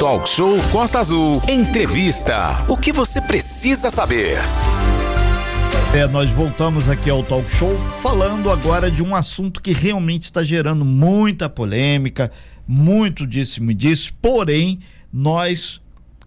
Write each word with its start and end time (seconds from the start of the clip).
Talk 0.00 0.26
Show 0.26 0.56
Costa 0.72 0.98
Azul. 0.98 1.42
Entrevista. 1.46 2.64
O 2.66 2.74
que 2.74 2.90
você 2.90 3.20
precisa 3.20 3.90
saber? 3.90 4.38
É, 5.94 6.06
nós 6.06 6.30
voltamos 6.30 6.88
aqui 6.88 7.10
ao 7.10 7.22
Talk 7.22 7.46
Show 7.50 7.76
falando 8.00 8.50
agora 8.50 8.90
de 8.90 9.02
um 9.02 9.14
assunto 9.14 9.60
que 9.60 9.72
realmente 9.72 10.22
está 10.22 10.42
gerando 10.42 10.86
muita 10.86 11.50
polêmica, 11.50 12.32
muito 12.66 13.26
disse-me 13.26 13.74
disse, 13.74 14.10
porém, 14.10 14.80
nós 15.12 15.82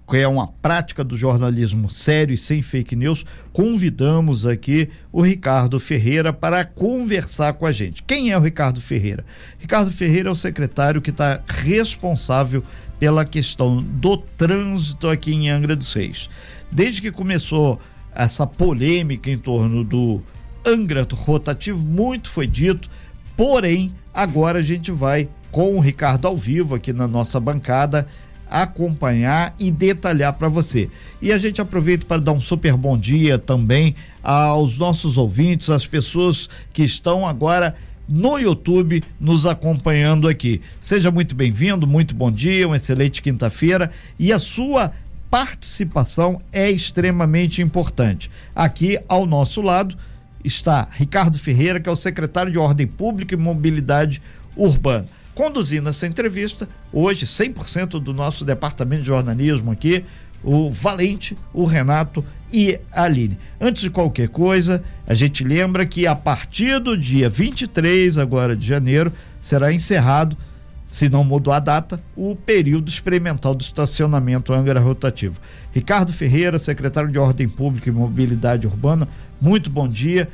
que 0.07 0.17
é 0.17 0.27
uma 0.27 0.47
prática 0.47 1.03
do 1.03 1.17
jornalismo 1.17 1.89
sério 1.89 2.33
e 2.33 2.37
sem 2.37 2.61
fake 2.61 2.95
news, 2.95 3.25
convidamos 3.51 4.45
aqui 4.45 4.89
o 5.11 5.21
Ricardo 5.21 5.79
Ferreira 5.79 6.31
para 6.31 6.63
conversar 6.65 7.53
com 7.53 7.65
a 7.65 7.71
gente. 7.71 8.03
Quem 8.03 8.29
é 8.29 8.37
o 8.37 8.41
Ricardo 8.41 8.79
Ferreira? 8.79 9.25
Ricardo 9.57 9.89
Ferreira 9.89 10.29
é 10.29 10.31
o 10.31 10.35
secretário 10.35 11.01
que 11.01 11.09
está 11.09 11.41
responsável 11.47 12.61
pela 13.03 13.25
questão 13.25 13.83
do 13.83 14.15
trânsito 14.15 15.09
aqui 15.09 15.33
em 15.33 15.49
Angra 15.49 15.75
dos 15.75 15.91
Reis. 15.91 16.29
Desde 16.71 17.01
que 17.01 17.11
começou 17.11 17.77
essa 18.15 18.47
polêmica 18.47 19.29
em 19.29 19.37
torno 19.37 19.83
do 19.83 20.21
Angra 20.65 21.05
rotativo, 21.11 21.83
muito 21.85 22.29
foi 22.29 22.47
dito, 22.47 22.89
porém, 23.35 23.93
agora 24.13 24.59
a 24.59 24.61
gente 24.61 24.89
vai 24.89 25.27
com 25.51 25.75
o 25.75 25.81
Ricardo 25.81 26.29
ao 26.29 26.37
vivo 26.37 26.75
aqui 26.75 26.93
na 26.93 27.05
nossa 27.05 27.41
bancada 27.41 28.07
acompanhar 28.49 29.53
e 29.59 29.69
detalhar 29.69 30.31
para 30.31 30.47
você. 30.47 30.89
E 31.21 31.33
a 31.33 31.37
gente 31.37 31.59
aproveita 31.59 32.05
para 32.05 32.21
dar 32.21 32.31
um 32.31 32.39
super 32.39 32.77
bom 32.77 32.97
dia 32.97 33.37
também 33.37 33.95
aos 34.23 34.77
nossos 34.77 35.17
ouvintes, 35.17 35.69
às 35.69 35.85
pessoas 35.85 36.49
que 36.71 36.83
estão 36.83 37.27
agora 37.27 37.75
no 38.07 38.37
YouTube 38.37 39.03
nos 39.19 39.45
acompanhando 39.45 40.27
aqui. 40.27 40.61
Seja 40.79 41.11
muito 41.11 41.35
bem-vindo, 41.35 41.87
muito 41.87 42.15
bom 42.15 42.31
dia, 42.31 42.67
uma 42.67 42.75
excelente 42.75 43.21
quinta-feira 43.21 43.89
e 44.19 44.31
a 44.31 44.39
sua 44.39 44.91
participação 45.29 46.39
é 46.51 46.69
extremamente 46.69 47.61
importante. 47.61 48.29
Aqui 48.55 48.99
ao 49.07 49.25
nosso 49.25 49.61
lado 49.61 49.97
está 50.43 50.87
Ricardo 50.91 51.39
Ferreira, 51.39 51.79
que 51.79 51.89
é 51.89 51.91
o 51.91 51.95
secretário 51.95 52.51
de 52.51 52.59
Ordem 52.59 52.85
Pública 52.85 53.33
e 53.33 53.37
Mobilidade 53.37 54.21
Urbana. 54.55 55.07
Conduzindo 55.33 55.89
essa 55.89 56.05
entrevista, 56.05 56.69
hoje 56.91 57.25
100% 57.25 57.99
do 57.99 58.13
nosso 58.13 58.45
departamento 58.45 59.01
de 59.01 59.07
jornalismo 59.07 59.71
aqui, 59.71 60.05
o 60.43 60.69
Valente, 60.69 61.35
o 61.53 61.65
Renato 61.65 62.23
e 62.51 62.79
a 62.91 63.03
Aline. 63.03 63.37
Antes 63.59 63.83
de 63.83 63.89
qualquer 63.89 64.27
coisa, 64.27 64.83
a 65.07 65.13
gente 65.13 65.43
lembra 65.43 65.85
que 65.85 66.05
a 66.05 66.15
partir 66.15 66.79
do 66.79 66.97
dia 66.97 67.29
23 67.29 68.17
agora 68.17 68.55
de 68.55 68.67
janeiro 68.67 69.11
será 69.39 69.71
encerrado 69.71 70.37
se 70.85 71.09
não 71.09 71.23
mudou 71.23 71.53
a 71.53 71.59
data, 71.59 71.99
o 72.15 72.35
período 72.35 72.89
experimental 72.89 73.55
do 73.55 73.61
estacionamento 73.61 74.53
Angra 74.53 74.79
Rotativo. 74.79 75.39
Ricardo 75.71 76.13
Ferreira, 76.13 76.59
secretário 76.59 77.11
de 77.11 77.17
Ordem 77.17 77.47
Pública 77.47 77.89
e 77.89 77.91
Mobilidade 77.91 78.67
Urbana, 78.67 79.07
muito 79.41 79.69
bom 79.69 79.87
dia. 79.87 80.29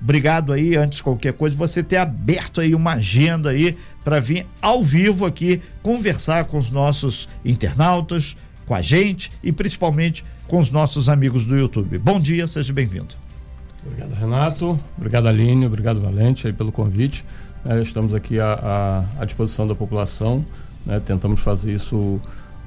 Obrigado 0.00 0.52
aí, 0.52 0.76
antes 0.76 0.98
de 0.98 1.02
qualquer 1.02 1.32
coisa, 1.32 1.56
você 1.56 1.82
ter 1.82 1.96
aberto 1.96 2.60
aí 2.60 2.74
uma 2.74 2.94
agenda 2.94 3.50
aí 3.50 3.76
para 4.04 4.20
vir 4.20 4.46
ao 4.62 4.82
vivo 4.82 5.26
aqui 5.26 5.60
conversar 5.82 6.44
com 6.44 6.56
os 6.56 6.70
nossos 6.70 7.28
internautas, 7.44 8.36
com 8.68 8.74
a 8.74 8.82
gente 8.82 9.32
e 9.42 9.50
principalmente 9.50 10.22
com 10.46 10.58
os 10.58 10.70
nossos 10.70 11.08
amigos 11.08 11.46
do 11.46 11.56
YouTube. 11.56 11.96
Bom 11.98 12.20
dia, 12.20 12.46
seja 12.46 12.70
bem-vindo. 12.70 13.14
Obrigado, 13.84 14.12
Renato. 14.12 14.78
Obrigado, 14.98 15.26
Aline. 15.26 15.64
Obrigado, 15.64 16.00
Valente, 16.00 16.46
aí, 16.46 16.52
pelo 16.52 16.70
convite. 16.70 17.24
É, 17.66 17.80
estamos 17.80 18.14
aqui 18.14 18.38
à, 18.38 19.06
à, 19.18 19.24
disposição 19.24 19.66
da 19.66 19.74
população. 19.74 20.44
Né? 20.84 21.00
Tentamos 21.00 21.40
fazer 21.40 21.72
isso 21.72 22.20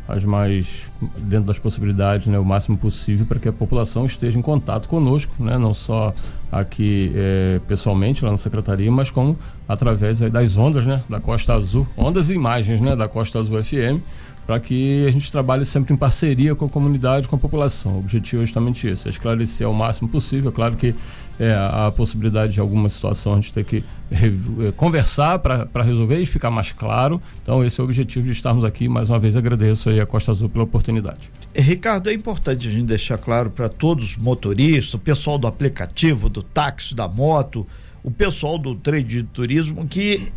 as 0.07 0.25
mais 0.25 0.91
dentro 1.19 1.45
das 1.45 1.59
possibilidades, 1.59 2.27
né, 2.27 2.38
o 2.38 2.44
máximo 2.44 2.75
possível 2.75 3.25
para 3.25 3.39
que 3.39 3.47
a 3.47 3.53
população 3.53 4.05
esteja 4.05 4.38
em 4.38 4.41
contato 4.41 4.89
conosco, 4.89 5.33
né, 5.41 5.57
não 5.57 5.73
só 5.73 6.13
aqui 6.52 7.11
é, 7.16 7.62
pessoalmente 7.68 8.25
lá 8.25 8.31
na 8.31 8.38
secretaria, 8.38 8.91
mas 8.91 9.09
como 9.09 9.38
através 9.69 10.19
das 10.19 10.57
ondas, 10.57 10.85
né, 10.85 11.01
da 11.07 11.19
Costa 11.19 11.53
Azul, 11.53 11.88
ondas 11.95 12.29
e 12.29 12.33
imagens, 12.33 12.81
né, 12.81 12.94
da 12.95 13.07
Costa 13.07 13.39
Azul 13.39 13.63
FM, 13.63 14.01
para 14.46 14.59
que 14.59 15.06
a 15.07 15.12
gente 15.12 15.31
trabalhe 15.31 15.66
sempre 15.66 15.94
em 15.94 15.97
parceria 15.97 16.56
com 16.56 16.66
a 16.66 16.69
comunidade, 16.69 17.28
com 17.28 17.35
a 17.35 17.40
população. 17.40 17.96
O 17.96 18.00
objetivo 18.00 18.41
é 18.41 18.46
justamente 18.46 18.88
esse, 18.88 19.07
é 19.07 19.12
esclarecer 19.12 19.66
ao 19.66 19.74
máximo 19.74 20.09
possível. 20.09 20.50
É 20.50 20.53
claro 20.53 20.75
que 20.75 20.94
é, 21.40 21.53
a 21.53 21.91
possibilidade 21.96 22.53
de 22.53 22.59
alguma 22.59 22.90
situação 22.90 23.34
a 23.34 23.35
gente 23.35 23.53
ter 23.53 23.63
que 23.63 23.84
é, 24.12 24.72
conversar 24.74 25.40
para 25.40 25.84
resolver 25.84 26.19
e 26.19 26.25
ficar 26.25 26.51
mais 26.51 26.72
claro. 26.72 27.22
Então, 27.41 27.63
esse 27.63 27.80
é 27.80 27.84
o 27.84 27.85
objetivo 27.85 28.25
de 28.25 28.31
estarmos 28.31 28.63
aqui. 28.63 28.88
Mais 28.88 29.09
uma 29.09 29.19
vez, 29.19 29.35
agradeço 29.35 29.90
aí 29.90 30.00
a 30.00 30.06
Costa 30.06 30.31
Azul 30.31 30.50
pela 30.50 30.66
oportunidade. 30.66 31.30
Ricardo, 31.56 32.09
é 32.09 32.13
importante 32.13 32.68
a 32.68 32.72
gente 32.72 32.85
deixar 32.85 33.18
claro 33.18 33.50
para 33.50 33.69
todos 33.69 34.12
os 34.12 34.18
motoristas, 34.18 34.94
o 34.94 35.00
pessoal 35.00 35.38
do 35.38 35.47
aplicativo, 35.47 36.30
do 36.30 36.44
táxi, 36.44 36.96
da 36.96 37.07
moto, 37.07 37.66
o 38.03 38.09
pessoal 38.09 38.57
do 38.57 38.75
trade 38.75 39.07
de 39.07 39.24
turismo, 39.24 39.88
que 39.88 40.31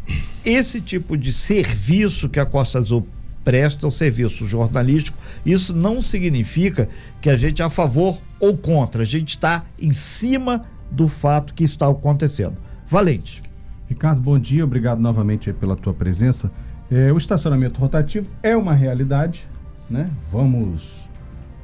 esse 0.45 0.81
tipo 0.81 1.17
de 1.17 1.33
serviço 1.33 2.29
que 2.29 2.39
a 2.39 2.47
Costa 2.47 2.79
Azul 2.79 3.07
presta 3.45 3.87
o 3.87 3.91
serviço 3.91 4.49
jornalístico. 4.49 5.19
Isso 5.45 5.77
não 5.77 6.01
significa 6.01 6.89
que 7.21 7.29
a 7.29 7.37
gente 7.37 7.63
é 7.63 7.65
a 7.65 7.71
favor 7.71 8.19
ou 8.41 8.57
contra. 8.57 9.03
A 9.03 9.07
gente 9.07 9.29
está 9.31 9.65
em 9.81 9.93
cima 9.93 10.65
do 10.91 11.07
fato 11.07 11.53
que 11.55 11.63
está 11.63 11.89
acontecendo. 11.89 12.57
Valente. 12.89 13.43
Ricardo, 13.89 14.23
bom 14.23 14.39
dia. 14.39 14.65
Obrigado 14.65 15.01
novamente 15.01 15.53
pela 15.53 15.77
tua 15.77 15.93
presença. 15.93 16.51
É, 16.91 17.13
o 17.13 17.19
estacionamento 17.19 17.81
rotativo 17.81 18.31
é 18.43 18.57
uma 18.57 18.75
realidade, 18.75 19.47
né? 19.89 20.11
Vamos, 20.33 21.09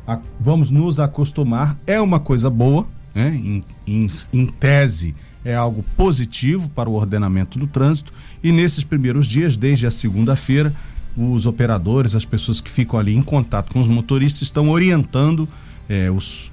a, 0.07 0.21
vamos 0.39 0.71
nos 0.71 1.01
acostumar. 1.01 1.79
É 1.87 2.01
uma 2.01 2.21
coisa 2.21 2.51
boa, 2.51 2.87
né? 3.15 3.29
em, 3.35 3.65
em, 3.87 4.09
em 4.33 4.47
tese 4.47 5.15
é 5.45 5.55
algo 5.55 5.85
positivo 5.97 6.69
para 6.71 6.89
o 6.89 6.95
ordenamento 6.95 7.59
do 7.59 7.67
trânsito 7.67 8.13
e 8.43 8.53
nesses 8.53 8.85
primeiros 8.85 9.27
dias, 9.27 9.57
desde 9.57 9.87
a 9.87 9.91
segunda-feira, 9.91 10.73
os 11.17 11.47
operadores, 11.47 12.15
as 12.15 12.25
pessoas 12.25 12.61
que 12.61 12.71
ficam 12.71 12.99
ali 12.99 13.15
em 13.15 13.23
contato 13.23 13.73
com 13.73 13.81
os 13.81 13.89
motoristas 13.89 14.43
estão 14.43 14.71
orientando 14.71 15.49
é, 15.89 16.11
os, 16.11 16.53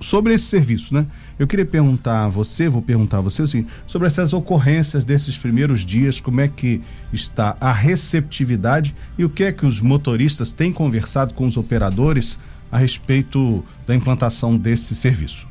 sobre 0.00 0.34
esse 0.34 0.46
serviço, 0.46 0.94
né? 0.94 1.06
Eu 1.38 1.46
queria 1.46 1.64
perguntar 1.64 2.24
a 2.24 2.28
você, 2.28 2.68
vou 2.68 2.82
perguntar 2.82 3.18
a 3.18 3.20
você 3.20 3.42
assim, 3.42 3.66
sobre 3.86 4.06
essas 4.06 4.32
ocorrências 4.32 5.04
desses 5.04 5.38
primeiros 5.38 5.84
dias, 5.86 6.20
como 6.20 6.40
é 6.40 6.48
que 6.48 6.82
está 7.12 7.56
a 7.60 7.72
receptividade 7.72 8.94
e 9.16 9.24
o 9.24 9.30
que 9.30 9.44
é 9.44 9.52
que 9.52 9.64
os 9.64 9.80
motoristas 9.80 10.52
têm 10.52 10.72
conversado 10.72 11.34
com 11.34 11.46
os 11.46 11.56
operadores 11.56 12.38
a 12.70 12.78
respeito 12.78 13.64
da 13.86 13.94
implantação 13.94 14.56
desse 14.56 14.94
serviço. 14.94 15.48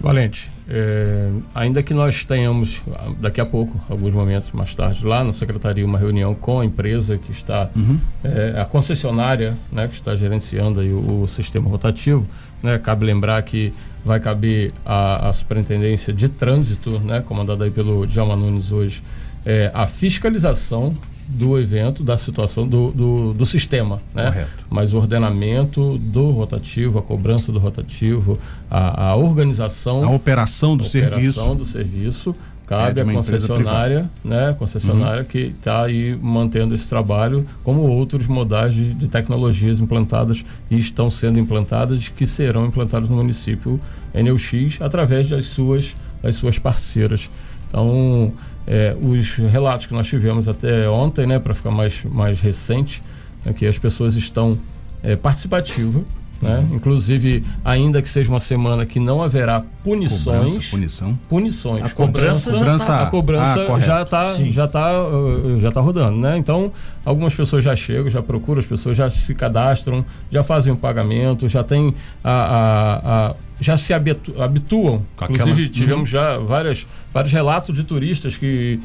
Valente, 0.00 0.50
é, 0.66 1.30
ainda 1.54 1.82
que 1.82 1.92
nós 1.92 2.24
tenhamos 2.24 2.82
daqui 3.20 3.38
a 3.38 3.44
pouco, 3.44 3.78
alguns 3.86 4.14
momentos 4.14 4.50
mais 4.52 4.74
tarde, 4.74 5.04
lá 5.04 5.22
na 5.22 5.34
secretaria 5.34 5.84
uma 5.84 5.98
reunião 5.98 6.34
com 6.34 6.60
a 6.60 6.64
empresa 6.64 7.18
que 7.18 7.30
está, 7.30 7.68
uhum. 7.76 8.00
é, 8.24 8.58
a 8.58 8.64
concessionária, 8.64 9.54
né, 9.70 9.86
que 9.86 9.94
está 9.94 10.16
gerenciando 10.16 10.80
aí 10.80 10.90
o, 10.90 11.22
o 11.22 11.28
sistema 11.28 11.68
rotativo, 11.68 12.26
né, 12.62 12.78
cabe 12.78 13.04
lembrar 13.04 13.42
que 13.42 13.74
vai 14.02 14.18
caber 14.18 14.72
a, 14.86 15.28
a 15.28 15.32
superintendência 15.34 16.14
de 16.14 16.30
trânsito, 16.30 16.98
né, 17.00 17.20
comandada 17.20 17.64
aí 17.64 17.70
pelo 17.70 18.06
Djalma 18.06 18.36
Nunes 18.36 18.72
hoje, 18.72 19.02
é, 19.44 19.70
a 19.74 19.86
fiscalização 19.86 20.96
do 21.30 21.58
evento, 21.58 22.02
da 22.02 22.18
situação 22.18 22.66
do, 22.66 22.90
do, 22.90 23.32
do 23.32 23.46
sistema, 23.46 24.00
né? 24.14 24.26
Correto. 24.26 24.50
Mas 24.68 24.92
o 24.92 24.98
ordenamento 24.98 25.96
do 25.98 26.30
rotativo, 26.30 26.98
a 26.98 27.02
cobrança 27.02 27.52
do 27.52 27.58
rotativo, 27.58 28.38
a, 28.70 29.10
a 29.10 29.16
organização, 29.16 30.04
a 30.04 30.10
operação 30.10 30.76
do 30.76 30.84
a 30.84 30.88
serviço, 30.88 31.40
operação 31.40 31.56
do 31.56 31.64
serviço 31.64 32.34
cabe 32.66 33.00
é 33.00 33.02
à 33.02 33.12
concessionária, 33.12 34.10
né? 34.24 34.54
Concessionária 34.58 35.22
uhum. 35.22 35.28
que 35.28 35.38
está 35.38 35.84
aí 35.84 36.16
mantendo 36.20 36.74
esse 36.74 36.88
trabalho, 36.88 37.46
como 37.64 37.82
outros 37.82 38.26
modais 38.26 38.74
de, 38.74 38.94
de, 38.94 39.08
tecnologias 39.08 39.80
implantadas 39.80 40.44
e 40.70 40.78
estão 40.78 41.10
sendo 41.10 41.38
implantadas, 41.38 42.08
que 42.08 42.26
serão 42.26 42.66
implantadas 42.66 43.10
no 43.10 43.16
município 43.16 43.78
NUX 44.14 44.80
através 44.80 45.28
das 45.28 45.46
suas 45.46 45.96
das 46.22 46.36
suas 46.36 46.58
parceiras. 46.58 47.30
Então, 47.68 48.32
é, 48.70 48.96
os 49.02 49.34
relatos 49.34 49.86
que 49.86 49.92
nós 49.92 50.06
tivemos 50.06 50.46
até 50.46 50.88
ontem, 50.88 51.26
né, 51.26 51.40
para 51.40 51.52
ficar 51.52 51.72
mais, 51.72 52.04
mais 52.04 52.40
recente, 52.40 53.02
é 53.44 53.52
que 53.52 53.66
as 53.66 53.76
pessoas 53.76 54.14
estão 54.14 54.56
é, 55.02 55.16
participativas, 55.16 56.04
né? 56.40 56.66
Uhum. 56.70 56.76
Inclusive, 56.76 57.44
ainda 57.64 58.00
que 58.00 58.08
seja 58.08 58.30
uma 58.30 58.40
semana 58.40 58.86
que 58.86 58.98
não 58.98 59.22
haverá 59.22 59.62
punições. 59.82 60.52
Cobrança, 60.52 60.70
punição. 60.70 61.18
Punições. 61.28 61.84
A 61.84 61.90
cobrança, 61.90 62.52
cobrança, 62.52 62.86
tá, 62.86 63.02
a 63.02 63.06
cobrança 63.06 63.74
ah, 63.74 63.80
já 63.80 64.02
está 64.02 64.34
já 64.34 64.68
tá, 64.68 65.04
uh, 65.04 65.60
já 65.60 65.70
tá 65.70 65.80
rodando, 65.80 66.16
né? 66.18 66.38
Então, 66.38 66.72
algumas 67.04 67.34
pessoas 67.34 67.62
já 67.62 67.76
chegam, 67.76 68.08
já 68.08 68.22
procuram, 68.22 68.60
as 68.60 68.66
pessoas 68.66 68.96
já 68.96 69.10
se 69.10 69.34
cadastram, 69.34 70.04
já 70.30 70.42
fazem 70.42 70.72
o 70.72 70.76
pagamento, 70.76 71.46
já 71.48 71.62
tem 71.62 71.94
a, 72.24 72.30
a, 72.30 73.26
a 73.26 73.34
já 73.60 73.76
se 73.76 73.92
habitu, 73.92 74.40
habituam. 74.40 75.00
Inclusive, 75.22 75.50
aquela... 75.50 75.68
tivemos 75.68 76.00
uhum. 76.00 76.06
já 76.18 76.38
várias, 76.38 76.86
vários 77.12 77.32
relatos 77.32 77.74
de 77.76 77.84
turistas 77.84 78.36
que 78.36 78.80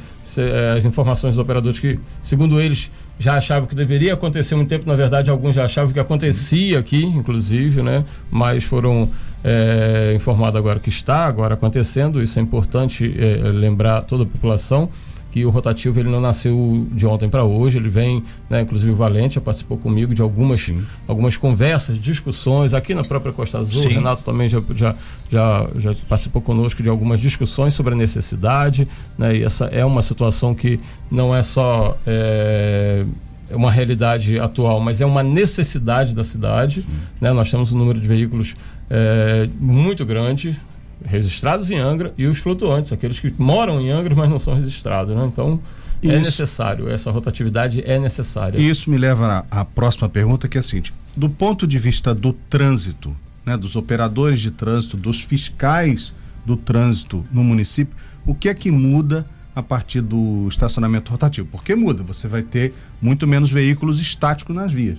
as 0.78 0.84
informações 0.84 1.36
dos 1.36 1.42
operadores 1.42 1.80
que, 1.80 1.98
segundo 2.22 2.60
eles, 2.60 2.92
já 3.18 3.38
achavam 3.38 3.68
que 3.68 3.76
deveria 3.76 4.14
acontecer 4.14 4.56
muito 4.56 4.68
tempo, 4.68 4.86
na 4.86 4.96
verdade, 4.96 5.30
alguns 5.30 5.56
já 5.56 5.66
achavam 5.66 5.94
que 5.94 6.00
acontecia 6.00 6.78
aqui, 6.78 7.04
inclusive, 7.04 7.82
né? 7.82 8.04
Mas 8.30 8.66
foram 8.66 9.10
é, 9.44 10.14
informados 10.16 10.60
agora 10.60 10.80
que 10.80 10.90
está 10.90 11.26
agora 11.26 11.54
acontecendo. 11.54 12.22
Isso 12.22 12.38
é 12.38 12.42
importante 12.42 13.16
é, 13.18 13.48
lembrar 13.50 14.02
toda 14.02 14.24
a 14.24 14.26
população 14.26 14.90
que 15.36 15.46
o 15.46 15.50
rotativo 15.50 16.00
ele 16.00 16.08
não 16.08 16.22
nasceu 16.22 16.88
de 16.94 17.06
ontem 17.06 17.28
para 17.28 17.44
hoje, 17.44 17.78
ele 17.78 17.90
vem, 17.90 18.24
né, 18.50 18.62
inclusive 18.62 18.90
o 18.90 18.96
Valente 18.96 19.36
já 19.36 19.42
participou 19.42 19.78
comigo 19.78 20.16
de 20.16 20.22
algumas, 20.22 20.72
algumas 21.06 21.36
conversas, 21.36 22.00
discussões, 22.00 22.74
aqui 22.74 22.96
na 22.96 23.02
própria 23.02 23.34
Costa 23.34 23.58
Azul, 23.58 23.82
Sim. 23.82 23.90
o 23.90 23.92
Renato 23.96 24.24
também 24.24 24.48
já, 24.48 24.64
já, 24.74 24.96
já, 25.30 25.68
já 25.76 25.94
participou 26.08 26.42
conosco 26.42 26.82
de 26.82 26.88
algumas 26.88 27.20
discussões 27.20 27.74
sobre 27.74 27.94
a 27.94 27.98
necessidade, 27.98 28.88
né, 29.18 29.36
e 29.36 29.44
essa 29.44 29.66
é 29.66 29.84
uma 29.84 30.02
situação 30.02 30.56
que 30.56 30.80
não 31.12 31.36
é 31.36 31.44
só 31.44 31.98
é, 32.08 33.04
uma 33.52 33.70
realidade 33.70 34.40
atual, 34.40 34.80
mas 34.80 35.02
é 35.02 35.06
uma 35.06 35.22
necessidade 35.22 36.16
da 36.16 36.24
cidade, 36.24 36.88
né, 37.20 37.34
nós 37.34 37.52
temos 37.52 37.74
um 37.74 37.78
número 37.78 38.00
de 38.00 38.08
veículos 38.08 38.56
é, 38.90 39.50
muito 39.60 40.06
grande, 40.06 40.58
registrados 41.06 41.72
em 41.72 41.78
Angra 41.78 42.14
e 42.18 42.26
os 42.28 42.38
flutuantes, 42.38 42.92
aqueles 42.92 43.20
que 43.20 43.34
moram 43.38 43.80
em 43.80 43.92
Angra, 43.92 44.16
mas 44.16 44.30
não 44.30 44.40
são 44.40 44.56
registrados. 44.56 45.16
Né? 45.16 45.26
Então, 45.26 45.60
é 46.02 46.08
isso. 46.08 46.16
é 46.16 46.20
necessário, 46.20 46.90
essa 46.90 47.12
rotatividade 47.12 47.82
é 47.86 48.00
necessária. 48.00 48.58
E 48.58 48.70
isso 48.70 48.90
me 48.90 48.98
leva 48.98 49.46
à, 49.50 49.62
à 49.62 49.66
próxima 49.66 50.10
pergunta, 50.10 50.48
que 50.48 50.58
é 50.58 50.60
a 50.60 50.64
seguinte: 50.64 50.94
do 51.16 51.30
ponto 51.30 51.66
de 51.66 51.78
vista 51.78 52.14
do 52.14 52.34
trânsito, 52.34 53.16
né, 53.46 53.56
dos 53.56 53.76
operadores 53.76 54.42
de 54.42 54.52
trânsito, 54.52 54.98
dos 54.98 55.22
fiscais 55.22 56.14
do 56.46 56.58
trânsito 56.58 57.26
no 57.32 57.44
município, 57.44 57.96
o 58.26 58.34
que 58.34 58.50
é 58.50 58.54
que 58.54 58.72
muda 58.72 59.26
a 59.56 59.64
partir 59.64 60.02
do 60.02 60.48
estacionamento 60.50 61.12
rotativo? 61.12 61.48
Porque 61.50 61.76
muda, 61.76 62.04
você 62.04 62.28
vai 62.28 62.42
ter 62.42 62.74
muito 63.02 63.26
menos 63.26 63.52
veículos 63.52 64.00
estáticos 64.00 64.56
nas 64.56 64.72
vias. 64.72 64.98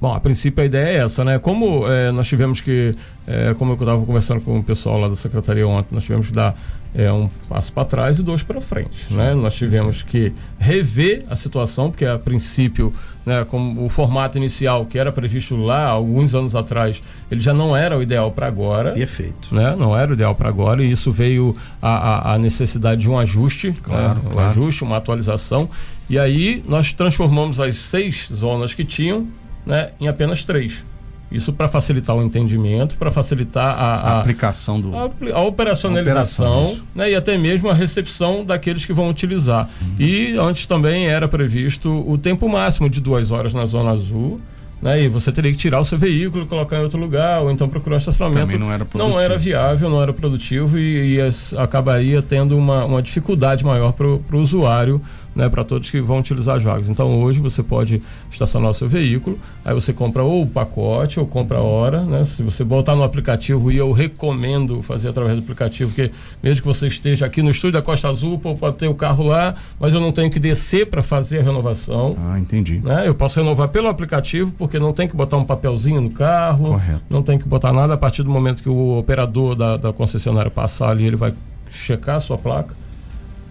Bom, 0.00 0.14
a 0.14 0.20
princípio 0.20 0.62
a 0.62 0.64
ideia 0.64 0.98
é 0.98 1.04
essa, 1.04 1.22
né? 1.24 1.38
Como 1.38 1.86
é, 1.86 2.10
nós 2.10 2.26
tivemos 2.26 2.62
que, 2.62 2.92
é, 3.26 3.52
como 3.54 3.72
eu 3.72 3.74
estava 3.74 4.02
conversando 4.04 4.40
com 4.40 4.58
o 4.58 4.64
pessoal 4.64 4.98
lá 4.98 5.08
da 5.08 5.16
secretaria 5.16 5.68
ontem, 5.68 5.94
nós 5.94 6.04
tivemos 6.04 6.28
que 6.28 6.32
dar 6.32 6.56
é, 6.94 7.12
um 7.12 7.28
passo 7.48 7.70
para 7.70 7.84
trás 7.84 8.18
e 8.18 8.22
dois 8.22 8.42
para 8.42 8.62
frente, 8.62 9.08
Sim. 9.08 9.16
né? 9.16 9.34
Nós 9.34 9.54
tivemos 9.54 10.02
que 10.02 10.32
rever 10.58 11.24
a 11.28 11.36
situação, 11.36 11.90
porque 11.90 12.06
a 12.06 12.18
princípio, 12.18 12.94
né, 13.26 13.44
como 13.44 13.84
o 13.84 13.90
formato 13.90 14.38
inicial 14.38 14.86
que 14.86 14.98
era 14.98 15.12
previsto 15.12 15.54
lá 15.54 15.86
alguns 15.86 16.34
anos 16.34 16.56
atrás, 16.56 17.02
ele 17.30 17.40
já 17.42 17.52
não 17.52 17.76
era 17.76 17.96
o 17.96 18.02
ideal 18.02 18.32
para 18.32 18.46
agora. 18.46 18.92
Perfeito. 18.92 19.54
Né? 19.54 19.76
Não 19.76 19.96
era 19.96 20.10
o 20.10 20.14
ideal 20.14 20.34
para 20.34 20.48
agora 20.48 20.82
e 20.82 20.90
isso 20.90 21.12
veio 21.12 21.54
a, 21.80 22.30
a, 22.30 22.34
a, 22.34 22.38
necessidade 22.38 23.02
de 23.02 23.10
um 23.10 23.18
ajuste, 23.18 23.68
né? 23.68 23.74
claro, 23.82 24.14
né? 24.14 24.20
um 24.26 24.30
claro. 24.30 24.48
ajuste, 24.48 24.82
uma 24.82 24.96
atualização. 24.96 25.68
E 26.08 26.18
aí 26.18 26.64
nós 26.66 26.92
transformamos 26.92 27.60
as 27.60 27.76
seis 27.76 28.30
zonas 28.32 28.74
que 28.74 28.84
tinham 28.84 29.28
né, 29.70 29.90
em 30.00 30.08
apenas 30.08 30.44
três. 30.44 30.84
Isso 31.30 31.52
para 31.52 31.68
facilitar 31.68 32.16
o 32.16 32.22
entendimento, 32.24 32.96
para 32.96 33.08
facilitar 33.08 33.78
a, 33.78 33.94
a, 33.94 33.94
a, 33.94 34.18
aplicação 34.18 34.80
do. 34.80 34.96
A, 34.96 35.08
a 35.32 35.40
operacionalização 35.42 36.76
né, 36.92 37.12
e 37.12 37.14
até 37.14 37.38
mesmo 37.38 37.70
a 37.70 37.74
recepção 37.74 38.44
daqueles 38.44 38.84
que 38.84 38.92
vão 38.92 39.08
utilizar. 39.08 39.70
Uhum. 39.80 39.94
E 39.96 40.36
antes 40.36 40.66
também 40.66 41.06
era 41.06 41.28
previsto 41.28 41.88
o 42.10 42.18
tempo 42.18 42.48
máximo 42.48 42.90
de 42.90 43.00
duas 43.00 43.30
horas 43.30 43.54
na 43.54 43.64
Zona 43.64 43.90
Azul. 43.90 44.40
Né, 44.82 45.02
e 45.02 45.08
você 45.10 45.30
teria 45.30 45.52
que 45.52 45.58
tirar 45.58 45.78
o 45.78 45.84
seu 45.84 45.98
veículo, 45.98 46.46
colocar 46.46 46.78
em 46.78 46.82
outro 46.82 46.98
lugar, 46.98 47.42
ou 47.42 47.50
então 47.50 47.68
procurar 47.68 47.96
um 47.96 47.98
estacionamento. 47.98 48.46
Também 48.46 48.58
não 48.58 48.72
era 48.72 48.82
produtivo. 48.86 49.14
Não 49.14 49.20
era 49.20 49.36
viável, 49.36 49.90
não 49.90 50.02
era 50.02 50.10
produtivo 50.10 50.78
e, 50.78 51.16
e 51.16 51.18
acabaria 51.58 52.22
tendo 52.22 52.56
uma, 52.56 52.86
uma 52.86 53.02
dificuldade 53.02 53.62
maior 53.62 53.92
para 53.92 54.06
o 54.06 54.40
usuário 54.40 55.00
né, 55.34 55.48
para 55.48 55.64
todos 55.64 55.90
que 55.90 56.00
vão 56.00 56.18
utilizar 56.18 56.56
as 56.56 56.62
vagas. 56.62 56.88
Então 56.88 57.20
hoje 57.20 57.40
você 57.40 57.62
pode 57.62 58.02
estacionar 58.30 58.70
o 58.70 58.74
seu 58.74 58.88
veículo, 58.88 59.38
aí 59.64 59.74
você 59.74 59.92
compra 59.92 60.22
ou 60.22 60.42
o 60.42 60.46
pacote 60.46 61.20
ou 61.20 61.26
compra 61.26 61.58
a 61.58 61.62
hora, 61.62 62.02
né? 62.02 62.24
Se 62.24 62.42
você 62.42 62.64
botar 62.64 62.96
no 62.96 63.02
aplicativo 63.02 63.70
e 63.70 63.76
eu 63.76 63.92
recomendo 63.92 64.82
fazer 64.82 65.08
através 65.08 65.36
do 65.36 65.42
aplicativo, 65.42 65.90
porque 65.90 66.10
mesmo 66.42 66.62
que 66.62 66.68
você 66.68 66.86
esteja 66.86 67.26
aqui 67.26 67.42
no 67.42 67.50
estúdio 67.50 67.80
da 67.80 67.82
Costa 67.82 68.08
Azul, 68.08 68.38
pode 68.38 68.76
ter 68.76 68.88
o 68.88 68.94
carro 68.94 69.24
lá, 69.24 69.54
mas 69.78 69.94
eu 69.94 70.00
não 70.00 70.12
tenho 70.12 70.30
que 70.30 70.38
descer 70.38 70.86
para 70.86 71.02
fazer 71.02 71.38
a 71.38 71.42
renovação. 71.42 72.16
Ah, 72.18 72.38
entendi. 72.38 72.80
Né? 72.80 73.04
Eu 73.06 73.14
posso 73.14 73.38
renovar 73.38 73.68
pelo 73.68 73.88
aplicativo, 73.88 74.52
porque 74.58 74.78
não 74.78 74.92
tem 74.92 75.06
que 75.06 75.16
botar 75.16 75.36
um 75.36 75.44
papelzinho 75.44 76.00
no 76.00 76.10
carro, 76.10 76.64
Correto. 76.64 77.02
não 77.08 77.22
tem 77.22 77.38
que 77.38 77.48
botar 77.48 77.72
nada 77.72 77.94
a 77.94 77.96
partir 77.96 78.22
do 78.22 78.30
momento 78.30 78.62
que 78.62 78.68
o 78.68 78.98
operador 78.98 79.54
da, 79.54 79.76
da 79.76 79.92
concessionária 79.92 80.50
passar 80.50 80.90
ali, 80.90 81.06
ele 81.06 81.16
vai 81.16 81.32
checar 81.68 82.16
a 82.16 82.20
sua 82.20 82.36
placa 82.36 82.74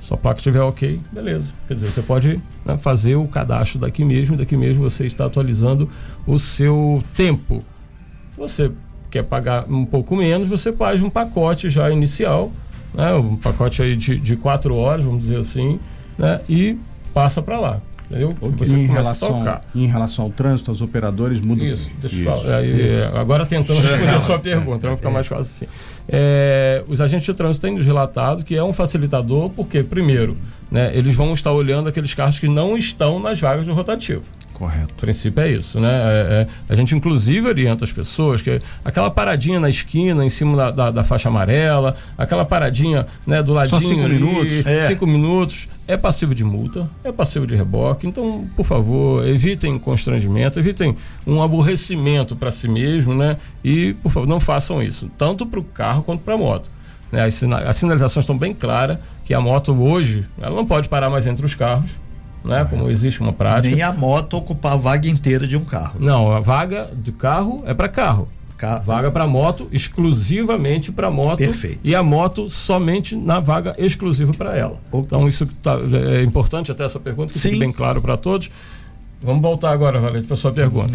sua 0.09 0.17
placa 0.17 0.39
estiver 0.39 0.61
ok, 0.61 0.99
beleza. 1.11 1.53
Quer 1.67 1.75
dizer, 1.75 1.85
você 1.91 2.01
pode 2.01 2.41
né, 2.65 2.75
fazer 2.79 3.15
o 3.15 3.27
cadastro 3.27 3.77
daqui 3.77 4.03
mesmo, 4.03 4.35
daqui 4.35 4.57
mesmo 4.57 4.81
você 4.81 5.05
está 5.05 5.27
atualizando 5.27 5.87
o 6.25 6.39
seu 6.39 7.03
tempo. 7.13 7.63
Você 8.35 8.71
quer 9.11 9.21
pagar 9.21 9.65
um 9.69 9.85
pouco 9.85 10.15
menos, 10.15 10.47
você 10.47 10.73
faz 10.73 10.99
um 11.03 11.11
pacote 11.11 11.69
já 11.69 11.91
inicial, 11.91 12.51
né, 12.91 13.13
um 13.13 13.35
pacote 13.35 13.83
aí 13.83 13.95
de, 13.95 14.17
de 14.17 14.35
quatro 14.35 14.75
horas, 14.75 15.05
vamos 15.05 15.19
dizer 15.21 15.37
assim, 15.37 15.79
né, 16.17 16.41
e 16.49 16.75
passa 17.13 17.39
para 17.39 17.59
lá. 17.59 17.81
Entendeu? 18.09 18.35
Você 18.57 18.75
em, 18.75 18.87
relação, 18.87 19.61
em 19.75 19.85
relação 19.85 20.25
ao 20.25 20.31
trânsito, 20.31 20.71
os 20.71 20.81
operadores 20.81 21.39
mudam. 21.39 21.67
Isso, 21.67 21.91
deixa 22.01 22.15
eu 22.17 22.23
falar. 22.23 22.55
Aí, 22.57 23.03
agora 23.13 23.45
tentando 23.45 23.79
responder 23.79 24.09
a 24.09 24.19
sua 24.19 24.39
pergunta, 24.39 24.87
vai 24.87 24.97
ficar 24.97 25.11
mais 25.11 25.27
fácil 25.27 25.67
assim. 25.67 25.67
É, 26.07 26.83
os 26.87 26.99
agentes 26.99 27.27
de 27.27 27.33
trânsito 27.35 27.67
têm 27.67 27.75
nos 27.75 27.85
relatado 27.85 28.43
que 28.43 28.55
é 28.55 28.63
um 28.63 28.73
facilitador, 28.73 29.51
porque, 29.51 29.83
primeiro, 29.83 30.35
né, 30.71 30.91
eles 30.95 31.13
vão 31.13 31.33
estar 31.33 31.51
olhando 31.51 31.87
aqueles 31.87 32.15
carros 32.15 32.39
que 32.39 32.47
não 32.47 32.75
estão 32.75 33.19
nas 33.19 33.39
vagas 33.39 33.67
do 33.67 33.73
rotativo. 33.73 34.23
Correto. 34.59 34.93
O 34.93 34.97
princípio 34.99 35.41
é 35.41 35.51
isso, 35.51 35.79
né? 35.79 35.87
É, 35.89 36.41
é, 36.41 36.47
a 36.67 36.75
gente, 36.75 36.93
inclusive, 36.93 37.47
orienta 37.47 37.85
as 37.85 37.93
pessoas 37.93 38.41
que 38.41 38.59
aquela 38.83 39.09
paradinha 39.09 39.57
na 39.57 39.69
esquina, 39.69 40.25
em 40.25 40.29
cima 40.29 40.57
da, 40.57 40.71
da, 40.71 40.91
da 40.91 41.03
faixa 41.03 41.29
amarela, 41.29 41.95
aquela 42.17 42.43
paradinha 42.43 43.07
né, 43.25 43.41
do 43.41 43.53
ladinho. 43.53 43.79
Só 43.79 43.87
cinco 43.87 44.03
ali, 44.03 44.15
minutos. 44.15 44.65
É. 44.65 44.87
Cinco 44.87 45.07
minutos. 45.07 45.69
É 45.89 45.97
passivo 45.97 46.35
de 46.35 46.43
multa, 46.43 46.87
é 47.03 47.11
passivo 47.11 47.47
de 47.47 47.55
reboque. 47.55 48.05
Então, 48.05 48.47
por 48.55 48.63
favor, 48.63 49.27
evitem 49.27 49.79
constrangimento, 49.79 50.59
evitem 50.59 50.95
um 51.25 51.41
aborrecimento 51.41 52.35
para 52.35 52.51
si 52.51 52.67
mesmo, 52.67 53.15
né? 53.15 53.37
E, 53.63 53.93
por 53.95 54.11
favor, 54.11 54.29
não 54.29 54.39
façam 54.39 54.83
isso, 54.83 55.09
tanto 55.17 55.47
para 55.47 55.59
o 55.59 55.65
carro 55.65 56.03
quanto 56.03 56.21
para 56.23 56.35
a 56.35 56.37
moto. 56.37 56.69
Né? 57.11 57.25
As, 57.25 57.41
as 57.43 57.75
sinalizações 57.75 58.23
estão 58.23 58.37
bem 58.37 58.53
claras 58.53 58.99
que 59.25 59.33
a 59.33 59.41
moto 59.41 59.73
hoje 59.73 60.25
ela 60.39 60.55
não 60.55 60.63
pode 60.63 60.87
parar 60.87 61.09
mais 61.09 61.25
entre 61.25 61.43
os 61.43 61.55
carros 61.55 61.89
né? 62.43 62.65
Como 62.69 62.89
existe 62.89 63.19
uma 63.21 63.33
prática. 63.33 63.75
Nem 63.75 63.83
a 63.83 63.91
moto 63.91 64.37
ocupar 64.37 64.73
a 64.73 64.77
vaga 64.77 65.09
inteira 65.09 65.47
de 65.47 65.57
um 65.57 65.65
carro. 65.65 65.99
Não, 65.99 66.31
a 66.31 66.39
vaga 66.39 66.89
de 66.93 67.11
carro 67.11 67.63
é 67.65 67.73
para 67.73 67.89
carro. 67.89 68.27
Car... 68.59 68.83
Vaga 68.83 69.09
para 69.09 69.25
moto, 69.25 69.69
exclusivamente 69.71 70.91
para 70.91 71.09
moto. 71.09 71.37
Perfeito. 71.37 71.79
E 71.81 71.95
a 71.95 72.03
moto 72.03 72.49
somente 72.49 73.15
na 73.15 73.39
vaga 73.39 73.73
exclusiva 73.77 74.33
para 74.33 74.55
ela. 74.55 74.81
Okay. 74.91 74.99
Então, 75.05 75.29
isso 75.29 75.45
tá, 75.63 75.77
é 76.13 76.21
importante 76.23 76.69
até 76.69 76.83
essa 76.83 76.99
pergunta, 76.99 77.31
que 77.31 77.39
Sim. 77.39 77.51
fique 77.51 77.59
bem 77.61 77.71
claro 77.71 78.01
para 78.01 78.17
todos. 78.17 78.51
Vamos 79.21 79.41
voltar 79.41 79.71
agora, 79.71 79.99
Valente, 79.99 80.27
para 80.27 80.35
sua 80.35 80.51
pergunta. 80.51 80.93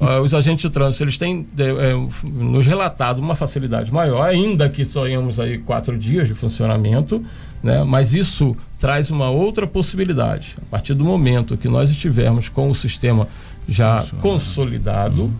uh, 0.00 0.20
os 0.22 0.34
agentes 0.34 0.62
de 0.62 0.70
trânsito, 0.70 1.04
eles 1.04 1.16
têm 1.16 1.46
é, 1.58 2.28
nos 2.28 2.66
relatado 2.66 3.18
uma 3.18 3.36
facilidade 3.36 3.92
maior, 3.92 4.24
ainda 4.28 4.68
que 4.68 4.84
sonhamos 4.84 5.38
aí 5.38 5.58
quatro 5.58 5.96
dias 5.96 6.26
de 6.26 6.34
funcionamento, 6.34 7.24
né? 7.62 7.84
Mas 7.84 8.14
isso 8.14 8.56
traz 8.78 9.10
uma 9.10 9.30
outra 9.30 9.66
possibilidade. 9.66 10.56
A 10.62 10.70
partir 10.70 10.94
do 10.94 11.04
momento 11.04 11.56
que 11.56 11.68
nós 11.68 11.90
estivermos 11.90 12.48
com 12.48 12.68
o 12.68 12.74
sistema 12.74 13.28
já 13.68 14.04
consolidado, 14.20 15.22
uhum. 15.22 15.32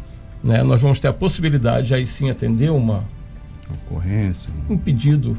Né? 0.43 0.63
nós 0.63 0.81
vamos 0.81 1.01
ter 1.01 1.09
a 1.09 1.13
possibilidade 1.13 1.89
de 1.89 1.95
aí 1.95 2.07
sim 2.07 2.31
atender 2.31 2.71
uma 2.71 3.05
ocorrência, 3.85 4.51
um 4.69 4.77
pedido 4.77 5.37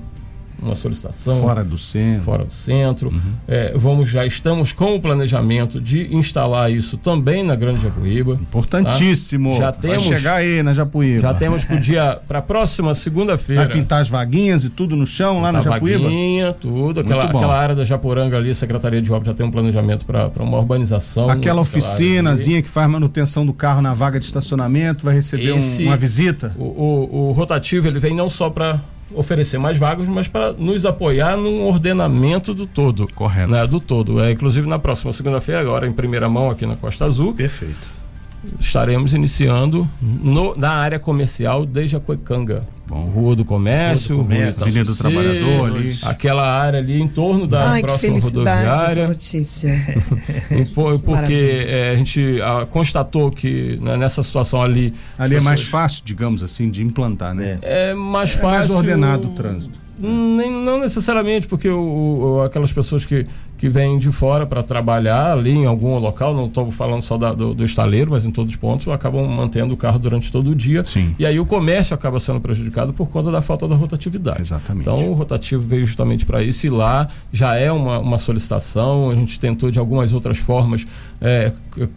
uma 0.61 0.75
solicitação. 0.75 1.39
Fora 1.39 1.63
do 1.63 1.77
centro. 1.77 2.23
Fora 2.23 2.45
do 2.45 2.51
centro. 2.51 3.09
Uhum. 3.09 3.33
É, 3.47 3.73
vamos, 3.75 4.09
já 4.09 4.25
estamos 4.25 4.73
com 4.73 4.95
o 4.95 4.99
planejamento 4.99 5.79
de 5.79 6.13
instalar 6.15 6.71
isso 6.71 6.97
também 6.97 7.43
na 7.43 7.55
Grande 7.55 7.81
Japuíba. 7.81 8.33
Importantíssimo. 8.33 9.53
Tá? 9.53 9.57
Já 9.57 9.71
temos, 9.71 10.07
Vai 10.07 10.17
chegar 10.17 10.35
aí 10.35 10.63
na 10.63 10.73
Japuíba. 10.73 11.19
Já 11.19 11.33
temos 11.33 11.63
para 11.63 11.75
dia, 11.77 12.19
para 12.27 12.39
a 12.39 12.41
próxima 12.41 12.93
segunda-feira. 12.93 13.65
Vai 13.65 13.73
pintar 13.73 14.01
as 14.01 14.09
vaguinhas 14.09 14.63
e 14.63 14.69
tudo 14.69 14.95
no 14.95 15.05
chão 15.05 15.41
lá 15.41 15.51
na 15.51 15.61
Japuíba? 15.61 16.03
Vaguinha, 16.03 16.53
tudo. 16.53 17.01
Aquela, 17.01 17.25
aquela 17.25 17.57
área 17.57 17.75
da 17.75 17.85
Japoranga 17.85 18.37
ali, 18.37 18.49
a 18.49 18.55
Secretaria 18.55 19.01
de 19.01 19.11
Obras 19.11 19.27
já 19.27 19.33
tem 19.33 19.45
um 19.45 19.51
planejamento 19.51 20.05
para 20.05 20.31
uma 20.39 20.57
urbanização. 20.57 21.29
Aquela 21.29 21.61
oficinazinha 21.61 22.61
que 22.61 22.69
faz 22.69 22.89
manutenção 22.89 23.45
do 23.45 23.53
carro 23.53 23.81
na 23.81 23.93
vaga 23.93 24.19
de 24.19 24.25
estacionamento, 24.25 25.05
vai 25.05 25.15
receber 25.15 25.57
Esse, 25.57 25.83
um, 25.83 25.87
uma 25.87 25.97
visita? 25.97 26.55
O, 26.57 26.63
o, 26.63 27.27
o 27.29 27.31
rotativo, 27.31 27.87
ele 27.87 27.99
vem 27.99 28.15
não 28.15 28.29
só 28.29 28.49
para 28.49 28.79
oferecer 29.13 29.57
mais 29.57 29.77
vagas, 29.77 30.07
mas 30.07 30.27
para 30.27 30.53
nos 30.53 30.85
apoiar 30.85 31.37
num 31.37 31.63
ordenamento 31.63 32.53
do 32.53 32.65
todo. 32.65 33.07
Correto. 33.13 33.51
Né, 33.51 33.65
do 33.65 33.79
todo. 33.79 34.21
É, 34.21 34.31
inclusive 34.31 34.67
na 34.67 34.79
próxima 34.79 35.13
segunda-feira, 35.13 35.61
agora 35.61 35.87
em 35.87 35.93
primeira 35.93 36.27
mão 36.29 36.49
aqui 36.49 36.65
na 36.65 36.75
Costa 36.75 37.05
Azul. 37.05 37.33
Perfeito. 37.33 37.96
Estaremos 38.59 39.13
iniciando 39.13 39.87
no, 40.01 40.55
na 40.55 40.71
área 40.71 40.99
comercial 40.99 41.65
desde 41.65 41.95
a 41.95 41.99
Coicanga. 41.99 42.63
Bom. 42.87 43.03
Rua 43.03 43.35
do 43.35 43.43
Comércio, 43.43 44.15
Rua 44.15 44.23
do 44.23 44.29
Comércio 44.29 44.63
Avenida 44.63 44.85
do 44.85 44.95
Trabalhador 44.95 45.75
ali. 45.75 45.99
Aquela 46.03 46.49
área 46.49 46.79
ali 46.79 47.01
em 47.01 47.07
torno 47.07 47.45
da 47.45 47.71
Ai, 47.71 47.81
próxima 47.81 48.17
rodoviária. 48.17 49.01
Essa 49.01 49.07
notícia. 49.07 49.71
porque 51.03 51.65
é, 51.67 51.91
a 51.91 51.95
gente 51.97 52.41
a, 52.41 52.65
constatou 52.65 53.29
que 53.29 53.77
né, 53.81 53.97
nessa 53.97 54.23
situação 54.23 54.61
ali. 54.61 54.93
Ali 55.19 55.35
é 55.35 55.41
mais 55.41 55.63
fácil, 55.63 56.01
digamos 56.05 56.41
assim, 56.41 56.71
de 56.71 56.81
implantar, 56.81 57.33
né? 57.33 57.59
É, 57.61 57.89
é 57.89 57.93
mais 57.93 58.37
é 58.37 58.39
fácil. 58.39 58.49
Mais 58.49 58.71
ordenado 58.71 59.27
o 59.27 59.31
trânsito. 59.31 59.86
Nem, 59.99 60.51
não 60.51 60.79
necessariamente, 60.79 61.47
porque 61.47 61.69
o, 61.69 61.79
o, 62.37 62.41
aquelas 62.43 62.71
pessoas 62.71 63.05
que, 63.05 63.25
que 63.57 63.67
vêm 63.67 63.97
de 63.97 64.11
fora 64.11 64.45
para 64.45 64.61
trabalhar 64.61 65.31
ali 65.31 65.51
em 65.51 65.65
algum 65.65 65.97
local, 65.97 66.35
não 66.35 66.45
estou 66.45 66.69
falando 66.71 67.01
só 67.01 67.17
da, 67.17 67.33
do, 67.33 67.53
do, 67.53 67.65
estaleiro, 67.65 68.11
mas 68.11 68.23
em 68.23 68.31
todos 68.31 68.53
os 68.53 68.59
pontos, 68.59 68.87
acabam 68.87 69.25
mantendo 69.27 69.73
o 69.73 69.77
carro 69.77 69.97
durante 69.97 70.31
todo 70.31 70.51
o 70.51 70.55
dia. 70.55 70.85
Sim. 70.85 71.15
E 71.17 71.25
aí 71.25 71.39
o 71.39 71.45
comércio 71.45 71.95
acaba 71.95 72.19
sendo 72.19 72.39
prejudicado 72.39 72.93
por 72.93 73.09
conta 73.09 73.31
da 73.31 73.41
falta 73.41 73.67
da 73.67 73.75
rotatividade. 73.75 74.41
Exatamente. 74.41 74.83
Então 74.83 75.09
o 75.09 75.13
rotativo 75.13 75.65
veio 75.65 75.85
justamente 75.85 76.25
para 76.25 76.43
isso 76.43 76.67
e 76.67 76.69
lá 76.69 77.07
já 77.31 77.55
é 77.55 77.71
uma, 77.71 77.99
uma 77.99 78.17
solicitação, 78.17 79.09
a 79.09 79.15
gente 79.15 79.39
tentou 79.39 79.71
de 79.71 79.79
algumas 79.79 80.13
outras 80.13 80.37
formas 80.37 80.85
é, 81.19 81.51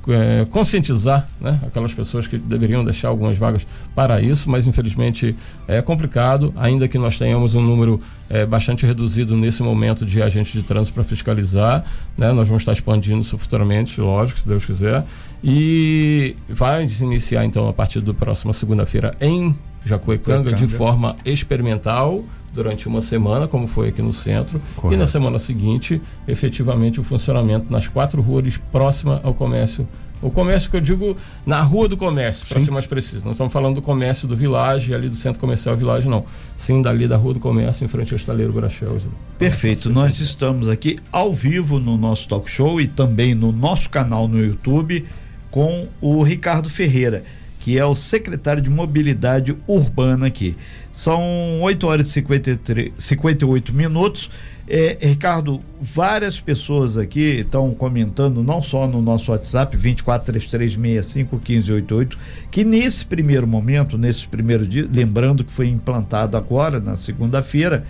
é, 0.09 0.47
conscientizar 0.47 1.29
né, 1.41 1.59
aquelas 1.67 1.93
pessoas 1.93 2.27
que 2.27 2.39
deveriam 2.39 2.85
deixar 2.85 3.09
algumas 3.09 3.37
vagas 3.37 3.67
para 3.95 4.21
isso, 4.21 4.49
mas 4.49 4.67
infelizmente 4.67 5.35
é 5.69 5.83
complicado, 5.83 6.53
ainda 6.57 6.89
que 6.89 6.99
nós 6.99 7.19
tenhamos 7.19 7.55
um 7.55 7.61
número 7.61 7.90
é, 8.29 8.45
bastante 8.45 8.85
reduzido 8.87 9.37
nesse 9.37 9.63
momento 9.63 10.05
de 10.05 10.23
agentes 10.23 10.53
de 10.53 10.63
trânsito 10.63 10.95
para 10.95 11.05
fiscalizar. 11.05 11.85
Né? 12.17 12.33
Nós 12.33 12.47
vamos 12.49 12.63
estar 12.63 12.73
expandindo 12.73 13.21
isso 13.21 13.39
futuramente, 13.39 14.01
lógico, 14.01 14.39
se 14.41 14.47
Deus 14.47 14.65
quiser. 14.65 15.05
E 15.43 16.37
vai 16.49 16.85
iniciar 17.01 17.45
então 17.45 17.69
a 17.69 17.73
partir 17.73 18.01
da 18.01 18.13
próxima 18.13 18.53
segunda-feira 18.53 19.13
em 19.21 19.55
Jacuecanga 19.85 20.53
de 20.53 20.69
forma 20.69 21.17
experimental 21.25 22.23
durante 22.53 22.89
uma 22.89 23.01
semana, 23.01 23.47
como 23.47 23.67
foi 23.67 23.89
aqui 23.89 24.03
no 24.03 24.13
centro, 24.13 24.61
Correto. 24.77 24.95
e 24.95 24.99
na 24.99 25.07
semana 25.07 25.39
seguinte, 25.39 26.03
efetivamente, 26.27 27.01
o 27.01 27.05
funcionamento 27.05 27.67
nas 27.71 27.89
quatro 27.89 28.21
ruas 28.21 28.59
próxima 28.71 29.21
ao 29.23 29.33
comércio 29.33 29.87
o 30.23 30.31
comércio 30.31 30.71
que 30.71 30.77
eu 30.77 30.81
digo 30.81 31.17
na 31.47 31.61
rua 31.61 31.89
do 31.89 31.97
comércio, 31.97 32.47
para 32.47 32.61
ser 32.61 32.71
mais 32.71 32.87
preciso. 32.87 33.25
Não 33.25 33.33
estamos 33.33 33.53
falando 33.53 33.77
do 33.77 33.83
comércio 33.83 34.29
do 34.29 34.37
Village, 34.37 34.95
ali 34.95 35.09
do 35.09 35.17
centro 35.17 35.41
comercial 35.41 35.77
Village, 35.77 36.09
não. 36.09 36.25
Sim, 36.57 36.83
dali 36.83 37.09
da 37.09 37.17
rua 37.17 37.35
do 37.35 37.41
comércio, 37.41 37.85
em 37.85 37.89
frente 37.89 38.13
ao 38.13 38.17
estaleiro 38.17 38.53
Brachel. 38.53 38.99
Perfeito. 39.39 39.91
Nós 39.91 40.21
estamos 40.21 40.69
aqui 40.69 40.97
ao 41.11 41.33
vivo 41.33 41.79
no 41.79 41.97
nosso 41.97 42.29
talk 42.29 42.51
show 42.51 42.81
e 42.81 42.87
também 42.87 43.35
no 43.35 43.51
nosso 43.53 43.89
canal 43.89 44.29
no 44.29 44.43
YouTube 44.43 45.05
com 45.51 45.89
o 46.01 46.23
Ricardo 46.23 46.71
Ferreira, 46.71 47.23
que 47.59 47.79
é 47.79 47.85
o 47.85 47.95
secretário 47.95 48.63
de 48.63 48.71
Mobilidade 48.71 49.57
Urbana 49.67 50.27
aqui. 50.27 50.57
São 50.93 51.61
8 51.61 51.87
horas 51.87 52.09
e 52.09 52.13
53, 52.13 52.93
58 52.99 53.73
minutos. 53.73 54.31
É, 54.73 54.97
Ricardo, 55.01 55.61
várias 55.83 56.39
pessoas 56.39 56.97
aqui 56.97 57.41
estão 57.41 57.75
comentando, 57.75 58.41
não 58.41 58.63
só 58.63 58.87
no 58.87 59.03
nosso 59.03 59.33
WhatsApp, 59.33 59.77
2433651588, 59.77 62.17
que 62.53 62.63
nesse 62.63 63.05
primeiro 63.05 63.49
momento, 63.49 63.99
nesse 63.99 64.29
primeiro 64.29 64.65
dia, 64.65 64.89
lembrando 64.89 65.43
que 65.43 65.51
foi 65.51 65.67
implantado 65.67 66.37
agora, 66.37 66.79
na 66.79 66.95
segunda-feira, 66.95 67.85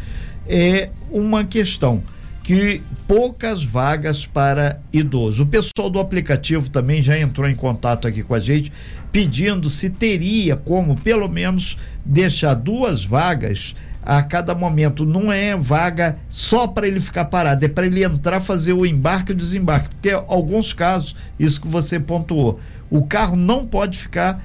é 0.49 0.89
uma 1.11 1.45
questão 1.45 2.03
que 2.43 2.81
poucas 3.07 3.63
vagas 3.63 4.25
para 4.25 4.81
idoso. 4.91 5.43
O 5.43 5.47
pessoal 5.47 5.91
do 5.91 6.01
aplicativo 6.01 6.71
também 6.71 7.03
já 7.03 7.21
entrou 7.21 7.47
em 7.47 7.55
contato 7.55 8.09
aqui 8.09 8.23
com 8.23 8.35
a 8.35 8.41
gente, 8.41 8.73
pedindo 9.13 9.69
se 9.69 9.91
teria 9.91 10.57
como, 10.57 10.99
pelo 10.99 11.29
menos, 11.29 11.77
deixar 12.07 12.55
duas 12.55 13.05
vagas 13.05 13.75
a 14.03 14.23
cada 14.23 14.55
momento. 14.55 15.05
Não 15.05 15.33
é 15.33 15.57
vaga 15.57 16.17
só 16.29 16.67
para 16.67 16.87
ele 16.87 17.01
ficar 17.01 17.27
parado, 17.27 17.65
é 17.65 17.69
para 17.69 17.87
ele 17.87 18.05
entrar, 18.05 18.41
fazer 18.41 18.73
o 18.73 18.87
embarque 18.87 19.33
e 19.33 19.35
o 19.35 19.39
desembarque. 19.39 19.91
Porque 19.91 20.11
alguns 20.11 20.73
casos, 20.73 21.15
isso 21.39 21.61
que 21.61 21.69
você 21.69 21.99
pontuou, 22.01 22.61
o 22.91 23.05
carro 23.05 23.37
não 23.37 23.67
pode 23.67 23.99
ficar 23.99 24.45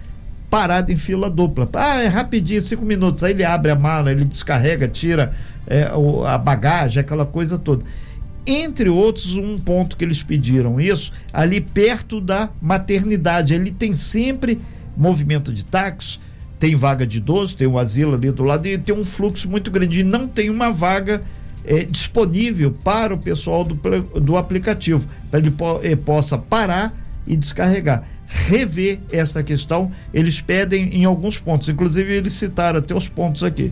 parado 0.50 0.92
em 0.92 0.98
fila 0.98 1.30
dupla. 1.30 1.68
Ah, 1.74 2.02
é 2.02 2.08
rapidinho, 2.08 2.62
cinco 2.62 2.86
minutos. 2.86 3.24
Aí 3.24 3.32
ele 3.32 3.44
abre 3.44 3.72
a 3.72 3.76
mala, 3.76 4.12
ele 4.12 4.26
descarrega, 4.26 4.88
tira 4.88 5.34
é, 5.68 5.90
a 6.28 6.38
bagagem, 6.38 7.00
aquela 7.00 7.26
coisa 7.26 7.58
toda. 7.58 7.84
Entre 8.48 8.88
outros, 8.90 9.36
um 9.36 9.58
ponto 9.58 9.98
que 9.98 10.06
eles 10.06 10.22
pediram 10.22 10.80
isso, 10.80 11.12
ali 11.34 11.60
perto 11.60 12.22
da 12.22 12.50
maternidade. 12.62 13.56
Ele 13.56 13.72
tem 13.72 13.96
sempre 13.96 14.62
movimento 14.96 15.52
de 15.52 15.66
táxi, 15.66 16.20
tem 16.66 16.76
vaga 16.76 17.06
de 17.06 17.20
idoso, 17.20 17.56
tem 17.56 17.68
um 17.68 17.78
asilo 17.78 18.16
ali 18.16 18.32
do 18.32 18.44
lado 18.44 18.68
e 18.68 18.76
tem 18.76 18.96
um 18.96 19.06
fluxo 19.06 19.48
muito 19.48 19.70
grande. 19.70 20.00
E 20.00 20.04
não 20.04 20.28
tem 20.28 20.50
uma 20.50 20.72
vaga 20.72 21.22
é, 21.64 21.84
disponível 21.84 22.76
para 22.84 23.14
o 23.14 23.20
pessoal 23.20 23.64
do, 23.64 23.76
do 24.20 24.36
aplicativo, 24.36 25.08
para 25.30 25.40
ele 25.40 25.52
po, 25.52 25.80
é, 25.84 25.96
possa 25.96 26.40
parar 26.40 26.92
e 27.28 27.38
descarregar. 27.38 28.04
Rever 28.26 29.00
essa 29.12 29.44
questão, 29.44 29.92
eles 30.12 30.42
pedem 30.42 30.90
em 30.96 31.06
alguns 31.06 31.38
pontos, 31.38 31.70
inclusive 31.70 32.12
eles 32.12 32.34
citaram 32.34 32.80
até 32.80 32.96
os 32.96 33.08
pontos 33.08 33.44
aqui. 33.44 33.72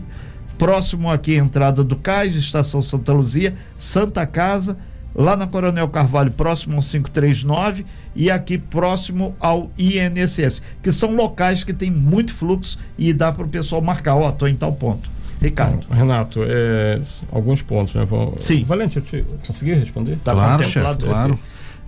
Próximo 0.56 1.10
aqui, 1.10 1.34
entrada 1.34 1.82
do 1.82 1.96
Cais, 1.96 2.36
Estação 2.36 2.80
Santa 2.80 3.12
Luzia, 3.12 3.54
Santa 3.76 4.24
Casa, 4.24 4.78
lá 5.14 5.36
na 5.36 5.46
Coronel 5.46 5.88
Carvalho, 5.88 6.30
próximo 6.30 6.76
ao 6.76 6.82
539 6.82 7.86
e 8.16 8.30
aqui 8.30 8.58
próximo 8.58 9.34
ao 9.38 9.70
INSS, 9.78 10.62
que 10.82 10.90
são 10.90 11.14
locais 11.14 11.62
que 11.62 11.72
tem 11.72 11.90
muito 11.90 12.34
fluxo 12.34 12.78
e 12.98 13.12
dá 13.12 13.30
para 13.30 13.44
o 13.44 13.48
pessoal 13.48 13.80
marcar, 13.80 14.16
ó, 14.16 14.28
oh, 14.28 14.32
tô 14.32 14.46
em 14.46 14.56
tal 14.56 14.72
ponto. 14.72 15.14
Ricardo. 15.40 15.86
Renato, 15.90 16.40
é, 16.42 17.00
alguns 17.30 17.60
pontos, 17.60 17.94
né? 17.94 18.04
Vou, 18.06 18.32
Sim. 18.36 18.64
Valente, 18.64 18.96
eu 18.96 19.02
te, 19.02 19.24
consegui 19.46 19.74
responder? 19.74 20.18
Tá 20.24 20.32
claro, 20.32 20.64
chefe, 20.64 20.96
claro. 21.04 21.38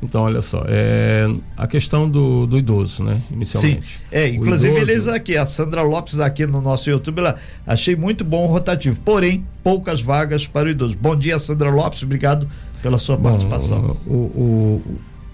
Então, 0.02 0.24
olha 0.24 0.42
só, 0.42 0.62
é, 0.68 1.26
a 1.56 1.66
questão 1.66 2.10
do, 2.10 2.46
do 2.46 2.58
idoso, 2.58 3.02
né? 3.02 3.22
Inicialmente. 3.30 3.94
Sim. 3.94 3.98
É, 4.12 4.28
inclusive 4.28 4.74
idoso... 4.76 4.90
eles 4.90 5.08
aqui, 5.08 5.38
a 5.38 5.46
Sandra 5.46 5.80
Lopes 5.80 6.20
aqui 6.20 6.46
no 6.46 6.60
nosso 6.60 6.90
YouTube, 6.90 7.20
ela 7.20 7.36
achei 7.66 7.96
muito 7.96 8.22
bom 8.22 8.44
o 8.44 8.46
rotativo, 8.46 9.00
porém, 9.00 9.46
poucas 9.64 10.02
vagas 10.02 10.46
para 10.46 10.68
o 10.68 10.70
idoso. 10.70 10.94
Bom 11.00 11.16
dia, 11.16 11.38
Sandra 11.38 11.70
Lopes, 11.70 12.02
obrigado 12.02 12.46
pela 12.86 12.98
sua 12.98 13.16
Bom, 13.16 13.30
participação. 13.30 13.96
O, 14.06 14.14
o, 14.14 14.82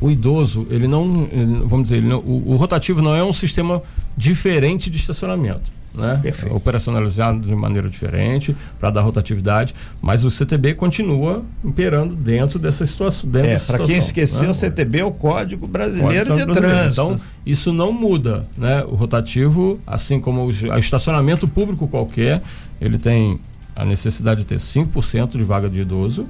o, 0.00 0.10
idoso, 0.10 0.66
ele 0.70 0.88
não, 0.88 1.28
ele, 1.30 1.62
vamos 1.66 1.90
dizer, 1.90 2.02
não, 2.02 2.18
o, 2.20 2.52
o, 2.52 2.56
rotativo 2.56 3.02
não 3.02 3.14
é 3.14 3.22
um 3.22 3.32
sistema 3.32 3.82
diferente 4.16 4.88
de 4.88 4.96
estacionamento. 4.96 5.70
Né? 5.94 6.18
Perfeito. 6.22 6.56
Operacionalizado 6.56 7.40
de 7.40 7.54
maneira 7.54 7.90
diferente 7.90 8.56
para 8.80 8.88
dar 8.88 9.02
rotatividade, 9.02 9.74
mas 10.00 10.24
o 10.24 10.30
CTB 10.30 10.72
continua 10.72 11.44
imperando 11.62 12.14
dentro 12.14 12.58
dessa 12.58 12.86
situação. 12.86 13.28
É, 13.34 13.58
para 13.58 13.80
quem 13.80 13.98
esqueceu, 13.98 14.44
né? 14.44 14.48
o 14.48 14.54
CTB 14.54 15.00
é 15.00 15.04
o 15.04 15.12
Código 15.12 15.66
Brasileiro 15.66 16.28
Código 16.30 16.54
de 16.54 16.58
Brasileiro. 16.58 16.94
Trânsito. 16.94 17.02
Então, 17.02 17.26
isso 17.44 17.70
não 17.70 17.92
muda, 17.92 18.44
né? 18.56 18.82
O 18.84 18.94
rotativo, 18.94 19.78
assim 19.86 20.18
como 20.18 20.46
o 20.46 20.78
estacionamento 20.78 21.46
público 21.46 21.86
qualquer, 21.86 22.40
ele 22.80 22.96
tem 22.96 23.38
a 23.76 23.84
necessidade 23.84 24.40
de 24.40 24.46
ter 24.46 24.56
5% 24.56 25.32
de 25.32 25.44
vaga 25.44 25.68
de 25.68 25.82
idoso 25.82 26.24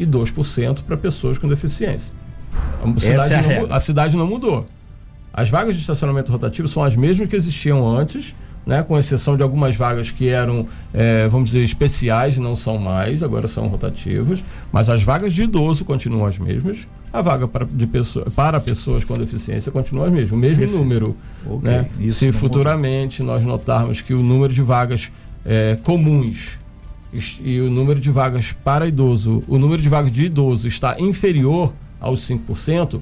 e 0.00 0.06
2% 0.06 0.82
para 0.82 0.96
pessoas 0.96 1.36
com 1.36 1.46
deficiência. 1.46 2.14
A 2.82 3.00
cidade, 3.00 3.34
é 3.34 3.38
a, 3.38 3.60
não, 3.60 3.74
a 3.74 3.80
cidade 3.80 4.16
não 4.16 4.26
mudou. 4.26 4.64
As 5.32 5.50
vagas 5.50 5.76
de 5.76 5.82
estacionamento 5.82 6.32
rotativo 6.32 6.66
são 6.66 6.82
as 6.82 6.96
mesmas 6.96 7.28
que 7.28 7.36
existiam 7.36 7.86
antes, 7.86 8.34
né, 8.66 8.82
com 8.82 8.98
exceção 8.98 9.36
de 9.36 9.42
algumas 9.42 9.76
vagas 9.76 10.10
que 10.10 10.28
eram, 10.28 10.66
é, 10.92 11.28
vamos 11.28 11.50
dizer, 11.50 11.62
especiais, 11.62 12.38
não 12.38 12.56
são 12.56 12.78
mais, 12.78 13.22
agora 13.22 13.46
são 13.46 13.66
rotativas, 13.68 14.42
mas 14.72 14.88
as 14.88 15.02
vagas 15.02 15.34
de 15.34 15.42
idoso 15.42 15.84
continuam 15.84 16.24
as 16.24 16.38
mesmas, 16.38 16.86
a 17.12 17.20
vaga 17.20 17.46
para, 17.46 17.66
de 17.66 17.86
pessoa, 17.86 18.26
para 18.34 18.58
pessoas 18.58 19.04
com 19.04 19.14
deficiência 19.18 19.70
continua 19.70 20.06
as 20.06 20.12
mesmas, 20.12 20.32
o 20.32 20.36
mesmo 20.36 20.60
Perfeito. 20.60 20.78
número. 20.78 21.16
Okay. 21.44 21.70
Né? 21.70 21.90
Se 22.10 22.32
futuramente 22.32 23.22
nós 23.22 23.44
notarmos 23.44 24.00
que 24.00 24.14
o 24.14 24.22
número 24.22 24.52
de 24.52 24.62
vagas 24.62 25.12
é, 25.44 25.76
comuns 25.82 26.58
e 27.42 27.60
o 27.60 27.70
número 27.70 28.00
de 28.00 28.10
vagas 28.10 28.52
para 28.52 28.86
idoso, 28.86 29.42
o 29.48 29.58
número 29.58 29.82
de 29.82 29.88
vagas 29.88 30.12
de 30.12 30.26
idoso 30.26 30.68
está 30.68 30.96
inferior 31.00 31.72
aos 32.00 32.20
5%, 32.28 33.00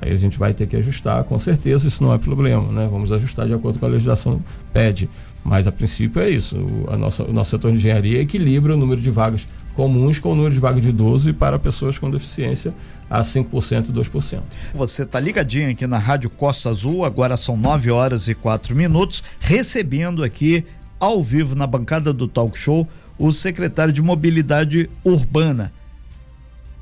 aí 0.00 0.10
a 0.10 0.16
gente 0.16 0.38
vai 0.38 0.52
ter 0.52 0.66
que 0.66 0.76
ajustar, 0.76 1.22
com 1.24 1.38
certeza, 1.38 1.86
isso 1.86 2.02
não 2.02 2.12
é 2.12 2.18
problema, 2.18 2.70
né? 2.72 2.88
Vamos 2.90 3.12
ajustar 3.12 3.46
de 3.46 3.54
acordo 3.54 3.78
com 3.78 3.86
a 3.86 3.88
legislação 3.88 4.42
pede. 4.72 5.08
Mas 5.44 5.68
a 5.68 5.72
princípio 5.72 6.20
é 6.20 6.28
isso. 6.28 6.56
O, 6.56 6.90
a 6.90 6.98
nossa, 6.98 7.22
o 7.22 7.32
nosso 7.32 7.50
setor 7.50 7.70
de 7.70 7.76
engenharia 7.76 8.20
equilibra 8.20 8.74
o 8.74 8.76
número 8.76 9.00
de 9.00 9.10
vagas 9.10 9.46
comuns 9.74 10.18
com 10.18 10.32
o 10.32 10.34
número 10.34 10.52
de 10.52 10.58
vagas 10.58 10.82
de 10.82 10.88
idoso 10.88 11.30
e 11.30 11.32
para 11.32 11.56
pessoas 11.56 11.98
com 11.98 12.10
deficiência 12.10 12.74
a 13.08 13.20
5% 13.20 13.90
e 13.90 13.92
2%. 13.92 14.40
Você 14.74 15.04
está 15.04 15.20
ligadinho 15.20 15.70
aqui 15.70 15.86
na 15.86 15.98
Rádio 15.98 16.30
Costa 16.30 16.70
Azul, 16.70 17.04
agora 17.04 17.36
são 17.36 17.56
9 17.56 17.92
horas 17.92 18.26
e 18.26 18.34
4 18.34 18.74
minutos, 18.74 19.22
recebendo 19.38 20.24
aqui 20.24 20.64
ao 20.98 21.22
vivo 21.22 21.54
na 21.54 21.66
bancada 21.66 22.12
do 22.12 22.26
Talk 22.26 22.58
Show 22.58 22.88
o 23.18 23.32
secretário 23.32 23.92
de 23.92 24.02
Mobilidade 24.02 24.90
Urbana, 25.04 25.72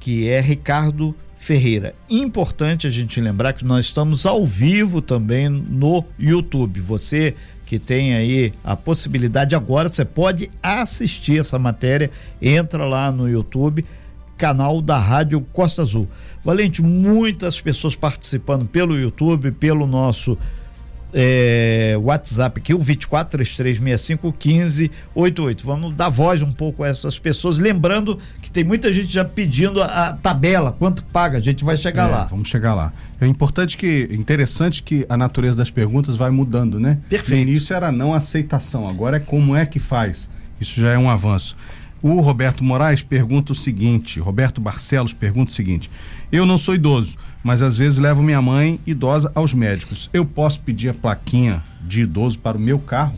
que 0.00 0.28
é 0.28 0.40
Ricardo 0.40 1.14
Ferreira. 1.36 1.94
Importante 2.08 2.86
a 2.86 2.90
gente 2.90 3.20
lembrar 3.20 3.52
que 3.52 3.64
nós 3.64 3.86
estamos 3.86 4.24
ao 4.26 4.44
vivo 4.44 5.02
também 5.02 5.48
no 5.48 6.04
YouTube. 6.18 6.80
Você 6.80 7.34
que 7.66 7.78
tem 7.78 8.14
aí 8.14 8.52
a 8.62 8.76
possibilidade 8.76 9.54
agora, 9.54 9.88
você 9.88 10.04
pode 10.04 10.48
assistir 10.62 11.40
essa 11.40 11.58
matéria, 11.58 12.10
entra 12.40 12.84
lá 12.84 13.10
no 13.10 13.28
YouTube, 13.28 13.84
canal 14.36 14.82
da 14.82 14.98
Rádio 14.98 15.40
Costa 15.52 15.82
Azul. 15.82 16.08
Valente, 16.44 16.82
muitas 16.82 17.60
pessoas 17.60 17.94
participando 17.94 18.66
pelo 18.66 18.98
YouTube, 18.98 19.50
pelo 19.52 19.86
nosso 19.86 20.38
é, 21.16 21.96
WhatsApp 22.02 22.60
aqui, 22.60 22.74
o 22.74 22.78
2433651588. 22.78 25.62
Vamos 25.62 25.94
dar 25.94 26.08
voz 26.08 26.42
um 26.42 26.50
pouco 26.50 26.82
a 26.82 26.88
essas 26.88 27.16
pessoas, 27.18 27.56
lembrando 27.56 28.18
que 28.42 28.50
tem 28.50 28.64
muita 28.64 28.92
gente 28.92 29.12
já 29.12 29.24
pedindo 29.24 29.80
a, 29.80 30.08
a 30.08 30.12
tabela, 30.12 30.72
quanto 30.72 31.04
paga, 31.04 31.38
a 31.38 31.40
gente 31.40 31.64
vai 31.64 31.76
chegar 31.76 32.08
é, 32.08 32.12
lá. 32.12 32.24
Vamos 32.24 32.48
chegar 32.48 32.74
lá. 32.74 32.92
É 33.20 33.26
importante 33.26 33.78
que, 33.78 34.08
interessante 34.10 34.82
que 34.82 35.06
a 35.08 35.16
natureza 35.16 35.58
das 35.58 35.70
perguntas 35.70 36.16
vai 36.16 36.30
mudando, 36.30 36.80
né? 36.80 36.98
Perfeito. 37.08 37.44
No 37.44 37.50
início 37.50 37.76
era 37.76 37.92
não 37.92 38.12
aceitação, 38.12 38.88
agora 38.88 39.18
é 39.18 39.20
como 39.20 39.54
é 39.54 39.64
que 39.64 39.78
faz. 39.78 40.28
Isso 40.60 40.80
já 40.80 40.90
é 40.90 40.98
um 40.98 41.08
avanço. 41.08 41.56
O 42.02 42.20
Roberto 42.20 42.62
Moraes 42.62 43.02
pergunta 43.02 43.52
o 43.52 43.54
seguinte, 43.54 44.20
Roberto 44.20 44.60
Barcelos 44.60 45.14
pergunta 45.14 45.50
o 45.50 45.54
seguinte: 45.54 45.90
Eu 46.34 46.44
não 46.44 46.58
sou 46.58 46.74
idoso, 46.74 47.16
mas 47.44 47.62
às 47.62 47.78
vezes 47.78 47.98
levo 47.98 48.22
minha 48.22 48.42
mãe 48.42 48.80
idosa 48.86 49.30
aos 49.34 49.54
médicos. 49.54 50.10
Eu 50.12 50.24
posso 50.26 50.60
pedir 50.60 50.88
a 50.88 50.94
plaquinha 50.94 51.62
de 51.80 52.00
idoso 52.00 52.38
para 52.40 52.56
o 52.56 52.60
meu 52.60 52.78
carro? 52.78 53.14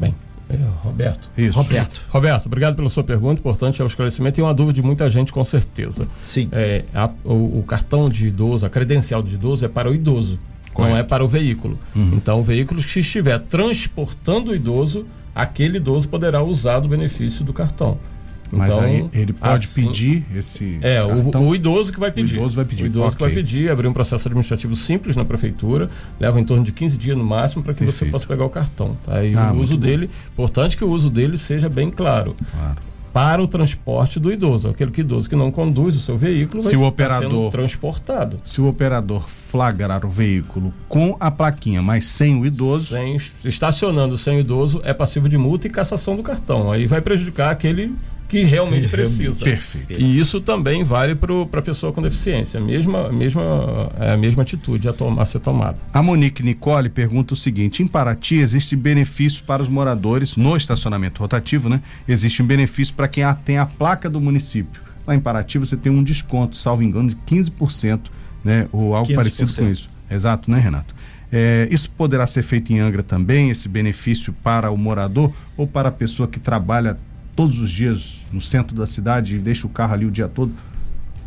Bem, 0.00 0.14
é, 0.48 0.56
Roberto. 0.82 1.28
Isso. 1.36 1.58
Roberto. 1.58 2.00
Roberto, 2.08 2.46
obrigado 2.46 2.74
pela 2.76 2.88
sua 2.88 3.04
pergunta, 3.04 3.40
importante 3.40 3.80
é 3.80 3.84
o 3.84 3.86
esclarecimento 3.86 4.40
e 4.40 4.42
uma 4.42 4.54
dúvida 4.54 4.74
de 4.76 4.82
muita 4.82 5.10
gente, 5.10 5.32
com 5.32 5.44
certeza. 5.44 6.08
Sim. 6.22 6.48
É, 6.52 6.84
a- 6.94 7.10
o, 7.24 7.58
o 7.58 7.64
cartão 7.64 8.08
de 8.08 8.28
idoso, 8.28 8.64
a 8.64 8.70
credencial 8.70 9.22
de 9.22 9.34
idoso 9.34 9.64
é 9.64 9.68
para 9.68 9.90
o 9.90 9.94
idoso, 9.94 10.38
não 10.68 10.72
Correto. 10.72 10.96
é 10.96 11.02
para 11.02 11.22
o 11.22 11.28
veículo. 11.28 11.78
Então, 11.94 12.40
o 12.40 12.42
veículo 12.42 12.80
que 12.82 13.00
estiver 13.00 13.38
transportando 13.40 14.52
o 14.52 14.54
idoso, 14.54 15.06
aquele 15.34 15.76
idoso 15.76 16.08
poderá 16.08 16.42
usar 16.42 16.80
do 16.80 16.88
benefício 16.88 17.44
do 17.44 17.52
cartão. 17.52 17.98
Mas 18.52 18.70
então, 18.70 18.84
aí 18.84 19.06
ele 19.14 19.32
pode 19.32 19.64
assim- 19.64 19.86
pedir 19.86 20.26
esse. 20.36 20.78
É, 20.82 21.02
o, 21.02 21.22
cartão? 21.22 21.48
o 21.48 21.54
idoso 21.54 21.92
que 21.92 21.98
vai 21.98 22.10
pedir. 22.12 22.36
idoso 22.36 22.54
vai 22.56 22.64
pedir, 22.64 22.82
O 22.84 22.86
idoso 22.86 23.16
que 23.16 23.22
vai 23.22 23.32
pedir, 23.32 23.70
abrir 23.70 23.88
um 23.88 23.92
processo 23.92 24.28
administrativo 24.28 24.76
simples 24.76 25.16
na 25.16 25.24
prefeitura, 25.24 25.88
leva 26.20 26.38
em 26.40 26.44
torno 26.44 26.62
de 26.62 26.72
15 26.72 26.96
dias 26.98 27.16
no 27.16 27.24
máximo 27.24 27.62
para 27.62 27.72
que 27.74 27.80
você 27.84 27.90
Perfeito. 27.90 28.12
possa 28.12 28.26
pegar 28.26 28.44
o 28.44 28.50
cartão. 28.50 28.96
Tá? 29.04 29.24
E 29.24 29.34
Ah, 29.34 29.52
o 29.54 29.60
uso 29.60 29.74
bom. 29.74 29.80
dele, 29.80 30.10
importante 30.32 30.76
que 30.76 30.84
o 30.84 30.90
uso 30.90 31.08
dele 31.08 31.36
seja 31.38 31.68
bem 31.68 31.90
claro. 31.90 32.34
Claro. 32.50 32.76
Para 33.12 33.42
o 33.42 33.46
transporte 33.46 34.18
do 34.18 34.32
idoso, 34.32 34.68
aquele 34.70 34.90
que 34.90 35.02
idoso 35.02 35.28
que 35.28 35.36
não 35.36 35.50
conduz 35.50 35.94
o 35.94 36.00
seu 36.00 36.16
veículo 36.16 36.62
Se 36.62 36.74
vai 36.76 36.84
o 36.84 36.88
operador- 36.88 37.30
sendo 37.30 37.50
transportado. 37.50 38.38
Se 38.42 38.58
o 38.58 38.66
operador 38.66 39.28
flagrar 39.28 40.06
o 40.06 40.08
veículo 40.08 40.72
com 40.88 41.14
a 41.20 41.30
plaquinha, 41.30 41.82
mas 41.82 42.06
sem 42.06 42.40
o 42.40 42.46
idoso, 42.46 42.94
Sem, 42.94 43.18
estacionando 43.44 44.16
sem 44.16 44.38
o 44.38 44.40
idoso 44.40 44.80
é 44.82 44.94
passivo 44.94 45.28
de 45.28 45.36
multa 45.36 45.66
e 45.66 45.70
cassação 45.70 46.16
do 46.16 46.22
cartão. 46.22 46.72
Aí 46.72 46.86
vai 46.86 47.02
prejudicar 47.02 47.50
aquele 47.50 47.94
que 48.32 48.44
realmente 48.44 48.88
precisa. 48.88 49.44
perfeito. 49.44 50.00
E 50.00 50.18
isso 50.18 50.40
também 50.40 50.82
vale 50.82 51.14
para 51.14 51.60
a 51.60 51.62
pessoa 51.62 51.92
com 51.92 52.00
deficiência. 52.00 52.58
A 52.58 52.62
mesma, 52.62 53.12
mesma, 53.12 53.92
é 54.00 54.12
a 54.12 54.16
mesma 54.16 54.42
atitude 54.42 54.88
a, 54.88 54.92
tom- 54.92 55.20
a 55.20 55.24
ser 55.26 55.38
tomada. 55.40 55.78
A 55.92 56.02
Monique 56.02 56.42
Nicole 56.42 56.88
pergunta 56.88 57.34
o 57.34 57.36
seguinte: 57.36 57.82
em 57.82 57.86
Paraty 57.86 58.36
existe 58.36 58.74
benefício 58.74 59.44
para 59.44 59.60
os 59.62 59.68
moradores 59.68 60.36
no 60.38 60.56
estacionamento 60.56 61.20
rotativo, 61.20 61.68
né? 61.68 61.82
Existe 62.08 62.42
um 62.42 62.46
benefício 62.46 62.94
para 62.94 63.06
quem 63.06 63.22
a- 63.22 63.34
tem 63.34 63.58
a 63.58 63.66
placa 63.66 64.08
do 64.08 64.18
município. 64.20 64.80
Lá 65.06 65.14
em 65.14 65.20
Paraty 65.20 65.58
você 65.58 65.76
tem 65.76 65.92
um 65.92 66.02
desconto, 66.02 66.56
salvo 66.56 66.82
engano, 66.82 67.10
de 67.10 67.16
15%, 67.26 68.00
né? 68.42 68.66
Ou 68.72 68.94
algo 68.94 69.10
15%. 69.12 69.14
parecido 69.14 69.54
com 69.54 69.68
isso. 69.70 69.90
Exato, 70.10 70.50
né, 70.50 70.58
Renato? 70.58 70.94
É, 71.30 71.68
isso 71.70 71.90
poderá 71.90 72.26
ser 72.26 72.42
feito 72.42 72.72
em 72.72 72.78
Angra 72.80 73.02
também, 73.02 73.50
esse 73.50 73.68
benefício 73.68 74.32
para 74.42 74.70
o 74.70 74.76
morador 74.76 75.32
ou 75.56 75.66
para 75.66 75.88
a 75.88 75.92
pessoa 75.92 76.26
que 76.28 76.38
trabalha 76.38 76.96
todos 77.34 77.58
os 77.58 77.70
dias 77.70 78.26
no 78.32 78.40
centro 78.40 78.76
da 78.76 78.86
cidade 78.86 79.36
e 79.36 79.38
deixa 79.38 79.66
o 79.66 79.70
carro 79.70 79.94
ali 79.94 80.06
o 80.06 80.10
dia 80.10 80.28
todo? 80.28 80.52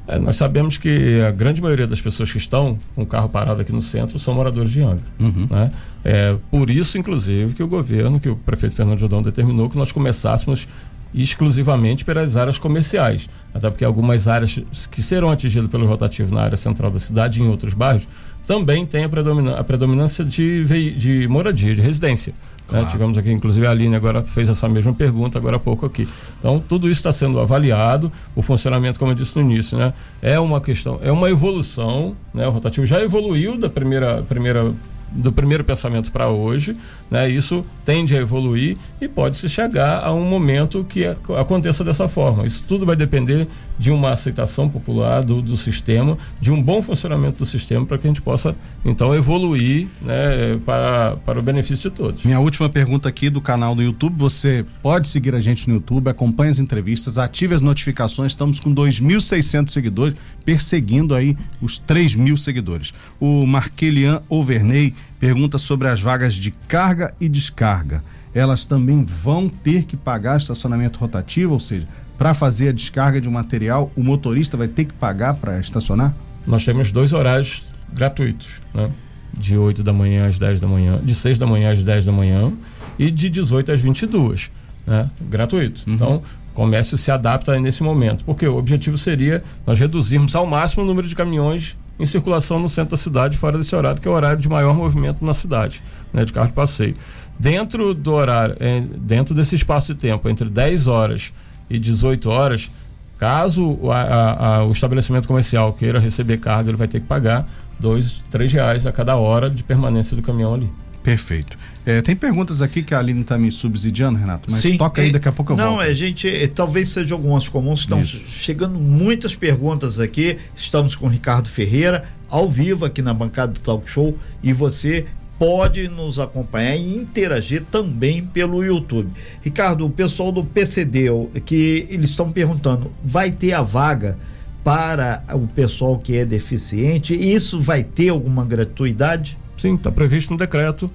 É, 0.07 0.19
nós 0.19 0.35
sabemos 0.35 0.77
que 0.77 1.21
a 1.21 1.31
grande 1.31 1.62
maioria 1.62 1.88
das 1.88 2.00
pessoas 2.00 2.31
que 2.31 2.38
estão 2.38 2.77
com 2.93 3.01
o 3.01 3.05
carro 3.05 3.27
parado 3.27 3.62
aqui 3.62 3.71
no 3.71 3.81
centro 3.81 4.19
são 4.19 4.35
moradores 4.35 4.71
de 4.71 4.81
Angra. 4.81 5.03
Né? 5.50 5.71
É, 6.03 6.38
por 6.51 6.69
isso, 6.69 6.97
inclusive, 6.97 7.55
que 7.55 7.63
o 7.63 7.67
governo, 7.67 8.19
que 8.19 8.29
o 8.29 8.35
prefeito 8.35 8.75
Fernando 8.75 9.00
Jordão 9.00 9.22
determinou 9.22 9.70
que 9.70 9.77
nós 9.77 9.91
começássemos 9.91 10.68
exclusivamente 11.13 12.05
pelas 12.05 12.35
áreas 12.35 12.59
comerciais. 12.59 13.27
Até 13.53 13.70
porque 13.70 13.85
algumas 13.85 14.27
áreas 14.27 14.59
que 14.91 15.01
serão 15.01 15.31
atingidas 15.31 15.70
pelo 15.70 15.87
rotativo 15.87 16.33
na 16.33 16.41
área 16.41 16.57
central 16.57 16.91
da 16.91 17.00
cidade 17.00 17.41
e 17.41 17.44
em 17.44 17.48
outros 17.48 17.74
bairros 17.74 18.07
também 18.46 18.85
tem 18.85 19.03
a, 19.03 19.63
predominância 19.63 20.24
de, 20.24 20.94
de 20.96 21.27
moradia, 21.27 21.74
de 21.74 21.81
residência. 21.81 22.33
Né? 22.72 22.86
Tivemos 22.90 23.18
aqui, 23.18 23.32
inclusive 23.32 23.66
a 23.68 23.72
Aline 23.72 23.96
agora 23.96 24.24
fez 24.24 24.50
essa 24.50 24.68
mesma 24.68 24.94
pergunta 24.94 25.38
agora 25.38 25.58
há 25.58 25.60
pouco 25.60 25.86
aqui. 25.86 26.08
Então, 26.40 26.60
tudo 26.60 26.90
isso 26.90 27.00
está 27.00 27.12
sendo 27.12 27.40
avaliado, 27.40 28.12
o 28.36 28.42
funcionamento, 28.42 29.00
como 29.00 29.12
eu 29.12 29.16
disse 29.16 29.38
no 29.40 29.50
início, 29.50 29.78
né? 29.78 29.94
É 30.22 30.40
uma 30.40 30.60
questão, 30.60 31.00
é 31.04 31.12
uma 31.12 31.30
evolução, 31.30 32.16
né? 32.34 32.48
O 32.48 32.51
rotativo 32.51 32.86
já 32.86 33.01
evoluiu 33.01 33.58
da 33.58 33.70
primeira, 33.70 34.24
primeira 34.24 34.74
do 35.11 35.31
primeiro 35.31 35.63
pensamento 35.63 36.11
para 36.11 36.29
hoje, 36.29 36.75
né? 37.09 37.29
Isso 37.29 37.65
tende 37.85 38.15
a 38.15 38.20
evoluir 38.20 38.77
e 39.00 39.07
pode 39.07 39.37
se 39.37 39.48
chegar 39.48 40.03
a 40.03 40.11
um 40.13 40.24
momento 40.27 40.83
que 40.83 41.05
ac- 41.05 41.31
aconteça 41.37 41.83
dessa 41.83 42.07
forma. 42.07 42.46
Isso 42.46 42.65
tudo 42.68 42.85
vai 42.85 42.96
depender 42.96 43.48
de 43.77 43.91
uma 43.91 44.11
aceitação 44.11 44.68
popular 44.70 45.24
do, 45.24 45.41
do 45.41 45.55
sistema, 45.57 46.18
de 46.39 46.51
um 46.51 46.61
bom 46.61 46.81
funcionamento 46.81 47.39
do 47.39 47.46
sistema 47.46 47.85
para 47.85 47.98
que 47.98 48.07
a 48.07 48.09
gente 48.09 48.22
possa 48.22 48.53
então 48.83 49.13
evoluir, 49.13 49.87
né? 50.01 50.59
Para, 50.65 51.18
para 51.25 51.39
o 51.39 51.41
benefício 51.41 51.89
de 51.89 51.96
todos. 51.96 52.24
Minha 52.24 52.39
última 52.39 52.70
pergunta 52.70 53.07
aqui 53.09 53.29
do 53.29 53.39
canal 53.41 53.75
do 53.75 53.81
YouTube. 53.83 54.15
Você 54.18 54.65
pode 54.81 55.07
seguir 55.07 55.35
a 55.35 55.39
gente 55.39 55.68
no 55.68 55.75
YouTube, 55.75 56.09
acompanhe 56.09 56.51
as 56.51 56.59
entrevistas, 56.59 57.18
ative 57.18 57.53
as 57.55 57.61
notificações. 57.61 58.31
Estamos 58.31 58.59
com 58.59 58.74
2.600 58.74 59.70
seguidores, 59.72 60.15
perseguindo 60.44 61.13
aí 61.13 61.37
os 61.61 61.77
3 61.77 62.15
mil 62.15 62.37
seguidores. 62.37 62.94
O 63.20 63.46
Marquelian 63.46 64.22
Overney 64.29 64.94
pergunta 65.20 65.57
sobre 65.57 65.87
as 65.87 66.01
vagas 66.01 66.33
de 66.33 66.51
carga 66.51 67.13
e 67.20 67.29
descarga. 67.29 68.03
Elas 68.33 68.65
também 68.65 69.03
vão 69.03 69.48
ter 69.48 69.83
que 69.85 69.96
pagar 69.96 70.37
estacionamento 70.37 71.00
rotativo, 71.00 71.53
ou 71.53 71.59
seja, 71.59 71.87
para 72.18 72.33
fazer 72.33 72.70
a 72.70 72.72
descarga 72.72 73.20
de 73.20 73.27
um 73.27 73.31
material, 73.31 73.91
o 73.96 74.03
motorista 74.03 74.57
vai 74.57 74.68
ter 74.68 74.85
que 74.85 74.94
pagar 74.94 75.35
para 75.35 75.59
estacionar? 75.59 76.13
nós 76.46 76.63
temos 76.63 76.91
dois 76.91 77.13
horários 77.13 77.68
gratuitos, 77.94 78.61
né? 78.74 78.91
De 79.33 79.57
8 79.57 79.83
da 79.83 79.91
manhã 79.91 80.27
às 80.27 80.39
10 80.39 80.61
da 80.61 80.68
manhã, 80.68 81.00
de 81.03 81.13
6 81.13 81.37
da 81.37 81.48
manhã 81.48 81.74
às 81.74 81.83
10 81.83 82.05
da 82.05 82.11
manhã 82.11 82.53
e 82.98 83.11
de 83.11 83.29
18 83.29 83.72
às 83.72 83.81
22, 83.81 84.51
né? 84.87 85.09
Gratuito. 85.22 85.83
Então, 85.87 86.22
o 86.51 86.53
comércio 86.53 86.98
se 86.98 87.11
adapta 87.11 87.59
nesse 87.59 87.83
momento, 87.83 88.24
porque 88.24 88.48
o 88.48 88.57
objetivo 88.57 88.98
seria 88.98 89.44
nós 89.68 89.79
reduzirmos 89.79 90.35
ao 90.35 90.46
máximo 90.46 90.83
o 90.83 90.85
número 90.85 91.07
de 91.07 91.15
caminhões 91.15 91.75
em 92.00 92.05
circulação 92.05 92.60
no 92.60 92.68
centro 92.70 92.92
da 92.92 92.98
cidade 92.98 93.38
fora 93.38 93.58
desse 93.58 93.75
horário, 93.75 94.01
que 94.01 94.08
é 94.08 94.12
o 94.12 94.14
horário 94.14 94.38
de 94.42 94.50
maior 94.50 94.74
movimento 94.75 95.24
na 95.24 95.34
cidade, 95.34 95.81
né, 96.14 96.25
de 96.25 96.34
carro 96.34 96.48
de 96.48 96.53
passeio. 96.53 96.94
Dentro 97.40 97.94
do 97.94 98.14
horário, 98.14 98.55
eh, 98.60 98.84
dentro 98.98 99.34
desse 99.36 99.55
espaço 99.55 99.94
de 99.94 100.00
tempo, 100.01 100.27
entre 100.29 100.50
10 100.50 100.88
horas 100.88 101.31
e 101.70 101.77
18 101.79 102.29
horas, 102.29 102.70
Caso 103.18 103.79
a- 103.90 103.96
a- 104.01 104.55
a- 104.58 104.64
o 104.66 104.74
estabelecimento 104.74 105.25
comercial 105.25 105.72
queira 105.72 106.00
receber 106.00 106.36
carga, 106.38 106.70
ele 106.70 106.77
vai 106.77 106.86
ter 106.86 107.00
que 107.00 107.05
pagar 107.08 107.48
dois, 107.79 108.22
três 108.29 108.51
reais 108.51 108.86
a 108.86 108.92
cada 108.92 109.16
hora 109.16 109.50
de 109.50 109.64
permanência 109.64 110.18
do 110.18 110.22
caminhão 110.22 110.53
ali. 110.53 110.70
Perfeito. 111.01 111.58
É, 111.85 112.01
tem 112.01 112.15
perguntas 112.15 112.61
aqui 112.63 112.81
que 112.81 112.95
a 112.95 113.00
Aline 113.00 113.21
está 113.21 113.37
me 113.37 113.51
subsidiando, 113.51 114.17
Renato, 114.17 114.50
mas 114.51 114.63
toca 114.77 115.01
aí, 115.03 115.09
é- 115.09 115.11
daqui 115.11 115.27
a 115.27 115.31
pouco 115.31 115.53
eu 115.53 115.57
Não, 115.57 115.75
volto. 115.75 115.81
é 115.83 115.93
gente, 115.93 116.27
é, 116.27 116.48
talvez 116.48 116.89
sejam 116.89 117.17
algumas 117.17 117.48
comuns, 117.48 117.81
estão 117.81 118.01
Isso. 118.01 118.24
chegando 118.27 118.79
muitas 118.79 119.35
perguntas 119.35 120.00
aqui. 120.00 120.37
Estamos 120.55 120.95
com 120.95 121.05
o 121.05 121.09
Ricardo 121.09 121.48
Ferreira, 121.48 122.03
ao 122.27 122.50
vivo 122.50 122.85
aqui 122.85 123.03
na 123.03 123.13
bancada 123.13 123.53
do 123.53 123.59
Talk 123.59 123.87
Show, 123.87 124.17
e 124.41 124.51
você 124.51 125.05
pode 125.37 125.87
nos 125.87 126.17
acompanhar 126.17 126.75
e 126.75 126.95
interagir 126.95 127.61
também 127.69 128.25
pelo 128.25 128.63
YouTube. 128.63 129.11
Ricardo, 129.43 129.85
o 129.85 129.89
pessoal 129.89 130.31
do 130.31 130.43
PCD, 130.43 131.07
que 131.45 131.85
eles 131.89 132.09
estão 132.09 132.31
perguntando, 132.31 132.91
vai 133.03 133.29
ter 133.29 133.53
a 133.53 133.61
vaga 133.61 134.17
para 134.63 135.24
o 135.33 135.45
pessoal 135.48 136.00
que 136.00 136.17
é 136.17 136.25
deficiente? 136.25 137.13
Isso 137.13 137.59
vai 137.59 137.83
ter 137.83 138.09
alguma 138.09 138.43
gratuidade? 138.43 139.37
Sim, 139.55 139.75
está 139.75 139.91
previsto 139.91 140.31
no 140.31 140.37
decreto 140.39 140.89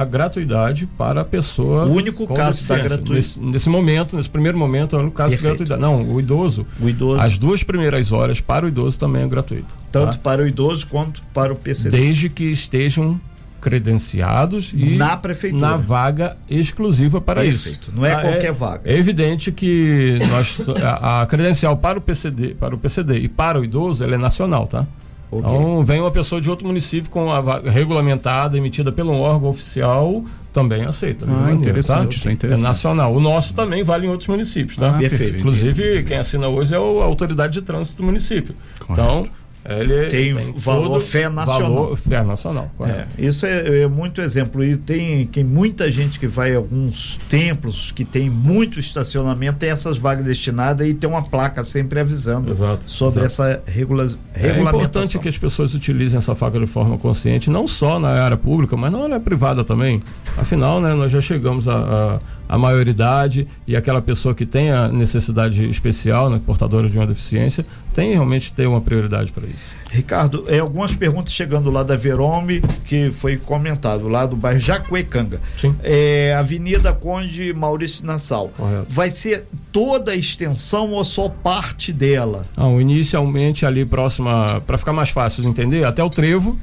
a 0.00 0.04
gratuidade 0.04 0.86
para 0.98 1.20
a 1.22 1.24
pessoa. 1.24 1.84
O 1.86 1.92
único 1.94 2.26
caso 2.32 2.66
da 2.68 2.76
gratuidade. 2.76 3.12
Nesse, 3.12 3.40
nesse 3.40 3.68
momento, 3.68 4.16
nesse 4.16 4.28
primeiro 4.30 4.58
momento, 4.58 4.94
é 4.96 4.98
o 4.98 5.02
único 5.02 5.16
caso 5.16 5.30
Perfeito. 5.30 5.64
de 5.64 5.64
gratuidade. 5.70 5.80
Não, 5.80 6.14
o 6.14 6.20
idoso, 6.20 6.64
O 6.80 6.88
idoso, 6.88 7.20
as 7.20 7.38
duas 7.38 7.62
primeiras 7.62 8.12
horas 8.12 8.40
para 8.40 8.66
o 8.66 8.68
idoso 8.68 8.98
também 8.98 9.22
é 9.22 9.28
gratuito. 9.28 9.74
tanto 9.90 10.12
tá? 10.12 10.18
para 10.22 10.42
o 10.42 10.46
idoso 10.46 10.86
quanto 10.86 11.22
para 11.32 11.52
o 11.52 11.56
PCD. 11.56 11.96
Desde 11.96 12.28
que 12.28 12.44
estejam 12.44 13.20
credenciados 13.58 14.72
e 14.74 14.96
na 14.96 15.16
prefeitura 15.16 15.70
na 15.70 15.76
vaga 15.76 16.36
exclusiva 16.48 17.20
para 17.20 17.40
Perfeito. 17.42 17.80
isso. 17.82 17.92
Não 17.94 18.04
é 18.06 18.12
Ah, 18.12 18.20
qualquer 18.20 18.52
vaga. 18.52 18.82
É 18.84 18.96
evidente 18.96 19.50
que 19.50 20.18
nós, 20.30 20.60
a, 20.82 21.22
a 21.22 21.26
credencial 21.26 21.76
para 21.76 21.98
o 21.98 22.00
PCD, 22.02 22.54
para 22.54 22.74
o 22.74 22.78
PCD 22.78 23.16
e 23.18 23.28
para 23.28 23.60
o 23.60 23.64
idoso, 23.64 24.04
ela 24.04 24.14
é 24.14 24.18
nacional, 24.18 24.66
tá? 24.66 24.86
Ok. 25.30 25.50
Então 25.50 25.84
vem 25.84 26.00
uma 26.00 26.10
pessoa 26.10 26.40
de 26.40 26.48
outro 26.48 26.66
município 26.66 27.10
com 27.10 27.30
a 27.30 27.58
regulamentada, 27.58 28.56
emitida 28.56 28.92
pelo 28.92 29.12
um 29.12 29.20
órgão 29.20 29.48
oficial, 29.48 30.24
também 30.52 30.84
aceita. 30.84 31.26
Ah, 31.26 31.30
maneira, 31.30 31.58
interessante, 31.58 32.08
tá? 32.08 32.14
isso 32.16 32.28
é 32.28 32.32
interessante. 32.32 32.62
nacional. 32.62 33.14
O 33.14 33.20
nosso 33.20 33.52
também 33.52 33.82
vale 33.82 34.06
em 34.06 34.10
outros 34.10 34.28
municípios, 34.28 34.76
tá? 34.76 34.90
Ah, 34.90 34.98
perfeito. 34.98 35.38
Inclusive, 35.38 36.02
quem 36.04 36.16
assina 36.16 36.48
hoje 36.48 36.74
é 36.74 36.76
a 36.76 36.80
autoridade 36.80 37.52
de 37.54 37.62
trânsito 37.62 37.98
do 37.98 38.04
município. 38.04 38.54
Então, 38.88 39.28
ele 39.68 40.06
Tem 40.08 40.32
valor 40.56 40.88
todo 40.90 41.00
fé 41.00 41.28
nacional. 41.28 41.72
Valor 41.74 41.96
fé 41.96 42.22
nacional, 42.22 42.64
É, 42.64 42.76
correto. 42.76 43.08
isso 43.18 43.44
é, 43.46 43.82
é 43.82 43.86
muito 43.88 44.20
exemplo. 44.20 44.62
E 44.64 44.76
tem, 44.76 45.26
tem 45.26 45.42
muita 45.44 45.90
gente 45.90 46.18
que 46.18 46.26
vai 46.26 46.54
a 46.54 46.56
alguns 46.56 47.18
templos 47.28 47.90
que 47.92 48.04
tem 48.04 48.28
muito 48.30 48.78
estacionamento, 48.80 49.58
tem 49.58 49.70
essas 49.70 49.98
vagas 49.98 50.24
destinadas 50.24 50.86
e 50.86 50.94
tem 50.94 51.08
uma 51.08 51.22
placa 51.22 51.62
sempre 51.64 52.00
avisando 52.00 52.50
Exato, 52.50 52.90
sobre 52.90 53.22
exato. 53.24 53.50
essa 53.52 53.62
regula 53.70 54.04
É 54.34 54.38
regulamentação. 54.40 54.78
importante 54.80 55.18
que 55.18 55.28
as 55.28 55.38
pessoas 55.38 55.74
utilizem 55.74 56.18
essa 56.18 56.34
faca 56.34 56.58
de 56.58 56.66
forma 56.66 56.96
consciente, 56.98 57.50
não 57.50 57.66
só 57.66 57.98
na 57.98 58.08
área 58.08 58.36
pública, 58.36 58.76
mas 58.76 58.92
na 58.92 59.02
área 59.02 59.20
privada 59.20 59.64
também. 59.64 60.02
Afinal, 60.36 60.80
né, 60.80 60.94
nós 60.94 61.10
já 61.12 61.20
chegamos 61.20 61.66
à 61.68 61.76
à- 61.76 62.18
à 62.48 62.58
maioridade 62.58 63.46
e 63.66 63.76
aquela 63.76 64.00
pessoa 64.00 64.34
que 64.34 64.46
tem 64.46 64.70
a 64.70 64.88
necessidade 64.88 65.68
especial, 65.68 66.30
né, 66.30 66.40
portadora 66.44 66.88
de 66.88 66.96
uma 66.96 67.06
deficiência, 67.06 67.64
tem 67.92 68.12
realmente 68.12 68.52
ter 68.52 68.66
uma 68.66 68.80
prioridade 68.80 69.32
para 69.32 69.46
isso. 69.46 69.76
Ricardo, 69.90 70.44
é, 70.48 70.58
algumas 70.58 70.94
perguntas 70.94 71.32
chegando 71.32 71.70
lá 71.70 71.82
da 71.82 71.96
Verome, 71.96 72.60
que 72.84 73.10
foi 73.10 73.36
comentado, 73.36 74.08
lá 74.08 74.26
do 74.26 74.36
bairro 74.36 74.60
Jacuecanga. 74.60 75.40
Sim. 75.56 75.74
É, 75.82 76.34
Avenida 76.38 76.92
Conde 76.92 77.54
Maurício 77.54 78.04
Nassau. 78.04 78.50
Correto. 78.56 78.86
Vai 78.88 79.10
ser 79.10 79.46
toda 79.72 80.12
a 80.12 80.16
extensão 80.16 80.90
ou 80.90 81.04
só 81.04 81.28
parte 81.28 81.92
dela? 81.92 82.42
Não, 82.56 82.80
inicialmente 82.80 83.64
ali 83.64 83.84
próxima, 83.84 84.60
para 84.66 84.76
ficar 84.76 84.92
mais 84.92 85.10
fácil 85.10 85.42
de 85.42 85.48
entender, 85.48 85.84
até 85.84 86.02
o 86.02 86.10
trevo, 86.10 86.56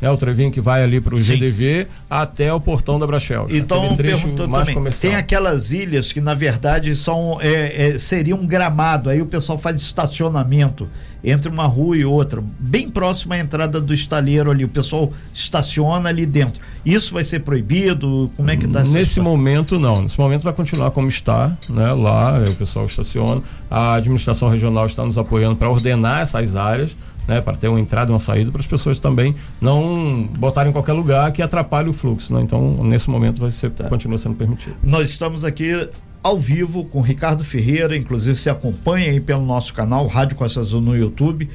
né, 0.00 0.10
o 0.10 0.16
trevinho 0.16 0.50
que 0.50 0.60
vai 0.60 0.82
ali 0.82 1.00
para 1.00 1.14
o. 1.14 1.18
GDV 1.18 1.86
até 2.08 2.52
o 2.52 2.60
portão 2.60 2.98
da 2.98 3.06
Brachel. 3.06 3.46
Então, 3.50 3.94
perguntando 3.96 4.52
também, 4.52 4.74
comercial. 4.74 5.10
tem 5.12 5.18
aquelas 5.18 5.72
ilhas 5.72 6.12
que 6.12 6.20
na 6.20 6.34
verdade 6.34 6.96
são 6.96 7.38
é, 7.40 7.88
é, 7.88 7.98
seria 7.98 8.34
um 8.34 8.46
gramado, 8.46 9.10
aí 9.10 9.20
o 9.20 9.26
pessoal 9.26 9.58
faz 9.58 9.76
estacionamento 9.76 10.88
entre 11.22 11.50
uma 11.50 11.64
rua 11.64 11.96
e 11.96 12.04
outra, 12.04 12.42
bem 12.58 12.88
próximo 12.88 13.34
à 13.34 13.38
entrada 13.38 13.80
do 13.80 13.92
estaleiro 13.92 14.50
ali, 14.50 14.64
o 14.64 14.68
pessoal 14.68 15.12
estaciona 15.34 16.08
ali 16.08 16.24
dentro. 16.24 16.62
Isso 16.84 17.12
vai 17.12 17.24
ser 17.24 17.40
proibido? 17.40 18.30
Como 18.36 18.50
é 18.50 18.56
que 18.56 18.64
está 18.64 18.82
Nesse 18.84 19.20
momento, 19.20 19.78
não. 19.78 20.02
Nesse 20.02 20.18
momento 20.18 20.42
vai 20.42 20.52
continuar 20.52 20.90
como 20.92 21.08
está, 21.08 21.54
né? 21.68 21.92
Lá 21.92 22.42
o 22.48 22.54
pessoal 22.54 22.86
estaciona. 22.86 23.42
A 23.70 23.94
administração 23.94 24.48
regional 24.48 24.86
está 24.86 25.04
nos 25.04 25.18
apoiando 25.18 25.56
para 25.56 25.68
ordenar 25.68 26.22
essas 26.22 26.56
áreas, 26.56 26.96
né? 27.30 27.40
Para 27.40 27.56
ter 27.56 27.68
uma 27.68 27.78
entrada 27.78 28.10
e 28.10 28.12
uma 28.12 28.18
saída, 28.18 28.50
para 28.50 28.60
as 28.60 28.66
pessoas 28.66 28.98
também 28.98 29.36
não 29.60 30.28
botarem 30.36 30.70
em 30.70 30.72
qualquer 30.72 30.94
lugar 30.94 31.30
que 31.30 31.40
atrapalhe 31.40 31.88
o 31.88 31.92
fluxo, 31.92 32.34
né? 32.34 32.42
Então, 32.42 32.82
nesse 32.82 33.08
momento 33.08 33.40
vai 33.40 33.52
ser, 33.52 33.70
continua 33.88 34.18
sendo 34.18 34.34
permitido. 34.34 34.74
Nós 34.82 35.10
estamos 35.10 35.44
aqui 35.44 35.88
ao 36.24 36.36
vivo 36.36 36.84
com 36.84 37.00
Ricardo 37.00 37.44
Ferreira, 37.44 37.96
inclusive 37.96 38.36
se 38.36 38.50
acompanha 38.50 39.12
aí 39.12 39.20
pelo 39.20 39.46
nosso 39.46 39.72
canal 39.72 40.08
Rádio 40.08 40.36
Costa 40.36 40.58
Azul 40.58 40.80
no 40.80 40.96
YouTube, 40.96 41.48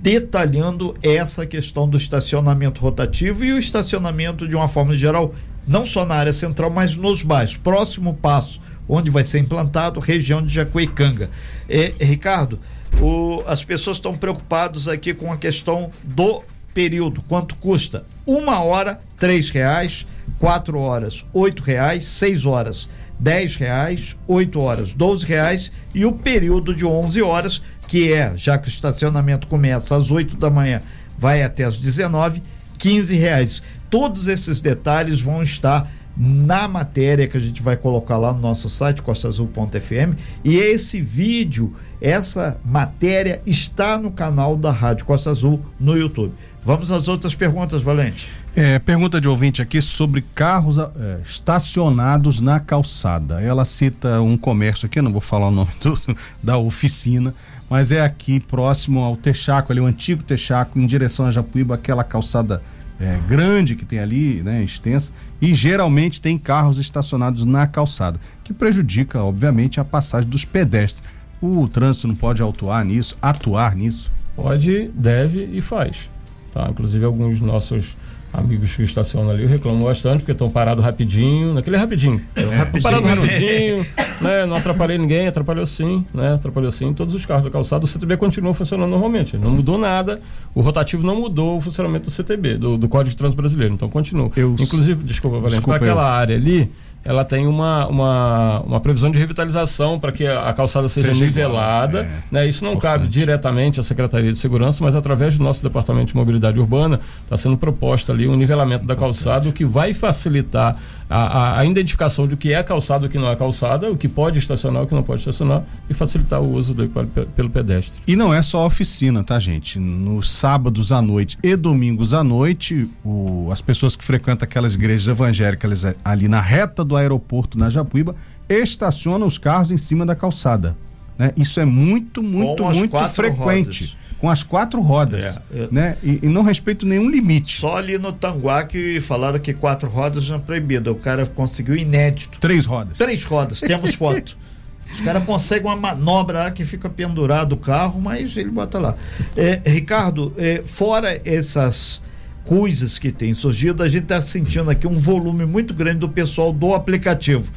detalhando 0.00 0.94
essa 1.02 1.44
questão 1.44 1.86
do 1.86 1.98
estacionamento 1.98 2.80
rotativo 2.80 3.44
e 3.44 3.52
o 3.52 3.58
estacionamento 3.58 4.48
de 4.48 4.56
uma 4.56 4.66
forma 4.66 4.94
geral, 4.94 5.34
não 5.68 5.84
só 5.84 6.06
na 6.06 6.14
área 6.14 6.32
central, 6.32 6.70
mas 6.70 6.96
nos 6.96 7.22
bairros. 7.22 7.58
Próximo 7.58 8.14
passo, 8.14 8.62
onde 8.88 9.10
vai 9.10 9.24
ser 9.24 9.40
implantado, 9.40 10.00
região 10.00 10.40
de 10.40 10.54
Jacuecanga. 10.54 11.28
É, 11.68 11.92
Ricardo, 12.00 12.58
o- 13.00 13.42
as 13.46 13.64
pessoas 13.64 13.96
estão 13.96 14.14
preocupadas 14.16 14.88
aqui 14.88 15.12
com 15.14 15.32
a 15.32 15.36
questão 15.36 15.90
do 16.04 16.42
período, 16.74 17.22
quanto 17.28 17.54
custa? 17.56 18.04
Uma 18.26 18.62
hora, 18.62 19.00
três 19.18 19.50
reais, 19.50 20.06
quatro 20.38 20.78
horas, 20.78 21.24
oito 21.32 21.62
reais, 21.62 22.04
seis 22.04 22.46
horas, 22.46 22.88
dez 23.18 23.56
reais, 23.56 24.16
oito 24.26 24.60
horas, 24.60 24.94
doze 24.94 25.26
reais. 25.26 25.70
E 25.94 26.04
o 26.04 26.12
período 26.12 26.74
de 26.74 26.84
11 26.84 27.20
horas, 27.22 27.62
que 27.86 28.12
é, 28.12 28.32
já 28.36 28.56
que 28.58 28.68
o 28.68 28.70
estacionamento 28.70 29.46
começa 29.46 29.96
às 29.96 30.10
8 30.10 30.36
da 30.36 30.48
manhã, 30.50 30.80
vai 31.18 31.42
até 31.42 31.64
às 31.64 31.78
19, 31.78 32.42
15 32.78 33.14
reais. 33.16 33.62
Todos 33.90 34.26
esses 34.26 34.60
detalhes 34.60 35.20
vão 35.20 35.42
estar 35.42 35.88
na 36.16 36.68
matéria 36.68 37.26
que 37.26 37.36
a 37.36 37.40
gente 37.40 37.62
vai 37.62 37.76
colocar 37.76 38.18
lá 38.18 38.32
no 38.32 38.40
nosso 38.40 38.68
site 38.68 39.02
costaazul.fm 39.02 40.14
e 40.44 40.56
esse 40.56 41.00
vídeo, 41.00 41.74
essa 42.00 42.60
matéria 42.64 43.40
está 43.46 43.98
no 43.98 44.10
canal 44.10 44.56
da 44.56 44.70
Rádio 44.70 45.06
Costa 45.06 45.30
Azul 45.30 45.60
no 45.80 45.96
YouTube. 45.96 46.32
Vamos 46.64 46.92
às 46.92 47.08
outras 47.08 47.34
perguntas, 47.34 47.82
Valente. 47.82 48.28
É, 48.54 48.78
pergunta 48.78 49.20
de 49.20 49.28
ouvinte 49.28 49.62
aqui 49.62 49.80
sobre 49.80 50.22
carros 50.34 50.78
é, 50.78 51.18
estacionados 51.24 52.38
na 52.38 52.60
calçada. 52.60 53.40
Ela 53.40 53.64
cita 53.64 54.20
um 54.20 54.36
comércio 54.36 54.86
aqui, 54.86 55.00
não 55.00 55.10
vou 55.10 55.20
falar 55.20 55.48
o 55.48 55.50
nome 55.50 55.70
do, 55.82 55.98
da 56.42 56.58
oficina, 56.58 57.34
mas 57.68 57.90
é 57.90 58.02
aqui 58.02 58.38
próximo 58.38 59.00
ao 59.00 59.16
Texaco, 59.16 59.72
ali 59.72 59.80
o 59.80 59.86
antigo 59.86 60.22
Texaco, 60.22 60.78
em 60.78 60.86
direção 60.86 61.26
a 61.26 61.30
Japuíba, 61.30 61.74
aquela 61.74 62.04
calçada 62.04 62.62
é, 63.00 63.18
grande 63.28 63.74
que 63.74 63.84
tem 63.84 63.98
ali, 63.98 64.42
né, 64.42 64.62
extensa, 64.62 65.12
e 65.40 65.52
geralmente 65.52 66.20
tem 66.20 66.38
carros 66.38 66.78
estacionados 66.78 67.44
na 67.44 67.66
calçada, 67.66 68.20
que 68.44 68.52
prejudica, 68.52 69.22
obviamente, 69.22 69.80
a 69.80 69.84
passagem 69.84 70.30
dos 70.30 70.44
pedestres. 70.44 71.02
O 71.40 71.66
trânsito 71.68 72.06
não 72.06 72.14
pode 72.14 72.42
atuar 72.42 72.84
nisso, 72.84 73.18
atuar 73.20 73.74
nisso. 73.74 74.12
Pode, 74.36 74.88
deve 74.94 75.44
e 75.52 75.60
faz. 75.60 76.08
Tá? 76.52 76.68
Inclusive 76.70 77.04
alguns 77.04 77.40
nossos 77.40 77.96
amigos 78.32 78.74
que 78.74 78.82
estacionam 78.82 79.30
ali 79.30 79.44
reclamam 79.46 79.82
bastante 79.82 80.20
porque 80.20 80.32
estão 80.32 80.48
parados 80.50 80.82
rapidinho, 80.84 81.52
naquele 81.52 81.76
rapidinho. 81.76 82.20
rapidinho. 82.56 82.82
Parado 82.82 83.06
rapidinho, 83.06 83.86
né? 84.20 84.46
Não 84.46 84.56
atrapalhei 84.56 84.96
ninguém, 84.96 85.26
atrapalhou 85.26 85.66
sim, 85.66 86.04
né? 86.14 86.34
Atrapalhou 86.34 86.70
sim. 86.70 86.92
Todos 86.94 87.14
os 87.14 87.26
carros 87.26 87.44
da 87.44 87.50
calçada, 87.50 87.84
o 87.84 87.88
CTB 87.88 88.16
continua 88.16 88.54
funcionando 88.54 88.90
normalmente. 88.90 89.36
Não 89.36 89.50
mudou 89.50 89.76
nada. 89.76 90.18
O 90.54 90.60
rotativo 90.62 91.06
não 91.06 91.16
mudou 91.20 91.58
o 91.58 91.60
funcionamento 91.60 92.06
do 92.06 92.10
CTB, 92.10 92.56
do, 92.56 92.78
do 92.78 92.88
Código 92.88 93.10
de 93.10 93.16
Trânsito 93.16 93.36
Brasileiro. 93.40 93.74
Então 93.74 93.88
continua. 93.88 94.30
Eu- 94.34 94.56
Inclusive, 94.58 95.02
desculpa, 95.04 95.36
Valente, 95.36 95.56
Desculpa 95.56 95.76
aquela 95.76 96.10
área 96.10 96.34
ali, 96.36 96.70
ela 97.04 97.24
tem 97.24 97.46
uma, 97.46 97.86
uma, 97.88 98.60
uma 98.60 98.80
previsão 98.80 99.10
de 99.10 99.18
revitalização 99.18 99.98
para 99.98 100.12
que 100.12 100.26
a, 100.26 100.52
calçada 100.52 100.88
seja, 100.88 101.08
Seja 101.08 101.24
nivelada. 101.24 102.00
igual, 102.00 102.14
é. 102.14 102.22
né? 102.30 102.46
Isso 102.46 102.64
não 102.64 102.76
cabe 102.76 103.04
Importante. 103.04 103.18
diretamente 103.18 103.80
à 103.80 103.82
Secretaria 103.82 104.30
de 104.30 104.38
Segurança, 104.38 104.82
mas 104.84 104.94
através 104.94 105.36
do 105.36 105.42
nosso 105.42 105.62
Departamento 105.62 106.08
de 106.08 106.16
Mobilidade 106.16 106.60
Urbana 106.60 107.00
está 107.22 107.36
sendo 107.36 107.56
proposta 107.56 108.12
ali 108.12 108.28
um 108.28 108.36
nivelamento 108.36 108.86
da 108.86 108.94
calçada, 108.94 109.48
o 109.48 109.52
que 109.52 109.64
vai 109.64 109.92
facilitar 109.92 110.76
a, 111.12 111.26
a- 111.56 111.58
a 111.60 111.66
identificação 111.66 112.26
de 112.26 112.34
o 112.34 112.36
que 112.36 112.52
é 112.52 112.62
calçada 112.62 113.04
e 113.04 113.08
o 113.08 113.10
que 113.10 113.18
não 113.18 113.28
é 113.28 113.36
calçada, 113.36 113.90
o 113.90 113.96
que 113.96 114.08
pode 114.08 114.38
estacionar, 114.38 114.82
o 114.82 114.86
que 114.86 114.94
não 114.94 115.02
pode 115.02 115.20
estacionar 115.20 115.62
e 115.88 115.94
facilitar 115.94 116.40
o 116.40 116.50
uso 116.52 116.72
do, 116.74 116.88
pelo, 116.88 117.06
pelo 117.06 117.50
pedestre. 117.50 118.00
E 118.06 118.16
não 118.16 118.32
é 118.32 118.40
só 118.42 118.64
oficina, 118.66 119.22
tá, 119.22 119.38
gente? 119.38 119.78
Nos 119.78 120.30
sábados 120.30 120.90
à 120.92 121.02
noite 121.02 121.38
e 121.42 121.54
domingos 121.56 122.14
à 122.14 122.24
noite, 122.24 122.88
o- 123.04 123.48
as 123.52 123.60
pessoas 123.60 123.94
que 123.94 124.04
frequentam 124.04 124.44
aquelas 124.46 124.74
igrejas 124.74 125.08
evangélicas 125.08 125.84
ali 126.04 126.28
na 126.28 126.40
reta 126.40 126.84
do 126.84 126.96
aeroporto 126.96 127.58
na 127.58 127.68
Japuíba 127.68 128.14
estacionam 128.48 129.26
os 129.26 129.38
carros 129.38 129.70
em 129.70 129.76
cima 129.76 130.04
da 130.06 130.14
calçada. 130.14 130.76
Né? 131.18 131.32
Isso 131.36 131.60
é 131.60 131.64
muito, 131.64 132.22
muito, 132.22 132.64
muito 132.64 132.98
frequente. 133.08 133.84
rodas. 133.84 133.96
Com 134.22 134.30
as 134.30 134.44
quatro 134.44 134.80
rodas. 134.80 135.40
É, 135.52 135.64
é. 135.64 135.68
Né? 135.72 135.96
E, 136.00 136.20
e 136.22 136.26
não 136.28 136.42
respeito 136.44 136.86
nenhum 136.86 137.10
limite. 137.10 137.58
Só 137.58 137.76
ali 137.76 137.98
no 137.98 138.12
Tanguá 138.12 138.62
que 138.62 139.00
falaram 139.00 139.40
que 139.40 139.52
quatro 139.52 139.88
rodas 139.88 140.28
não 140.28 140.36
é 140.36 140.38
proibida. 140.38 140.92
O 140.92 140.94
cara 140.94 141.26
conseguiu 141.26 141.74
inédito. 141.74 142.38
Três 142.38 142.64
rodas. 142.64 142.96
Três 142.96 143.24
rodas, 143.24 143.58
temos 143.58 143.96
foto. 143.96 144.38
Os 144.94 145.00
caras 145.00 145.24
conseguem 145.24 145.66
uma 145.66 145.74
manobra 145.74 146.44
lá 146.44 146.50
que 146.52 146.64
fica 146.64 146.88
pendurado 146.88 147.54
o 147.54 147.56
carro, 147.56 148.00
mas 148.00 148.36
ele 148.36 148.50
bota 148.50 148.78
lá. 148.78 148.94
É, 149.36 149.60
Ricardo, 149.66 150.32
é, 150.36 150.62
fora 150.64 151.20
essas 151.24 152.00
coisas 152.44 152.98
que 152.98 153.10
tem 153.12 153.32
surgido, 153.32 153.82
a 153.82 153.88
gente 153.88 154.02
está 154.04 154.20
sentindo 154.20 154.68
aqui 154.70 154.86
um 154.86 154.98
volume 154.98 155.46
muito 155.46 155.72
grande 155.72 155.98
do 156.00 156.08
pessoal 156.08 156.52
do 156.52 156.74
aplicativo. 156.74 157.50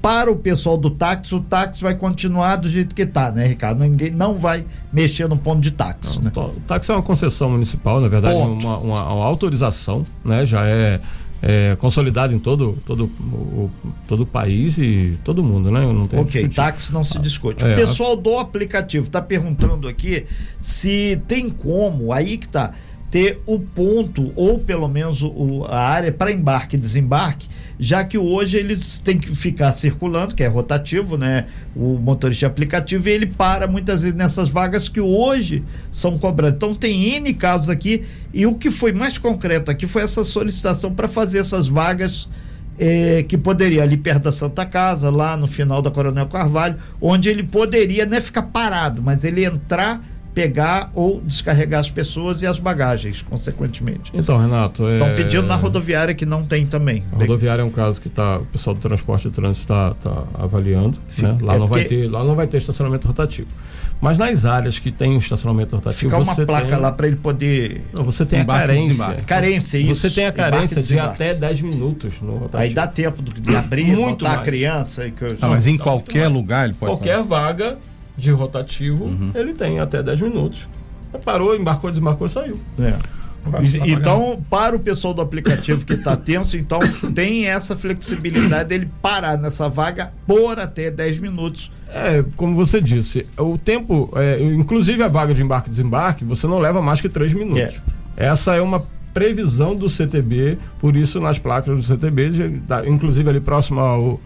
Para 0.00 0.30
o 0.30 0.36
pessoal 0.36 0.76
do 0.76 0.90
táxi, 0.90 1.34
o 1.34 1.40
táxi 1.40 1.82
vai 1.82 1.94
continuar 1.94 2.56
do 2.56 2.68
jeito 2.68 2.94
que 2.94 3.02
está, 3.02 3.32
né, 3.32 3.46
Ricardo? 3.46 3.80
Ninguém 3.80 4.10
não 4.10 4.34
vai 4.38 4.64
mexer 4.92 5.28
no 5.28 5.36
ponto 5.36 5.60
de 5.60 5.70
táxi, 5.72 6.22
né? 6.22 6.30
O 6.36 6.60
táxi 6.66 6.90
é 6.90 6.94
uma 6.94 7.02
concessão 7.02 7.50
municipal, 7.50 8.00
na 8.00 8.08
verdade, 8.08 8.36
uma, 8.36 8.76
uma- 8.78 9.12
uma 9.12 9.24
autorização, 9.24 10.06
né? 10.24 10.46
Já 10.46 10.64
é, 10.66 10.98
é 11.42 11.76
consolidado 11.80 12.32
em 12.34 12.38
todo, 12.38 12.78
todo, 12.84 13.04
o, 13.06 13.70
todo 14.06 14.22
o 14.22 14.26
país 14.26 14.78
e 14.78 15.18
todo 15.24 15.42
mundo, 15.42 15.70
né? 15.70 15.80
Não 15.80 16.06
tem 16.06 16.20
Ok, 16.20 16.46
táxi 16.48 16.92
não 16.92 17.02
se 17.02 17.18
discute. 17.18 17.64
é, 17.64 17.72
o 17.72 17.76
pessoal 17.76 18.16
do 18.16 18.38
aplicativo 18.38 19.06
está 19.06 19.20
perguntando 19.22 19.88
aqui 19.88 20.26
se 20.60 21.20
tem 21.26 21.48
como, 21.48 22.12
aí 22.12 22.36
que 22.36 22.48
tá, 22.48 22.72
ter 23.10 23.40
o 23.46 23.58
ponto, 23.58 24.32
ou 24.36 24.58
pelo 24.58 24.88
menos 24.88 25.22
o, 25.22 25.64
a 25.66 25.78
área 25.78 26.12
para 26.12 26.30
embarque 26.30 26.76
e 26.76 26.78
desembarque, 26.78 27.48
já 27.80 28.04
que 28.04 28.18
hoje 28.18 28.58
eles 28.58 28.98
têm 28.98 29.18
que 29.18 29.34
ficar 29.34 29.72
circulando, 29.72 30.34
que 30.34 30.42
é 30.42 30.48
rotativo, 30.48 31.16
né? 31.16 31.46
O 31.76 31.96
motorista 31.96 32.46
aplicativo, 32.46 33.08
e 33.08 33.12
ele 33.12 33.26
para 33.26 33.66
muitas 33.66 34.02
vezes 34.02 34.16
nessas 34.16 34.50
vagas 34.50 34.88
que 34.88 35.00
hoje 35.00 35.62
são 35.90 36.18
cobradas. 36.18 36.56
Então 36.56 36.74
tem 36.74 37.16
N 37.16 37.32
casos 37.34 37.68
aqui, 37.68 38.02
e 38.34 38.44
o 38.46 38.54
que 38.54 38.70
foi 38.70 38.92
mais 38.92 39.16
concreto 39.16 39.70
aqui 39.70 39.86
foi 39.86 40.02
essa 40.02 40.24
solicitação 40.24 40.92
para 40.92 41.08
fazer 41.08 41.38
essas 41.38 41.68
vagas. 41.68 42.28
Eh, 42.80 43.24
que 43.28 43.36
poderia 43.36 43.82
ali 43.82 43.96
perto 43.96 44.22
da 44.22 44.30
Santa 44.30 44.64
Casa, 44.64 45.10
lá 45.10 45.36
no 45.36 45.48
final 45.48 45.82
da 45.82 45.90
Coronel 45.90 46.28
Carvalho, 46.28 46.76
onde 47.00 47.28
ele 47.28 47.42
poderia 47.42 48.06
não 48.06 48.16
é 48.16 48.20
ficar 48.20 48.42
parado, 48.42 49.02
mas 49.02 49.24
ele 49.24 49.44
entrar 49.44 50.00
pegar 50.38 50.92
ou 50.94 51.20
descarregar 51.20 51.80
as 51.80 51.90
pessoas 51.90 52.42
e 52.42 52.46
as 52.46 52.60
bagagens, 52.60 53.22
consequentemente. 53.22 54.12
Então, 54.14 54.38
Renato. 54.38 54.88
Estão 54.88 55.08
é... 55.08 55.14
pedindo 55.14 55.48
na 55.48 55.56
rodoviária 55.56 56.14
que 56.14 56.24
não 56.24 56.44
tem 56.44 56.64
também. 56.64 57.02
A 57.10 57.16
rodoviária 57.16 57.62
é 57.62 57.64
um 57.64 57.70
caso 57.70 58.00
que 58.00 58.08
tá, 58.08 58.38
o 58.38 58.46
pessoal 58.46 58.74
do 58.74 58.80
transporte 58.80 59.26
e 59.26 59.30
trânsito 59.32 59.62
está 59.62 59.94
tá 59.94 60.22
avaliando. 60.34 60.96
Né? 61.20 61.36
Lá, 61.40 61.56
é 61.56 61.58
não 61.58 61.66
porque... 61.66 61.80
vai 61.80 61.88
ter, 61.88 62.08
lá 62.08 62.22
não 62.22 62.36
vai 62.36 62.46
ter 62.46 62.58
estacionamento 62.58 63.08
rotativo. 63.08 63.48
Mas 64.00 64.16
nas 64.16 64.46
áreas 64.46 64.78
que 64.78 64.92
tem 64.92 65.16
o 65.16 65.18
estacionamento 65.18 65.74
rotativo. 65.74 66.02
Fica 66.02 66.16
uma 66.16 66.32
você 66.32 66.46
placa 66.46 66.68
tem... 66.68 66.78
lá 66.78 66.92
para 66.92 67.08
ele 67.08 67.16
poder. 67.16 67.82
Não, 67.92 68.04
você 68.04 68.24
tem 68.24 68.42
a 68.42 68.44
carência. 68.44 69.14
Carência, 69.26 69.78
isso. 69.78 69.96
Você 69.96 70.10
tem 70.10 70.26
a 70.26 70.30
carência 70.30 70.80
de 70.80 71.00
até 71.00 71.34
10 71.34 71.62
minutos 71.62 72.20
no 72.20 72.34
rotativo. 72.34 72.62
Aí 72.62 72.72
dá 72.72 72.86
tempo 72.86 73.20
de 73.20 73.56
abrir, 73.56 73.86
Muito 73.86 74.24
botar 74.24 74.28
mais. 74.28 74.40
a 74.40 74.44
criança. 74.44 75.10
Que 75.10 75.24
eu... 75.24 75.36
ah, 75.40 75.48
mas 75.48 75.66
em 75.66 75.76
qualquer 75.76 76.28
lugar 76.28 76.66
ele 76.66 76.74
pode. 76.74 76.92
Qualquer 76.92 77.16
fazer. 77.16 77.28
vaga 77.28 77.78
de 78.18 78.30
rotativo, 78.32 79.04
uhum. 79.04 79.30
ele 79.34 79.54
tem 79.54 79.78
até 79.78 80.02
10 80.02 80.20
minutos. 80.22 80.68
Parou, 81.24 81.56
embarcou, 81.56 81.90
desmarcou, 81.90 82.28
saiu. 82.28 82.60
É. 82.78 82.94
Então, 83.86 84.42
para 84.50 84.76
o 84.76 84.78
pessoal 84.78 85.14
do 85.14 85.22
aplicativo 85.22 85.86
que 85.86 85.94
está 85.94 86.16
tenso, 86.16 86.58
então 86.58 86.80
tem 87.14 87.46
essa 87.46 87.76
flexibilidade 87.76 88.68
dele 88.68 88.90
parar 89.00 89.38
nessa 89.38 89.68
vaga 89.68 90.12
por 90.26 90.58
até 90.58 90.90
10 90.90 91.20
minutos. 91.20 91.72
É, 91.88 92.22
como 92.36 92.54
você 92.54 92.80
disse, 92.80 93.26
o 93.38 93.56
tempo, 93.56 94.10
é, 94.16 94.42
inclusive 94.42 95.02
a 95.02 95.08
vaga 95.08 95.32
de 95.32 95.42
embarque 95.42 95.68
e 95.68 95.70
desembarque, 95.70 96.24
você 96.24 96.46
não 96.46 96.58
leva 96.58 96.82
mais 96.82 97.00
que 97.00 97.08
3 97.08 97.32
minutos. 97.32 97.80
É. 98.16 98.26
Essa 98.26 98.56
é 98.56 98.60
uma 98.60 98.82
previsão 99.14 99.74
do 99.74 99.88
CTB, 99.88 100.58
por 100.78 100.96
isso 100.96 101.20
nas 101.20 101.38
placas 101.38 101.76
do 101.76 101.82
CTB, 101.82 102.60
inclusive 102.86 103.30
ali 103.30 103.40
próximo 103.40 103.80
ao. 103.80 104.20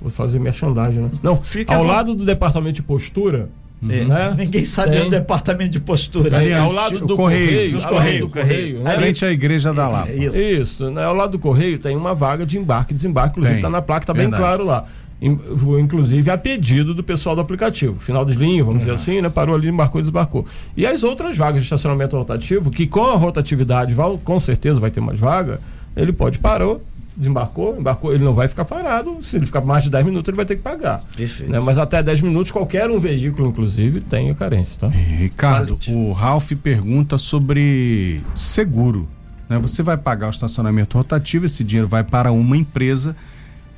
Vou 0.00 0.10
fazer 0.10 0.38
merchandising, 0.38 1.00
né? 1.00 1.10
Não, 1.22 1.36
Fica 1.36 1.74
ao 1.74 1.82
lado 1.82 2.14
do 2.14 2.24
departamento 2.24 2.74
de 2.74 2.82
postura, 2.82 3.48
é, 3.82 4.04
né? 4.04 4.34
Ninguém 4.36 4.64
sabe 4.64 4.92
tem. 4.92 5.06
o 5.06 5.10
departamento 5.10 5.70
de 5.70 5.80
postura. 5.80 6.42
É, 6.42 6.58
ao 6.58 6.72
lado 6.72 6.98
do 7.00 7.16
correio, 7.16 7.80
correio, 7.80 7.88
correio, 7.88 8.20
do 8.20 8.28
correio, 8.28 8.82
né? 8.82 8.94
frente 8.94 9.24
à 9.24 9.30
igreja 9.30 9.72
da 9.72 9.88
Lapa. 9.88 10.10
Isso. 10.12 10.36
isso, 10.36 10.90
né? 10.90 11.04
Ao 11.04 11.14
lado 11.14 11.32
do 11.32 11.38
correio 11.38 11.78
tem 11.78 11.96
uma 11.96 12.14
vaga 12.14 12.44
de 12.44 12.58
embarque 12.58 12.92
e 12.92 12.94
desembarque, 12.94 13.38
inclusive 13.38 13.56
está 13.56 13.70
na 13.70 13.80
placa, 13.80 14.04
está 14.04 14.14
bem 14.14 14.30
claro 14.30 14.64
lá. 14.64 14.84
Inclusive 15.20 16.30
a 16.30 16.38
pedido 16.38 16.94
do 16.94 17.02
pessoal 17.02 17.34
do 17.34 17.40
aplicativo. 17.40 17.98
Final 17.98 18.24
de 18.24 18.34
linha, 18.34 18.62
vamos 18.62 18.74
uhum. 18.74 18.78
dizer 18.80 18.92
assim, 18.92 19.20
né? 19.20 19.28
Parou 19.28 19.54
ali, 19.54 19.68
embarcou 19.68 20.00
e 20.00 20.02
desembarcou. 20.02 20.46
E 20.76 20.86
as 20.86 21.02
outras 21.02 21.36
vagas 21.36 21.60
de 21.60 21.64
estacionamento 21.64 22.16
rotativo, 22.16 22.70
que 22.70 22.86
com 22.86 23.04
a 23.04 23.16
rotatividade 23.16 23.94
vai, 23.94 24.16
com 24.22 24.38
certeza 24.38 24.78
vai 24.78 24.90
ter 24.90 25.00
mais 25.00 25.18
vaga, 25.18 25.58
ele 25.96 26.12
pode 26.12 26.38
parou, 26.38 26.80
desembarcou, 27.18 27.76
embarcou, 27.78 28.14
ele 28.14 28.24
não 28.24 28.32
vai 28.32 28.46
ficar 28.46 28.64
parado. 28.64 29.18
Se 29.22 29.36
ele 29.36 29.46
ficar 29.46 29.60
mais 29.60 29.84
de 29.84 29.90
10 29.90 30.04
minutos, 30.04 30.28
ele 30.28 30.36
vai 30.36 30.46
ter 30.46 30.56
que 30.56 30.62
pagar. 30.62 31.02
Perfeito. 31.16 31.50
Né? 31.50 31.58
Mas 31.58 31.76
até 31.76 32.02
10 32.02 32.22
minutos, 32.22 32.52
qualquer 32.52 32.88
um 32.88 33.00
veículo, 33.00 33.48
inclusive, 33.48 34.00
tem 34.00 34.30
a 34.30 34.34
carência, 34.34 34.78
tá? 34.80 34.88
Ricardo, 34.88 35.78
o 35.88 36.12
Ralph 36.12 36.52
pergunta 36.62 37.18
sobre 37.18 38.22
seguro. 38.34 39.08
Né? 39.48 39.58
Você 39.58 39.82
vai 39.82 39.96
pagar 39.96 40.28
o 40.28 40.30
estacionamento 40.30 40.96
rotativo, 40.96 41.46
esse 41.46 41.64
dinheiro 41.64 41.88
vai 41.88 42.04
para 42.04 42.30
uma 42.30 42.56
empresa. 42.56 43.16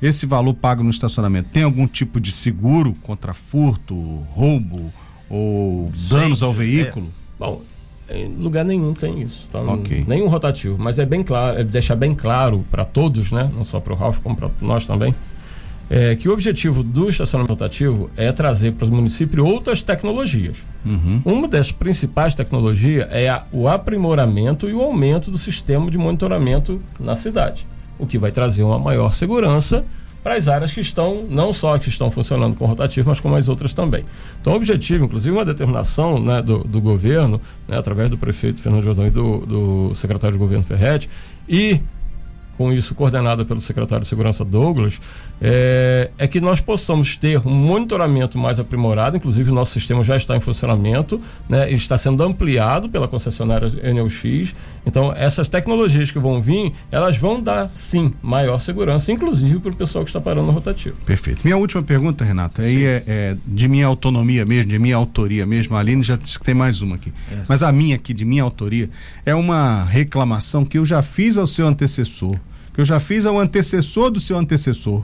Esse 0.01 0.25
valor 0.25 0.53
pago 0.53 0.83
no 0.83 0.89
estacionamento 0.89 1.49
tem 1.49 1.63
algum 1.63 1.87
tipo 1.87 2.19
de 2.19 2.31
seguro 2.31 2.95
contra 3.01 3.33
furto, 3.33 3.95
roubo 4.31 4.91
ou 5.29 5.91
danos 6.09 6.41
ao 6.41 6.51
veículo? 6.51 7.05
É. 7.05 7.21
Bom, 7.39 7.61
em 8.15 8.35
lugar 8.35 8.65
nenhum 8.65 8.93
tem 8.93 9.21
isso. 9.21 9.47
Tá? 9.51 9.61
Okay. 9.61 10.03
Nenhum 10.07 10.27
rotativo. 10.27 10.77
Mas 10.79 10.99
é 10.99 11.05
bem 11.05 11.23
claro, 11.23 11.59
é 11.59 11.63
deixar 11.63 11.95
bem 11.95 12.13
claro 12.13 12.65
para 12.69 12.85
todos, 12.85 13.31
né? 13.31 13.49
não 13.53 13.63
só 13.63 13.79
para 13.79 13.93
o 13.93 13.95
Ralf, 13.95 14.19
como 14.19 14.35
para 14.35 14.49
nós 14.61 14.85
também, 14.85 15.13
é, 15.89 16.15
que 16.15 16.29
o 16.29 16.33
objetivo 16.33 16.83
do 16.83 17.09
estacionamento 17.09 17.51
rotativo 17.51 18.09
é 18.15 18.31
trazer 18.31 18.71
para 18.71 18.87
o 18.87 18.91
município 18.91 19.45
outras 19.45 19.83
tecnologias. 19.83 20.63
Uhum. 20.89 21.21
Uma 21.25 21.47
das 21.49 21.71
principais 21.71 22.33
tecnologias 22.33 23.07
é 23.11 23.27
a, 23.27 23.43
o 23.51 23.67
aprimoramento 23.67 24.69
e 24.69 24.73
o 24.73 24.81
aumento 24.81 25.29
do 25.29 25.37
sistema 25.37 25.91
de 25.91 25.97
monitoramento 25.97 26.81
na 26.97 27.15
cidade, 27.15 27.67
o 27.99 28.07
que 28.07 28.17
vai 28.17 28.31
trazer 28.31 28.63
uma 28.63 28.79
maior 28.79 29.13
segurança 29.13 29.83
para 30.23 30.35
as 30.35 30.47
áreas 30.47 30.71
que 30.71 30.81
estão, 30.81 31.25
não 31.29 31.51
só 31.51 31.77
que 31.77 31.89
estão 31.89 32.11
funcionando 32.11 32.55
com 32.55 32.65
rotativo, 32.65 33.09
mas 33.09 33.19
como 33.19 33.35
as 33.35 33.47
outras 33.47 33.73
também. 33.73 34.05
Então, 34.39 34.53
o 34.53 34.55
objetivo, 34.55 35.05
inclusive 35.05 35.35
uma 35.35 35.45
determinação 35.45 36.19
né, 36.19 36.41
do, 36.41 36.59
do 36.59 36.79
governo, 36.79 37.41
né, 37.67 37.77
através 37.77 38.09
do 38.09 38.17
prefeito 38.17 38.61
Fernando 38.61 38.83
Jordão 38.83 39.07
e 39.07 39.09
do, 39.09 39.45
do 39.45 39.95
secretário 39.95 40.33
de 40.33 40.39
governo 40.39 40.63
Ferretti, 40.63 41.09
e 41.49 41.81
com 42.61 42.71
isso 42.71 42.93
coordenada 42.93 43.43
pelo 43.43 43.59
secretário 43.59 44.03
de 44.03 44.07
Segurança 44.07 44.45
Douglas, 44.45 45.01
é, 45.41 46.11
é, 46.15 46.27
que 46.27 46.39
nós 46.39 46.61
possamos 46.61 47.17
ter 47.17 47.39
um 47.39 47.55
monitoramento 47.55 48.37
mais 48.37 48.59
aprimorado, 48.59 49.17
inclusive 49.17 49.49
o 49.49 49.53
nosso 49.53 49.71
sistema 49.71 50.03
já 50.03 50.15
está 50.15 50.37
em 50.37 50.39
funcionamento, 50.39 51.19
né, 51.49 51.71
está 51.71 51.97
sendo 51.97 52.21
ampliado 52.21 52.87
pela 52.87 53.07
concessionária 53.07 53.67
NLX. 53.67 54.53
Então, 54.85 55.11
essas 55.15 55.49
tecnologias 55.49 56.11
que 56.11 56.19
vão 56.19 56.39
vir, 56.39 56.71
elas 56.91 57.17
vão 57.17 57.41
dar, 57.41 57.71
sim, 57.73 58.13
maior 58.21 58.59
segurança, 58.59 59.11
inclusive 59.11 59.57
para 59.57 59.71
o 59.71 59.75
pessoal 59.75 60.03
que 60.03 60.11
está 60.11 60.21
parando 60.21 60.45
no 60.45 60.51
rotativo. 60.51 60.93
Perfeito. 61.03 61.41
Minha 61.43 61.57
última 61.57 61.81
pergunta, 61.81 62.23
Renato, 62.23 62.61
aí 62.61 62.85
é, 62.85 63.03
é, 63.07 63.37
de 63.43 63.67
minha 63.67 63.87
autonomia 63.87 64.45
mesmo, 64.45 64.69
de 64.69 64.77
minha 64.77 64.95
autoria 64.95 65.47
mesmo. 65.47 65.75
A 65.75 65.79
Aline 65.79 66.03
já 66.03 66.15
disse 66.15 66.37
que 66.37 66.45
tem 66.45 66.53
mais 66.53 66.83
uma 66.83 66.97
aqui. 66.97 67.11
É. 67.31 67.41
Mas 67.47 67.63
a 67.63 67.71
minha 67.71 67.95
aqui, 67.95 68.13
de 68.13 68.23
minha 68.23 68.43
autoria, 68.43 68.87
é 69.25 69.33
uma 69.33 69.83
reclamação 69.83 70.63
que 70.63 70.77
eu 70.77 70.85
já 70.85 71.01
fiz 71.01 71.39
ao 71.39 71.47
seu 71.47 71.65
antecessor 71.65 72.37
que 72.73 72.81
eu 72.81 72.85
já 72.85 72.99
fiz 72.99 73.25
ao 73.25 73.39
antecessor 73.39 74.09
do 74.09 74.19
seu 74.19 74.37
antecessor, 74.37 75.03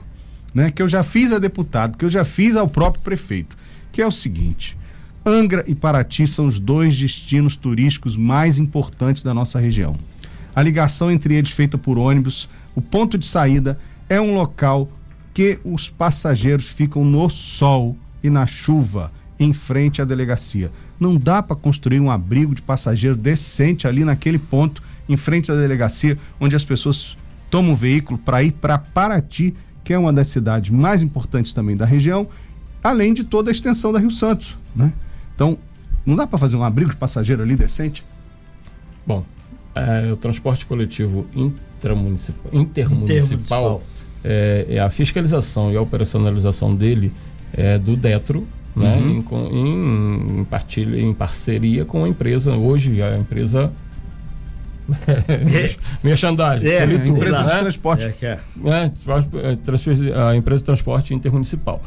né? 0.54 0.70
Que 0.70 0.82
eu 0.82 0.88
já 0.88 1.02
fiz 1.02 1.32
a 1.32 1.38
deputado, 1.38 1.96
que 1.96 2.04
eu 2.04 2.10
já 2.10 2.24
fiz 2.24 2.56
ao 2.56 2.68
próprio 2.68 3.02
prefeito, 3.02 3.56
que 3.92 4.00
é 4.00 4.06
o 4.06 4.10
seguinte: 4.10 4.76
Angra 5.24 5.64
e 5.66 5.74
Paraty 5.74 6.26
são 6.26 6.46
os 6.46 6.58
dois 6.58 6.98
destinos 6.98 7.56
turísticos 7.56 8.16
mais 8.16 8.58
importantes 8.58 9.22
da 9.22 9.34
nossa 9.34 9.60
região. 9.60 9.96
A 10.54 10.62
ligação 10.62 11.10
entre 11.10 11.34
eles 11.34 11.50
feita 11.50 11.76
por 11.76 11.98
ônibus, 11.98 12.48
o 12.74 12.80
ponto 12.80 13.18
de 13.18 13.26
saída 13.26 13.78
é 14.08 14.20
um 14.20 14.34
local 14.34 14.88
que 15.34 15.58
os 15.62 15.88
passageiros 15.88 16.68
ficam 16.68 17.04
no 17.04 17.28
sol 17.28 17.96
e 18.22 18.30
na 18.30 18.46
chuva 18.46 19.12
em 19.38 19.52
frente 19.52 20.02
à 20.02 20.04
delegacia. 20.04 20.72
Não 20.98 21.16
dá 21.16 21.42
para 21.42 21.54
construir 21.54 22.00
um 22.00 22.10
abrigo 22.10 22.54
de 22.54 22.62
passageiro 22.62 23.14
decente 23.14 23.86
ali 23.86 24.04
naquele 24.04 24.38
ponto 24.38 24.82
em 25.08 25.16
frente 25.16 25.52
à 25.52 25.54
delegacia, 25.54 26.18
onde 26.40 26.56
as 26.56 26.64
pessoas 26.64 27.16
toma 27.50 27.70
um 27.70 27.74
veículo 27.74 28.18
para 28.18 28.42
ir 28.42 28.52
para 28.52 28.78
Paraty, 28.78 29.54
que 29.84 29.92
é 29.92 29.98
uma 29.98 30.12
das 30.12 30.28
cidades 30.28 30.70
mais 30.70 31.02
importantes 31.02 31.52
também 31.52 31.76
da 31.76 31.84
região, 31.84 32.26
além 32.82 33.12
de 33.14 33.24
toda 33.24 33.50
a 33.50 33.52
extensão 33.52 33.92
da 33.92 33.98
Rio 33.98 34.10
Santos, 34.10 34.56
né? 34.74 34.92
Então, 35.34 35.58
não 36.04 36.16
dá 36.16 36.26
para 36.26 36.38
fazer 36.38 36.56
um 36.56 36.64
abrigo 36.64 36.90
de 36.90 36.96
passageiro 36.96 37.42
ali 37.42 37.56
decente? 37.56 38.04
Bom, 39.06 39.24
é, 39.74 40.12
o 40.12 40.16
transporte 40.16 40.66
coletivo 40.66 41.26
intermunicipal, 41.34 42.50
intermunicipal 42.52 43.82
é, 44.24 44.66
é, 44.68 44.80
a 44.80 44.90
fiscalização 44.90 45.72
e 45.72 45.76
a 45.76 45.80
operacionalização 45.80 46.74
dele 46.74 47.12
é 47.52 47.78
do 47.78 47.96
Detro, 47.96 48.44
né? 48.74 48.96
Uhum. 48.96 49.50
Em, 49.52 50.40
em, 50.40 50.44
partilha, 50.44 51.00
em 51.00 51.12
parceria 51.12 51.84
com 51.84 52.04
a 52.04 52.08
empresa. 52.08 52.52
Hoje 52.56 53.00
a 53.02 53.16
empresa 53.16 53.72
merchandising. 56.02 56.66
É, 56.66 56.78
é 56.78 56.84
empresa 56.84 57.38
de 57.38 57.44
né? 57.44 57.58
transporte. 57.60 58.14
É, 58.22 58.26
é. 58.26 58.40
é, 58.66 60.30
a 60.30 60.36
empresa 60.36 60.60
de 60.60 60.64
transporte 60.64 61.14
intermunicipal. 61.14 61.82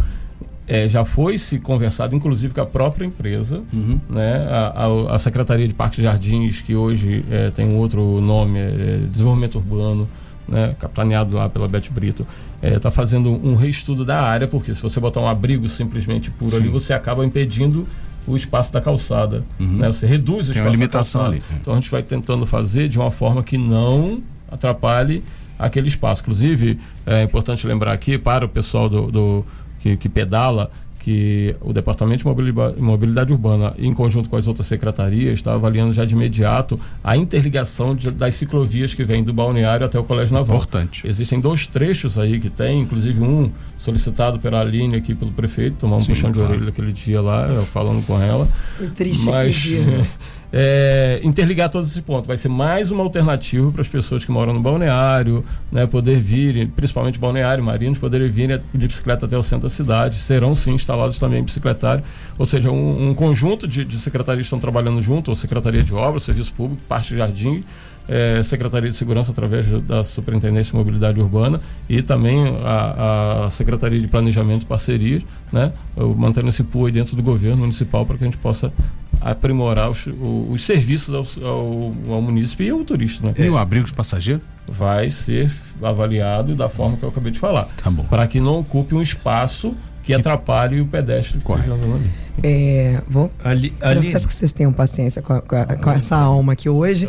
É, 0.68 0.88
já 0.88 1.04
foi 1.04 1.38
se 1.38 1.60
conversado, 1.60 2.16
inclusive, 2.16 2.54
com 2.54 2.62
a 2.62 2.66
própria 2.66 3.06
empresa, 3.06 3.62
uhum. 3.74 4.00
né? 4.10 4.48
A, 4.48 4.86
a, 4.86 5.16
a, 5.16 5.20
Secretaria 5.20 5.68
de 5.68 5.74
Parques 5.74 6.00
e 6.00 6.04
Jardins, 6.04 6.62
que 6.62 6.76
hoje 6.76 7.26
é, 7.30 7.50
tem 7.50 7.66
um 7.66 7.78
outro 7.78 8.22
nome, 8.22 8.60
é 8.60 9.00
Desenvolvimento 9.12 9.56
Urbano, 9.56 10.08
né? 10.48 10.76
capitaneado 10.80 11.36
lá 11.36 11.50
pela 11.50 11.68
Beth 11.68 11.90
Brito, 11.92 12.26
está 12.62 12.88
é, 12.88 12.92
fazendo 12.92 13.32
um 13.32 13.56
reestudo 13.56 14.06
da 14.06 14.22
área, 14.22 14.48
porque 14.48 14.74
se 14.74 14.82
você 14.82 15.00
botar 15.00 15.20
um 15.20 15.28
abrigo 15.28 15.68
simplesmente 15.68 16.32
puro 16.32 16.52
Sim. 16.52 16.58
ali, 16.58 16.70
você 16.70 16.94
acaba 16.94 17.26
impedindo 17.26 17.86
o 18.28 18.36
espaço 18.36 18.72
da 18.72 18.80
calçada. 18.80 19.44
Uhum. 19.60 19.78
Né? 19.78 19.88
Você 19.88 20.06
reduz 20.06 20.50
o 20.50 20.54
Tem 20.54 20.62
espaço 20.62 20.62
uma 20.62 20.72
limitação 20.72 21.26
ali. 21.26 21.44
Então 21.60 21.74
a 21.74 21.76
gente 21.78 21.90
vai 21.90 22.04
tentando 22.04 22.46
fazer 22.46 22.88
de 22.88 23.00
uma 23.00 23.12
forma 23.12 23.44
que 23.44 23.58
não 23.58 24.22
atrapalhe 24.50 25.24
aquele 25.58 25.88
espaço. 25.88 26.22
Inclusive, 26.22 26.80
é 27.06 27.24
importante 27.24 27.66
lembrar 27.66 27.94
aqui 27.94 28.18
para 28.18 28.46
o 28.46 28.50
pessoal 28.50 28.90
do, 28.90 29.12
do 29.12 29.46
que, 29.80 29.98
que 29.98 30.10
pedala 30.10 30.72
que 31.02 31.56
o 31.62 31.74
Departamento 31.74 32.24
de 32.24 32.80
Mobilidade 32.80 33.34
Urbana, 33.34 33.74
em 33.80 33.92
conjunto 33.92 34.30
com 34.30 34.36
as 34.36 34.48
outras 34.48 34.68
secretarias, 34.68 35.34
está 35.34 35.54
avaliando 35.54 35.94
já 35.94 36.06
de 36.06 36.14
imediato 36.14 36.80
a 37.04 37.18
interligação 37.18 37.96
de, 37.96 38.12
das 38.12 38.36
ciclovias 38.36 38.94
que 38.94 39.04
vêm 39.04 39.24
do 39.24 39.34
balneário 39.34 39.84
até 39.84 39.98
o 39.98 40.04
Colégio 40.04 40.36
Naval. 40.36 40.58
Importante. 40.58 41.08
Existem 41.08 41.40
dois 41.40 41.66
trechos 41.66 42.20
aí 42.20 42.40
que 42.40 42.52
tem, 42.52 42.82
inclusive 42.82 43.20
um 43.20 43.52
solicitado 43.78 44.38
pela 44.38 44.62
Aline 44.62 44.96
aqui 44.96 45.16
pelo 45.16 45.32
prefeito, 45.32 45.78
tomar 45.78 45.98
um 45.98 46.02
Sim, 46.02 46.10
puxão 46.10 46.32
claro. 46.32 46.50
de 46.50 46.54
orelha 46.54 46.70
aquele 46.70 46.94
dia 46.94 47.20
lá, 47.20 47.48
eu 47.48 47.64
falando 47.64 48.06
com 48.06 48.22
ela. 48.22 48.48
Foi 48.78 48.88
triste 48.90 49.26
mas, 49.26 49.56
aquele 49.58 49.84
dia. 49.84 50.08
é, 50.52 51.22
interligar 51.24 51.70
todos 51.70 51.90
esses 51.90 52.02
pontos. 52.02 52.28
Vai 52.28 52.38
ser 52.38 52.50
mais 52.50 52.92
uma 52.92 53.04
alternativa 53.04 53.72
para 53.72 53.82
as 53.82 53.88
pessoas 53.88 54.26
que 54.26 54.32
moram 54.32 54.54
no 54.54 54.60
balneário, 54.60 55.46
né, 55.72 55.86
poder 55.88 56.20
vir, 56.20 56.68
principalmente 56.76 57.20
balneário, 57.20 57.64
marinos, 57.64 57.98
poderem 57.98 58.30
vir 58.30 58.62
de 58.74 58.88
bicicleta 58.88 59.26
até 59.26 59.38
o 59.38 59.44
centro 59.44 59.68
da 59.68 59.74
cidade. 59.74 60.18
Serão 60.18 60.54
sim 60.54 60.74
instalados 60.74 61.20
também 61.20 61.44
bicicletários, 61.44 62.08
ou 62.38 62.46
seja, 62.46 62.70
um, 62.72 63.10
um 63.10 63.14
conjunto 63.14 63.68
de, 63.68 63.86
de 63.86 63.98
secretarias 63.98 64.46
estão 64.46 64.60
trabalhando 64.60 65.02
junto, 65.02 65.30
ou 65.30 65.36
Secretaria 65.36 65.84
de 65.84 65.94
Obras, 65.94 66.24
Serviço 66.24 66.54
Público, 66.54 66.82
Parte 66.88 67.10
de 67.10 67.18
Jardim, 67.18 67.64
é, 68.08 68.42
Secretaria 68.44 68.90
de 68.90 68.96
Segurança 68.96 69.32
através 69.32 69.66
da 69.84 70.04
Superintendência 70.04 70.72
de 70.72 70.78
Mobilidade 70.78 71.20
Urbana 71.22 71.62
e 71.88 72.02
também 72.02 72.40
a, 72.64 73.46
a 73.46 73.50
Secretaria 73.52 74.00
de 74.00 74.08
Planejamento 74.08 74.64
e 74.64 74.66
Parcerias, 74.66 75.24
né, 75.52 75.72
mantendo 76.18 76.50
esse 76.50 76.64
pool 76.64 76.92
dentro 76.92 77.16
do 77.16 77.24
governo 77.24 77.58
municipal 77.58 78.06
para 78.06 78.18
que 78.18 78.24
a 78.24 78.28
gente 78.28 78.38
possa 78.38 78.74
aprimorar 79.22 79.90
os, 79.90 80.08
os 80.50 80.64
serviços 80.64 81.14
ao, 81.14 81.48
ao, 81.48 81.94
ao, 82.16 82.22
munícipe 82.22 82.64
e 82.64 82.70
ao 82.72 82.84
turista. 82.84 83.28
Né? 83.28 83.34
E 83.38 83.50
o 83.50 83.58
abrigo 83.58 83.86
de 83.86 83.94
passageiro? 83.94 84.42
Vai 84.68 85.12
ser 85.12 85.52
avaliado 85.82 86.56
da 86.56 86.68
forma 86.68 86.98
que 86.98 87.04
eu 87.04 87.10
acabei 87.10 87.32
de 87.32 87.40
falar. 87.40 87.66
Tá 87.82 87.92
bom. 87.92 88.04
Para 88.06 88.28
que 88.28 88.40
não 88.40 88.60
ocupe 88.60 88.96
um 88.96 89.02
espaço 89.02 89.76
que 90.04 90.14
atrapalhe 90.14 90.82
o 90.82 90.88
pedestre 90.88 91.40
que 91.40 91.52
está 91.52 91.74
ali. 91.74 92.10
É, 92.44 93.02
vou, 93.08 93.30
ali, 93.44 93.74
ali... 93.82 94.08
Eu 94.08 94.14
peço 94.14 94.28
que 94.28 94.34
vocês 94.34 94.52
tenham 94.52 94.74
paciência 94.74 95.22
com, 95.22 95.40
com, 95.42 95.66
com 95.84 95.92
essa 95.92 96.16
alma 96.16 96.54
aqui 96.54 96.70
hoje. 96.70 97.08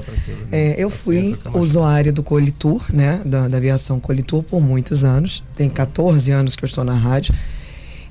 É, 0.50 0.74
eu 0.76 0.90
fui 0.90 1.38
usuário 1.54 2.12
do 2.12 2.22
Colitur, 2.22 2.84
né, 2.92 3.20
da, 3.24 3.48
da 3.48 3.56
aviação 3.56 3.98
Colitur 3.98 4.42
por 4.42 4.60
muitos 4.60 5.04
anos. 5.04 5.42
Tem 5.56 5.70
14 5.70 6.30
anos 6.30 6.54
que 6.54 6.64
eu 6.64 6.66
estou 6.66 6.84
na 6.84 6.94
rádio. 6.94 7.34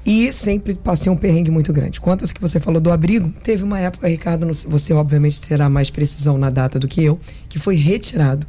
E 0.05 0.31
sempre 0.33 0.73
passei 0.73 1.11
um 1.11 1.15
perrengue 1.15 1.51
muito 1.51 1.71
grande. 1.71 2.01
Quantas 2.01 2.33
que 2.33 2.41
você 2.41 2.59
falou 2.59 2.81
do 2.81 2.91
abrigo? 2.91 3.31
Teve 3.43 3.63
uma 3.63 3.79
época, 3.79 4.07
Ricardo, 4.07 4.47
você 4.67 4.93
obviamente 4.93 5.39
terá 5.41 5.69
mais 5.69 5.89
precisão 5.91 6.37
na 6.37 6.49
data 6.49 6.79
do 6.79 6.87
que 6.87 7.03
eu, 7.03 7.19
que 7.47 7.59
foi 7.59 7.75
retirado 7.75 8.47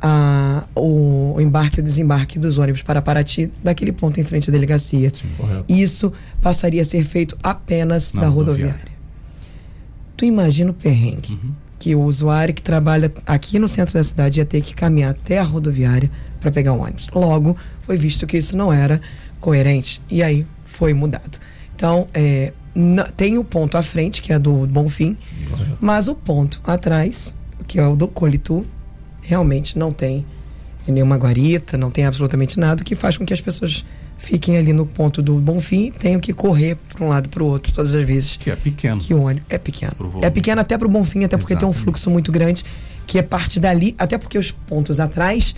a, 0.00 0.64
o, 0.74 1.34
o, 1.36 1.40
embarque 1.40 1.78
e 1.78 1.80
o 1.80 1.82
desembarque 1.82 2.38
dos 2.38 2.56
ônibus 2.56 2.82
para 2.82 3.02
Paraty 3.02 3.50
daquele 3.62 3.92
ponto 3.92 4.20
em 4.20 4.24
frente 4.24 4.48
à 4.48 4.52
delegacia. 4.52 5.10
Sim, 5.10 5.28
Isso 5.68 6.12
passaria 6.40 6.82
a 6.82 6.84
ser 6.84 7.04
feito 7.04 7.36
apenas 7.42 8.14
na 8.14 8.22
da 8.22 8.28
rodoviária. 8.28 8.72
rodoviária. 8.72 9.00
Tu 10.16 10.24
imagina 10.24 10.70
o 10.70 10.74
perrengue 10.74 11.32
uhum. 11.32 11.52
que 11.78 11.94
o 11.94 12.02
usuário 12.02 12.54
que 12.54 12.62
trabalha 12.62 13.12
aqui 13.26 13.58
no 13.58 13.66
centro 13.66 13.94
da 13.94 14.04
cidade 14.04 14.40
ia 14.40 14.46
ter 14.46 14.60
que 14.60 14.74
caminhar 14.74 15.10
até 15.10 15.38
a 15.38 15.42
rodoviária 15.42 16.10
para 16.38 16.50
pegar 16.50 16.72
um 16.72 16.80
ônibus. 16.80 17.08
Logo, 17.14 17.56
foi 17.82 17.96
visto 17.96 18.26
que 18.26 18.38
isso 18.38 18.56
não 18.56 18.72
era 18.72 19.00
coerente 19.38 20.00
e 20.10 20.22
aí 20.22 20.46
foi 20.70 20.94
mudado. 20.94 21.38
Então, 21.74 22.08
é, 22.14 22.52
tem 23.16 23.38
o 23.38 23.44
ponto 23.44 23.76
à 23.76 23.82
frente, 23.82 24.22
que 24.22 24.32
é 24.32 24.38
do 24.38 24.66
Bonfim, 24.66 25.16
mas 25.80 26.08
o 26.08 26.14
ponto 26.14 26.60
atrás, 26.64 27.36
que 27.66 27.78
é 27.78 27.86
o 27.86 27.96
do 27.96 28.08
Colitu, 28.08 28.66
realmente 29.20 29.78
não 29.78 29.92
tem 29.92 30.24
nenhuma 30.86 31.16
guarita, 31.16 31.76
não 31.76 31.90
tem 31.90 32.04
absolutamente 32.04 32.58
nada, 32.58 32.82
o 32.82 32.84
que 32.84 32.94
faz 32.94 33.16
com 33.16 33.24
que 33.24 33.32
as 33.32 33.40
pessoas 33.40 33.84
fiquem 34.18 34.58
ali 34.58 34.72
no 34.72 34.84
ponto 34.84 35.22
do 35.22 35.36
Bonfim 35.36 35.86
e 35.86 35.90
tenham 35.90 36.20
que 36.20 36.32
correr 36.32 36.76
para 36.92 37.04
um 37.04 37.08
lado 37.08 37.28
para 37.28 37.42
o 37.42 37.46
outro 37.46 37.72
todas 37.72 37.94
as 37.94 38.04
vezes. 38.04 38.36
Que 38.36 38.50
é 38.50 38.56
pequeno. 38.56 39.00
Que 39.00 39.14
o 39.14 39.22
ônibus 39.22 39.46
é 39.48 39.58
pequeno. 39.58 39.92
É 40.20 40.30
pequeno 40.30 40.60
até 40.60 40.76
para 40.76 40.86
o 40.86 40.90
Bonfim, 40.90 41.24
até 41.24 41.36
porque 41.36 41.54
Exatamente. 41.54 41.74
tem 41.74 41.82
um 41.82 41.84
fluxo 41.84 42.10
muito 42.10 42.30
grande, 42.30 42.64
que 43.06 43.18
é 43.18 43.22
parte 43.22 43.58
dali, 43.58 43.94
até 43.98 44.18
porque 44.18 44.36
os 44.36 44.50
pontos 44.50 45.00
atrás 45.00 45.54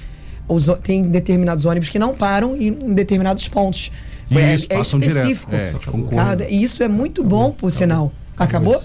os, 0.49 0.67
tem 0.83 1.09
determinados 1.09 1.65
ônibus 1.65 1.89
que 1.89 1.99
não 1.99 2.15
param 2.15 2.57
em 2.57 2.73
determinados 2.95 3.49
pontos. 3.49 3.91
É, 4.39 4.55
isso, 4.55 4.67
é, 4.71 4.77
é 4.77 4.81
específico. 4.81 5.51
Direto. 5.51 5.77
É, 5.77 5.79
tipo 5.79 6.09
Cada, 6.09 6.49
e 6.49 6.63
isso 6.63 6.83
é 6.83 6.89
muito 6.89 7.25
bom, 7.25 7.51
por 7.51 7.71
sinal. 7.71 8.13
Acabou? 8.37 8.81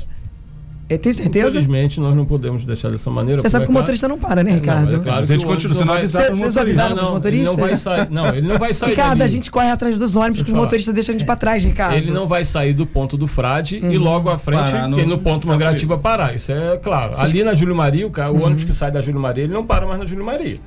É, 0.89 0.97
tem 0.97 1.11
certeza? 1.11 1.47
Infelizmente, 1.47 1.99
nós 1.99 2.15
não 2.15 2.25
podemos 2.25 2.63
deixar 2.63 2.89
dessa 2.89 3.09
maneira. 3.09 3.41
Você 3.41 3.49
sabe 3.49 3.65
que 3.65 3.71
o 3.71 3.73
motorista 3.73 4.07
não 4.07 4.17
para, 4.17 4.41
né, 4.41 4.53
Ricardo? 4.53 4.93
Não, 4.93 5.01
é 5.01 5.03
claro 5.03 5.19
a 5.19 5.23
gente 5.23 5.45
continua 5.45 5.75
sendo 5.75 5.91
avisado 5.91 6.35
Vocês 6.37 6.57
avisaram 6.57 6.95
não, 6.95 7.03
os 7.03 7.09
motoristas? 7.09 7.49
Ele 7.49 7.57
não 7.57 7.67
vai 7.67 7.77
sair, 7.77 8.09
não, 8.09 8.27
ele 8.29 8.47
não 8.47 8.57
vai 8.57 8.73
sair 8.73 8.89
Ricardo, 8.91 9.19
dali. 9.19 9.23
a 9.23 9.27
gente 9.27 9.51
corre 9.51 9.69
atrás 9.69 9.99
dos 9.99 10.15
ônibus 10.15 10.43
que 10.43 10.49
os 10.49 10.55
motoristas 10.55 10.93
deixam 10.93 11.13
a 11.13 11.17
gente 11.17 11.27
para 11.27 11.35
trás, 11.35 11.65
Ricardo. 11.65 11.97
Ele 11.97 12.11
não 12.11 12.25
vai 12.25 12.45
sair 12.45 12.73
do 12.73 12.85
ponto 12.85 13.17
do 13.17 13.27
frade 13.27 13.81
uhum. 13.83 13.91
e 13.91 13.97
logo 13.97 14.29
à 14.29 14.37
frente 14.37 14.71
parar 14.71 14.93
tem 14.93 15.05
no 15.05 15.17
ponto 15.17 15.45
Mangaratiba 15.45 15.97
parar. 15.97 16.33
Isso 16.33 16.53
é 16.53 16.77
claro. 16.77 17.15
Vocês... 17.15 17.31
Ali 17.31 17.43
na 17.43 17.53
Júlio 17.53 17.75
Maria, 17.75 18.07
o, 18.07 18.11
cara, 18.11 18.31
o 18.31 18.35
uhum. 18.35 18.45
ônibus 18.45 18.63
que 18.63 18.73
sai 18.73 18.89
da 18.89 19.01
Júlio 19.01 19.19
Maria, 19.19 19.43
ele 19.43 19.53
não 19.53 19.65
para 19.65 19.85
mais 19.85 19.99
na 19.99 20.05
Júlio 20.05 20.25
Maria. 20.25 20.57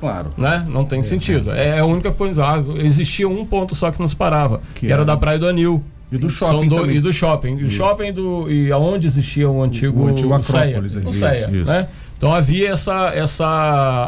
Claro. 0.00 0.32
Né? 0.36 0.64
Não 0.68 0.84
tem 0.84 1.00
é, 1.00 1.02
sentido. 1.02 1.50
É, 1.52 1.76
é, 1.76 1.78
a 1.78 1.84
única 1.84 2.12
coisa. 2.12 2.44
Ah, 2.44 2.62
existia 2.78 3.28
um 3.28 3.44
ponto 3.44 3.74
só 3.74 3.90
que 3.90 4.00
não 4.00 4.08
se 4.08 4.16
parava, 4.16 4.60
que, 4.74 4.86
que 4.86 4.92
era, 4.92 5.04
da 5.04 5.16
Praia 5.16 5.38
do 5.38 5.46
Anil. 5.46 5.82
E 6.10 6.16
do 6.16 6.30
shopping 6.30 6.68
do, 6.68 6.90
E 6.90 7.00
do 7.00 7.12
shopping. 7.12 7.58
E 7.58 7.64
o 7.64 7.70
shopping 7.70 8.12
do... 8.12 8.50
E 8.50 8.72
aonde 8.72 9.06
existia 9.06 9.48
o 9.50 9.62
antigo... 9.62 10.04
O 10.04 10.08
antigo 10.08 10.32
Acrópolis. 10.32 10.94
O 10.94 11.12
CEA, 11.12 11.48
né? 11.48 11.88
Então 12.18 12.34
havia 12.34 12.70
essa, 12.70 13.12
essa 13.14 13.46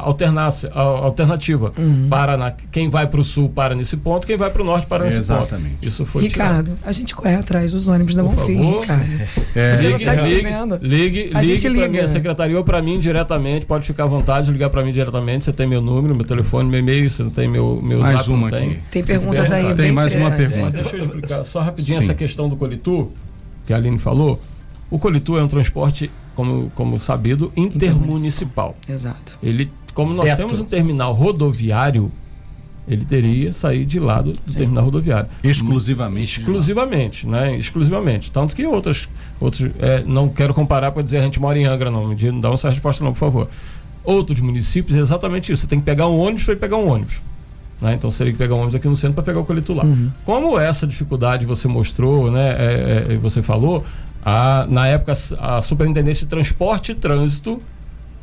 alternativa 0.03 1.73
uhum. 1.79 2.09
para 2.11 2.37
na, 2.37 2.51
quem 2.51 2.90
vai 2.90 3.07
para 3.07 3.20
o 3.20 3.25
sul 3.25 3.49
para 3.49 3.73
nesse 3.73 3.96
ponto, 3.96 4.27
quem 4.27 4.37
vai 4.37 4.51
para 4.51 4.62
o 4.62 4.64
norte 4.64 4.85
para 4.88 5.05
nesse 5.05 5.20
Exatamente. 5.20 5.77
ponto. 5.77 5.87
Isso 5.87 6.05
foi 6.05 6.25
Ricardo, 6.25 6.73
tirado. 6.73 6.81
a 6.85 6.90
gente 6.90 7.14
corre 7.14 7.37
atrás 7.37 7.70
dos 7.70 7.87
ônibus 7.87 8.16
da 8.16 8.25
Bonfim, 8.25 8.81
Ricardo. 8.81 9.05
É. 9.55 9.75
Você 9.75 9.83
ligue, 9.92 10.05
não 10.05 10.14
tá 10.14 10.23
ligue, 10.23 10.42
ligue, 10.83 11.31
a 11.33 11.40
ligue 11.40 11.70
para 11.70 11.88
minha 11.88 12.09
secretaria 12.09 12.59
ou 12.59 12.64
para 12.64 12.83
mim 12.83 12.99
diretamente, 12.99 13.64
pode 13.64 13.87
ficar 13.87 14.05
à 14.05 14.09
vontade 14.09 14.46
de 14.46 14.53
ligar 14.53 14.70
para 14.70 14.83
mim 14.83 14.90
diretamente, 14.90 15.44
você 15.44 15.53
tem 15.53 15.68
meu 15.68 15.81
número, 15.81 16.12
meu 16.12 16.25
telefone, 16.25 16.68
meu 16.68 16.81
e-mail, 16.81 17.09
você 17.09 17.23
não 17.23 17.31
tem 17.31 17.46
meu, 17.46 17.81
meu 17.81 18.01
mais 18.01 18.18
zap, 18.18 18.31
uma 18.31 18.49
aqui. 18.49 18.59
Tem, 18.59 18.83
tem 18.90 19.05
perguntas 19.05 19.53
aí 19.53 19.73
Tem 19.75 19.92
mais 19.92 20.16
uma 20.16 20.33
pergunta. 20.33 20.70
Deixa 20.70 20.96
eu 20.96 21.01
explicar 21.01 21.44
só 21.44 21.61
rapidinho 21.61 21.99
Sim. 21.99 22.05
essa 22.05 22.14
questão 22.14 22.49
do 22.49 22.57
Colitur, 22.57 23.09
que 23.66 23.73
a 23.73 23.77
Aline 23.77 24.01
falou. 24.01 24.40
O 24.90 24.99
Colitur 24.99 25.38
é 25.38 25.42
um 25.44 25.49
transporte, 25.49 26.11
como, 26.40 26.70
como 26.74 26.98
sabido, 26.98 27.53
intermunicipal. 27.55 28.74
Exato. 28.88 29.38
Ele, 29.42 29.70
como 29.92 30.14
nós 30.14 30.24
Teto. 30.24 30.38
temos 30.38 30.59
um 30.59 30.64
terminal 30.64 31.12
rodoviário, 31.12 32.11
ele 32.88 33.05
teria 33.05 33.53
sair 33.53 33.85
de 33.85 34.00
lado 34.00 34.33
do 34.33 34.50
Sim. 34.50 34.59
terminal 34.59 34.85
rodoviário. 34.85 35.29
Exclusivamente. 35.44 36.40
Exclusivamente, 36.40 37.26
né? 37.26 37.57
Exclusivamente. 37.59 38.33
Tanto 38.33 38.57
que 38.57 38.64
outras, 38.64 39.07
outros, 39.38 39.70
é, 39.79 40.03
não 40.05 40.31
quero 40.31 40.55
comparar 40.55 40.92
para 40.92 41.03
dizer 41.03 41.18
a 41.18 41.22
gente 41.22 41.38
mora 41.38 41.59
em 41.59 41.66
Angra, 41.66 41.90
não. 41.90 42.09
Me 42.09 42.40
dá 42.40 42.48
essa 42.48 42.70
resposta 42.70 43.05
não, 43.05 43.12
por 43.12 43.18
favor. 43.18 43.48
Outros 44.03 44.40
municípios 44.40 44.98
é 44.98 45.03
exatamente 45.03 45.53
isso. 45.53 45.62
Você 45.62 45.68
tem 45.68 45.79
que 45.79 45.85
pegar 45.85 46.09
um 46.09 46.18
ônibus 46.18 46.44
para 46.44 46.55
ir 46.55 46.57
pegar 46.57 46.79
um 46.79 46.88
ônibus. 46.88 47.20
Né? 47.83 47.94
Então 47.94 48.11
você 48.11 48.18
teria 48.18 48.33
que 48.33 48.38
pegar 48.38 48.55
um 48.55 48.59
ônibus 48.59 48.76
aqui 48.76 48.88
no 48.88 48.96
centro 48.96 49.16
para 49.16 49.24
pegar 49.24 49.40
o 49.40 49.44
colito 49.44 49.74
lá. 49.74 49.85
Uhum. 49.85 50.11
Como 50.24 50.59
essa 50.59 50.87
dificuldade 50.87 51.44
você 51.44 51.68
mostrou, 51.68 52.31
né? 52.31 52.48
É, 52.59 53.07
é, 53.11 53.16
você 53.18 53.42
falou, 53.42 53.85
a, 54.24 54.66
na 54.68 54.87
época, 54.87 55.12
a 55.38 55.61
Superintendência 55.61 56.26
de 56.26 56.30
Transporte 56.30 56.92
e 56.92 56.94
Trânsito 56.94 57.61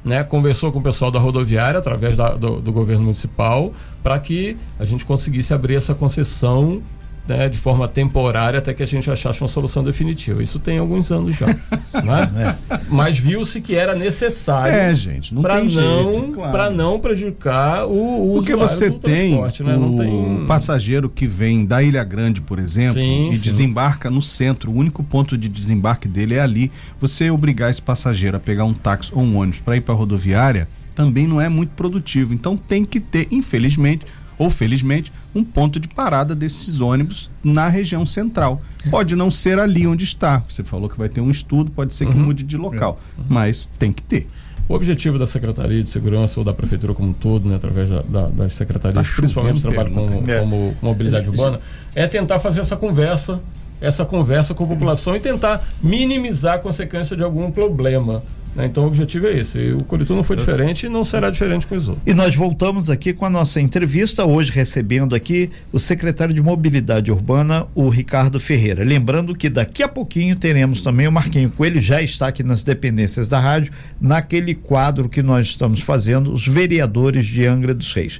né, 0.03 0.23
conversou 0.23 0.71
com 0.71 0.79
o 0.79 0.81
pessoal 0.81 1.11
da 1.11 1.19
rodoviária, 1.19 1.79
através 1.79 2.15
da, 2.15 2.33
do, 2.35 2.61
do 2.61 2.71
governo 2.71 3.03
municipal, 3.03 3.73
para 4.01 4.17
que 4.19 4.57
a 4.79 4.85
gente 4.85 5.05
conseguisse 5.05 5.53
abrir 5.53 5.75
essa 5.75 5.93
concessão 5.93 6.81
né, 7.27 7.49
de 7.49 7.57
forma 7.57 7.87
temporária 7.87 8.59
até 8.59 8.73
que 8.73 8.81
a 8.81 8.85
gente 8.85 9.09
achasse 9.09 9.41
uma 9.41 9.47
solução 9.47 9.83
definitiva. 9.83 10.41
Isso 10.41 10.59
tem 10.59 10.77
alguns 10.77 11.11
anos 11.11 11.35
já. 11.35 11.47
né? 12.03 12.55
é. 12.69 12.79
Mas 12.89 13.17
viu-se 13.17 13.61
que 13.61 13.75
era 13.75 13.93
necessário 13.95 14.73
é, 14.73 14.93
gente, 14.93 15.33
não 15.33 15.41
para 15.41 15.63
não, 15.63 16.31
claro. 16.31 16.75
não 16.75 16.99
prejudicar 16.99 17.85
o, 17.85 18.31
o 18.31 18.33
Porque 18.35 18.55
você 18.55 18.89
tem, 18.89 19.31
né? 19.31 19.77
o 19.77 19.97
tem 19.97 20.45
passageiro 20.47 21.09
que 21.09 21.25
vem 21.25 21.65
da 21.65 21.83
Ilha 21.83 22.03
Grande, 22.03 22.41
por 22.41 22.59
exemplo, 22.59 23.01
sim, 23.01 23.29
e 23.29 23.35
sim. 23.35 23.43
desembarca 23.43 24.09
no 24.09 24.21
centro. 24.21 24.71
O 24.71 24.75
único 24.75 25.03
ponto 25.03 25.37
de 25.37 25.49
desembarque 25.49 26.07
dele 26.07 26.35
é 26.35 26.41
ali. 26.41 26.71
Você 26.99 27.29
obrigar 27.29 27.69
esse 27.69 27.81
passageiro 27.81 28.37
a 28.37 28.39
pegar 28.39 28.65
um 28.65 28.73
táxi 28.73 29.11
ou 29.13 29.21
um 29.21 29.37
ônibus 29.37 29.59
para 29.59 29.75
ir 29.75 29.81
para 29.81 29.93
a 29.93 29.97
rodoviária 29.97 30.67
também 30.97 31.27
não 31.27 31.39
é 31.39 31.47
muito 31.47 31.69
produtivo. 31.75 32.33
Então 32.33 32.57
tem 32.57 32.83
que 32.83 32.99
ter, 32.99 33.27
infelizmente, 33.29 34.03
ou 34.37 34.49
felizmente, 34.49 35.11
um 35.37 35.43
ponto 35.43 35.79
de 35.79 35.87
parada 35.87 36.35
desses 36.35 36.81
ônibus 36.81 37.29
na 37.43 37.67
região 37.67 38.05
central. 38.05 38.61
Pode 38.89 39.15
não 39.15 39.29
ser 39.29 39.59
ali 39.59 39.85
onde 39.85 40.03
está. 40.03 40.43
Você 40.49 40.63
falou 40.63 40.89
que 40.89 40.97
vai 40.97 41.09
ter 41.09 41.21
um 41.21 41.29
estudo, 41.29 41.71
pode 41.71 41.93
ser 41.93 42.07
que 42.07 42.17
uhum. 42.17 42.25
mude 42.25 42.43
de 42.43 42.57
local, 42.57 42.99
uhum. 43.17 43.25
mas 43.29 43.69
tem 43.77 43.91
que 43.91 44.01
ter. 44.01 44.27
O 44.67 44.73
objetivo 44.73 45.17
da 45.17 45.25
Secretaria 45.25 45.81
de 45.81 45.87
Segurança 45.87 46.39
ou 46.39 46.43
da 46.43 46.53
Prefeitura 46.53 46.93
como 46.93 47.09
um 47.09 47.13
todo, 47.13 47.47
né, 47.47 47.55
através 47.55 47.89
da, 47.89 48.01
da, 48.01 48.27
das 48.27 48.53
secretarias, 48.53 49.07
tá 49.07 49.15
principalmente 49.15 49.61
trabalho 49.61 49.91
com, 49.91 50.23
é. 50.29 50.39
como 50.41 50.75
mobilidade 50.81 51.27
urbana, 51.29 51.61
é 51.95 52.05
tentar 52.05 52.39
fazer 52.39 52.59
essa 52.59 52.75
conversa 52.75 53.39
essa 53.79 54.03
conversa 54.05 54.53
com 54.53 54.63
a 54.63 54.67
população 54.67 55.15
e 55.15 55.19
tentar 55.19 55.63
minimizar 55.81 56.55
a 56.55 56.59
consequência 56.59 57.15
de 57.15 57.23
algum 57.23 57.51
problema. 57.51 58.23
Né? 58.55 58.65
Então 58.65 58.83
o 58.83 58.87
objetivo 58.87 59.27
é 59.27 59.37
esse. 59.37 59.69
O 59.69 59.83
Colitur 59.83 60.15
não 60.15 60.23
foi 60.23 60.35
diferente 60.35 60.85
e 60.85 60.89
não 60.89 61.03
será 61.03 61.29
diferente 61.29 61.67
com 61.67 61.75
o 61.75 61.77
outros. 61.77 61.97
E 62.05 62.13
nós 62.13 62.35
voltamos 62.35 62.89
aqui 62.89 63.13
com 63.13 63.25
a 63.25 63.29
nossa 63.29 63.61
entrevista, 63.61 64.25
hoje 64.25 64.51
recebendo 64.51 65.15
aqui 65.15 65.49
o 65.71 65.79
secretário 65.79 66.33
de 66.33 66.41
Mobilidade 66.41 67.11
Urbana, 67.11 67.67
o 67.75 67.89
Ricardo 67.89 68.39
Ferreira. 68.39 68.83
Lembrando 68.83 69.35
que 69.35 69.49
daqui 69.49 69.83
a 69.83 69.87
pouquinho 69.87 70.35
teremos 70.35 70.81
também 70.81 71.07
o 71.07 71.11
Marquinho 71.11 71.51
Coelho, 71.51 71.79
já 71.79 72.01
está 72.01 72.27
aqui 72.27 72.43
nas 72.43 72.63
dependências 72.63 73.27
da 73.27 73.39
rádio, 73.39 73.71
naquele 74.01 74.55
quadro 74.55 75.07
que 75.07 75.21
nós 75.21 75.47
estamos 75.47 75.81
fazendo, 75.81 76.33
os 76.33 76.47
vereadores 76.47 77.25
de 77.25 77.45
Angra 77.45 77.73
dos 77.73 77.93
Reis. 77.93 78.19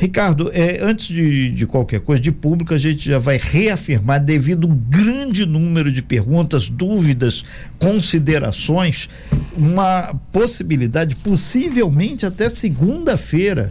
Ricardo, 0.00 0.50
é, 0.54 0.78
antes 0.80 1.08
de, 1.08 1.52
de 1.52 1.66
qualquer 1.66 2.00
coisa, 2.00 2.22
de 2.22 2.32
público, 2.32 2.72
a 2.72 2.78
gente 2.78 3.06
já 3.06 3.18
vai 3.18 3.38
reafirmar, 3.38 4.18
devido 4.18 4.66
ao 4.66 4.74
grande 4.74 5.44
número 5.44 5.92
de 5.92 6.00
perguntas, 6.00 6.70
dúvidas, 6.70 7.44
considerações, 7.78 9.10
uma 9.54 10.18
possibilidade, 10.32 11.14
possivelmente 11.16 12.24
até 12.24 12.48
segunda-feira, 12.48 13.70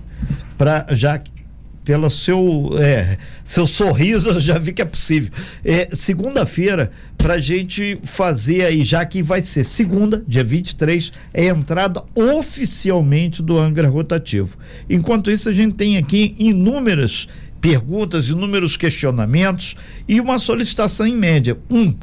para 0.56 0.86
já 0.92 1.20
pelo 1.90 2.08
seu 2.08 2.70
é, 2.80 3.18
seu 3.44 3.66
sorriso, 3.66 4.30
eu 4.38 4.40
já 4.40 4.60
vi 4.60 4.74
que 4.74 4.82
é 4.84 4.86
possível. 4.86 5.32
É, 5.66 5.88
segunda-feira, 5.92 6.92
para 7.18 7.34
a 7.34 7.40
gente 7.40 7.98
fazer 8.04 8.64
aí, 8.64 8.84
já 8.84 9.04
que 9.04 9.24
vai 9.24 9.42
ser 9.42 9.64
segunda, 9.64 10.24
dia 10.28 10.44
23, 10.44 11.12
é 11.34 11.50
a 11.50 11.56
entrada 11.56 12.04
oficialmente 12.14 13.42
do 13.42 13.58
Angra 13.58 13.90
Rotativo. 13.90 14.56
Enquanto 14.88 15.32
isso, 15.32 15.50
a 15.50 15.52
gente 15.52 15.74
tem 15.74 15.98
aqui 15.98 16.36
inúmeras 16.38 17.28
perguntas, 17.60 18.28
inúmeros 18.28 18.78
questionamentos 18.78 19.76
e 20.08 20.22
uma 20.22 20.38
solicitação 20.38 21.08
em 21.08 21.16
média. 21.16 21.58
Um, 21.72 21.96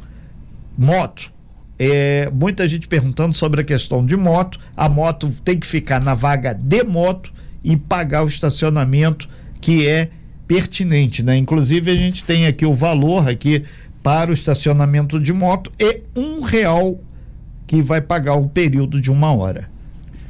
moto. 0.77 1.31
É, 1.79 2.29
muita 2.33 2.67
gente 2.67 2.89
perguntando 2.89 3.33
sobre 3.33 3.61
a 3.61 3.63
questão 3.63 4.05
de 4.05 4.17
moto. 4.17 4.59
A 4.75 4.89
moto 4.89 5.33
tem 5.45 5.57
que 5.57 5.65
ficar 5.65 6.01
na 6.01 6.13
vaga 6.13 6.53
de 6.53 6.83
moto 6.83 7.31
e 7.63 7.77
pagar 7.77 8.25
o 8.25 8.27
estacionamento 8.27 9.29
que 9.59 9.87
é 9.87 10.09
pertinente, 10.47 11.21
né? 11.23 11.35
Inclusive 11.35 11.91
a 11.91 11.95
gente 11.95 12.23
tem 12.23 12.47
aqui 12.47 12.65
o 12.65 12.73
valor 12.73 13.27
aqui 13.27 13.63
para 14.01 14.31
o 14.31 14.33
estacionamento 14.33 15.19
de 15.19 15.33
moto 15.33 15.71
é 15.77 16.01
um 16.15 16.41
real 16.41 16.99
que 17.65 17.81
vai 17.81 17.99
pagar 17.99 18.35
o 18.35 18.47
período 18.47 19.01
de 19.01 19.11
uma 19.11 19.33
hora. 19.33 19.69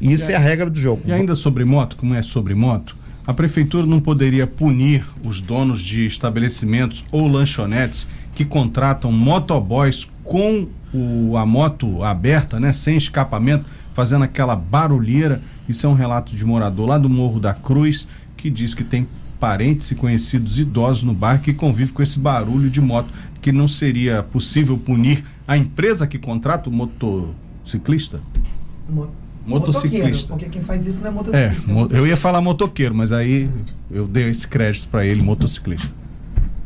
Isso 0.01 0.31
e 0.31 0.33
é 0.33 0.37
a 0.37 0.39
regra 0.39 0.69
do 0.69 0.79
jogo. 0.79 1.03
E 1.05 1.11
ainda 1.11 1.35
sobre 1.35 1.63
moto, 1.63 1.95
como 1.95 2.15
é 2.15 2.21
sobre 2.21 2.55
moto, 2.55 2.97
a 3.25 3.33
prefeitura 3.33 3.85
não 3.85 3.99
poderia 3.99 4.47
punir 4.47 5.05
os 5.23 5.41
donos 5.41 5.81
de 5.81 6.05
estabelecimentos 6.05 7.05
ou 7.11 7.27
lanchonetes 7.27 8.07
que 8.33 8.45
contratam 8.45 9.11
motoboys 9.11 10.07
com 10.23 10.67
o, 10.93 11.35
a 11.37 11.45
moto 11.45 12.03
aberta, 12.03 12.59
né, 12.59 12.71
sem 12.71 12.97
escapamento, 12.97 13.65
fazendo 13.93 14.23
aquela 14.23 14.55
barulheira. 14.55 15.41
Isso 15.67 15.85
é 15.85 15.89
um 15.89 15.93
relato 15.93 16.35
de 16.35 16.45
morador 16.45 16.87
lá 16.87 16.97
do 16.97 17.09
Morro 17.09 17.39
da 17.39 17.53
Cruz 17.53 18.07
que 18.37 18.49
diz 18.49 18.73
que 18.73 18.83
tem 18.83 19.07
parentes 19.39 19.91
e 19.91 19.95
conhecidos 19.95 20.59
idosos 20.59 21.03
no 21.03 21.13
bairro 21.13 21.41
que 21.41 21.53
convivem 21.53 21.93
com 21.93 22.01
esse 22.01 22.19
barulho 22.19 22.69
de 22.69 22.81
moto, 22.81 23.09
que 23.41 23.51
não 23.51 23.67
seria 23.67 24.23
possível 24.23 24.77
punir 24.77 25.23
a 25.47 25.57
empresa 25.57 26.07
que 26.07 26.17
contrata 26.17 26.69
o 26.69 26.73
motociclista? 26.73 28.19
Mo 28.89 29.09
motociclista. 29.45 30.33
Porque 30.33 30.49
quem 30.49 30.61
faz 30.61 30.85
isso 30.85 31.01
não 31.01 31.07
é 31.07 31.11
motociclista. 31.11 31.71
É, 31.71 31.97
eu 31.97 32.05
ia 32.05 32.17
falar 32.17 32.41
motoqueiro, 32.41 32.93
mas 32.93 33.13
aí 33.13 33.49
eu 33.89 34.05
dei 34.05 34.29
esse 34.29 34.45
crédito 34.45 34.89
para 34.89 35.05
ele, 35.05 35.21
motociclista. 35.21 35.89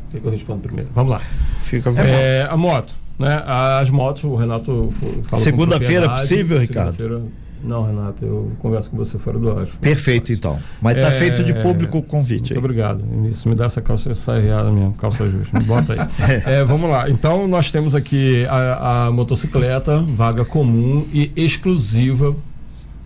que 0.09 0.17
eu 0.17 0.31
respondo 0.31 0.61
primeiro. 0.61 0.89
Vamos 0.95 1.11
lá. 1.11 1.21
Fica 1.63 1.91
é, 1.91 2.47
a 2.49 2.57
moto, 2.57 2.95
né? 3.19 3.43
As 3.45 3.89
motos, 3.91 4.23
o 4.23 4.35
Renato 4.35 4.91
falou 5.27 5.43
Segunda-feira 5.43 6.05
é 6.05 6.09
possível, 6.09 6.57
Ricardo? 6.57 6.95
Segunda-feira 6.97 7.31
não, 7.63 7.85
Renato, 7.85 8.25
eu 8.25 8.51
converso 8.59 8.89
com 8.89 8.97
você 8.97 9.17
fora 9.19 9.37
do 9.37 9.49
ar. 9.51 9.67
Perfeito, 9.79 10.31
então. 10.31 10.59
Mas 10.81 10.95
está 10.95 11.09
é... 11.09 11.11
feito 11.11 11.43
de 11.43 11.53
público 11.53 11.99
o 11.99 12.03
convite. 12.03 12.39
Muito 12.41 12.53
aí. 12.53 12.57
obrigado. 12.57 13.03
Isso 13.27 13.47
me 13.47 13.55
dá 13.55 13.65
essa 13.65 13.81
calça 13.81 14.13
sarreada 14.15 14.71
mesmo, 14.71 14.93
calça 14.93 15.29
justa. 15.29 15.57
Me 15.59 15.65
bota 15.65 15.93
aí. 15.93 15.99
é, 16.45 16.63
vamos 16.63 16.89
lá. 16.89 17.09
Então, 17.09 17.47
nós 17.47 17.71
temos 17.71 17.93
aqui 17.93 18.45
a, 18.47 19.05
a 19.07 19.11
motocicleta, 19.11 19.99
vaga 19.99 20.43
comum 20.43 21.07
e 21.13 21.31
exclusiva 21.35 22.35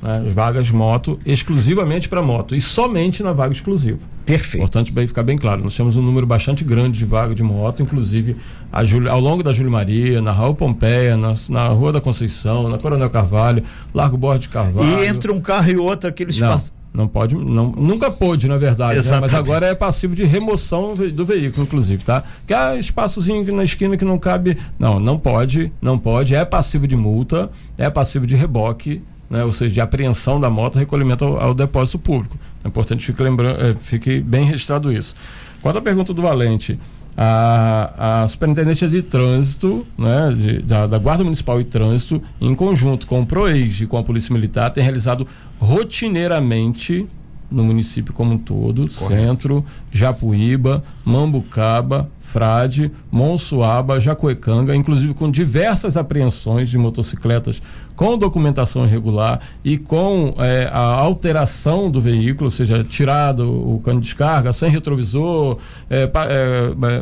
né, 0.01 0.23
vagas 0.33 0.69
moto 0.69 1.19
exclusivamente 1.25 2.07
para 2.09 2.21
moto 2.21 2.55
e 2.55 2.61
somente 2.61 3.23
na 3.23 3.33
vaga 3.33 3.53
exclusiva. 3.53 3.99
Perfeito. 4.25 4.57
Importante 4.57 4.91
bem 4.91 5.07
ficar 5.07 5.23
bem 5.23 5.37
claro. 5.37 5.63
Nós 5.63 5.75
temos 5.75 5.95
um 5.95 6.01
número 6.01 6.25
bastante 6.25 6.63
grande 6.63 6.97
de 6.97 7.05
vagas 7.05 7.35
de 7.35 7.43
moto, 7.43 7.81
inclusive 7.81 8.35
Júlia, 8.83 9.11
ao 9.11 9.19
longo 9.19 9.43
da 9.43 9.53
Júlia 9.53 9.71
Maria, 9.71 10.21
na 10.21 10.31
Raul 10.31 10.55
Pompeia, 10.55 11.15
na, 11.15 11.33
na 11.49 11.67
Rua 11.67 11.93
da 11.93 12.01
Conceição, 12.01 12.67
na 12.69 12.77
Coronel 12.77 13.09
Carvalho, 13.09 13.63
Largo 13.93 14.17
Borges 14.17 14.43
de 14.43 14.49
Carvalho. 14.49 14.99
E 14.99 15.07
entre 15.07 15.31
um 15.31 15.39
carro 15.39 15.69
e 15.69 15.77
outro, 15.77 16.09
aquele 16.09 16.31
espaço. 16.31 16.73
Não 16.95 17.09
pode, 17.09 17.35
não, 17.35 17.71
nunca 17.71 18.09
pôde, 18.09 18.47
na 18.47 18.57
verdade, 18.57 19.05
né? 19.05 19.19
mas 19.19 19.33
agora 19.33 19.67
é 19.67 19.75
passivo 19.75 20.15
de 20.15 20.23
remoção 20.23 20.95
do 20.95 21.25
veículo, 21.25 21.63
inclusive, 21.63 22.01
tá? 22.05 22.23
Que 22.47 22.53
há 22.53 22.77
espaçozinho 22.77 23.53
na 23.53 23.65
esquina 23.65 23.97
que 23.97 24.05
não 24.05 24.17
cabe. 24.17 24.57
Não, 24.79 24.97
não 24.97 25.19
pode, 25.19 25.73
não 25.81 25.99
pode. 25.99 26.33
É 26.33 26.45
passivo 26.45 26.87
de 26.87 26.95
multa, 26.95 27.49
é 27.77 27.89
passivo 27.89 28.25
de 28.25 28.37
reboque 28.37 29.01
né, 29.29 29.43
ou 29.43 29.51
seja, 29.51 29.73
de 29.73 29.81
apreensão 29.81 30.39
da 30.39 30.49
moto, 30.49 30.77
recolhimento 30.77 31.25
ao, 31.25 31.39
ao 31.39 31.53
depósito 31.53 31.99
público. 31.99 32.37
É 32.63 32.67
importante 32.67 33.05
fique, 33.05 33.21
lembrando, 33.21 33.61
é, 33.61 33.75
fique 33.75 34.19
bem 34.21 34.45
registrado 34.45 34.91
isso. 34.91 35.15
Quanto 35.61 35.77
à 35.77 35.81
pergunta 35.81 36.13
do 36.13 36.21
Valente, 36.21 36.79
a, 37.17 38.23
a 38.23 38.27
Superintendência 38.27 38.87
de 38.87 39.01
Trânsito, 39.01 39.85
né, 39.97 40.33
de, 40.35 40.61
da, 40.61 40.85
da, 40.85 40.97
Guarda 40.97 41.23
Municipal 41.23 41.57
de 41.57 41.65
Trânsito, 41.65 42.21
em 42.41 42.53
conjunto 42.53 43.07
com 43.07 43.21
o 43.21 43.25
PROEIS 43.25 43.81
e 43.81 43.87
com 43.87 43.97
a 43.97 44.03
Polícia 44.03 44.33
Militar, 44.33 44.69
tem 44.71 44.83
realizado 44.83 45.25
rotineiramente 45.59 47.07
no 47.49 47.63
município 47.63 48.13
como 48.13 48.33
um 48.33 48.37
todo, 48.37 48.89
Correto. 48.89 49.07
Centro, 49.07 49.65
Japuíba, 49.91 50.83
Mambucaba, 51.05 52.09
Frade, 52.19 52.91
Monsuaba, 53.11 53.99
Jacuecanga, 53.99 54.75
inclusive 54.75 55.13
com 55.13 55.29
diversas 55.29 55.95
apreensões 55.95 56.69
de 56.69 56.77
motocicletas 56.77 57.61
com 57.95 58.17
documentação 58.17 58.85
irregular 58.85 59.39
e 59.63 59.77
com 59.77 60.33
é, 60.37 60.69
a 60.71 60.79
alteração 60.79 61.89
do 61.89 62.01
veículo, 62.01 62.45
ou 62.45 62.51
seja, 62.51 62.83
tirado 62.83 63.49
o 63.49 63.79
cano 63.79 63.99
de 63.99 64.05
descarga, 64.05 64.51
sem 64.53 64.69
retrovisor, 64.69 65.57
é, 65.89 66.03
é, 66.03 66.05
é, 66.05 67.01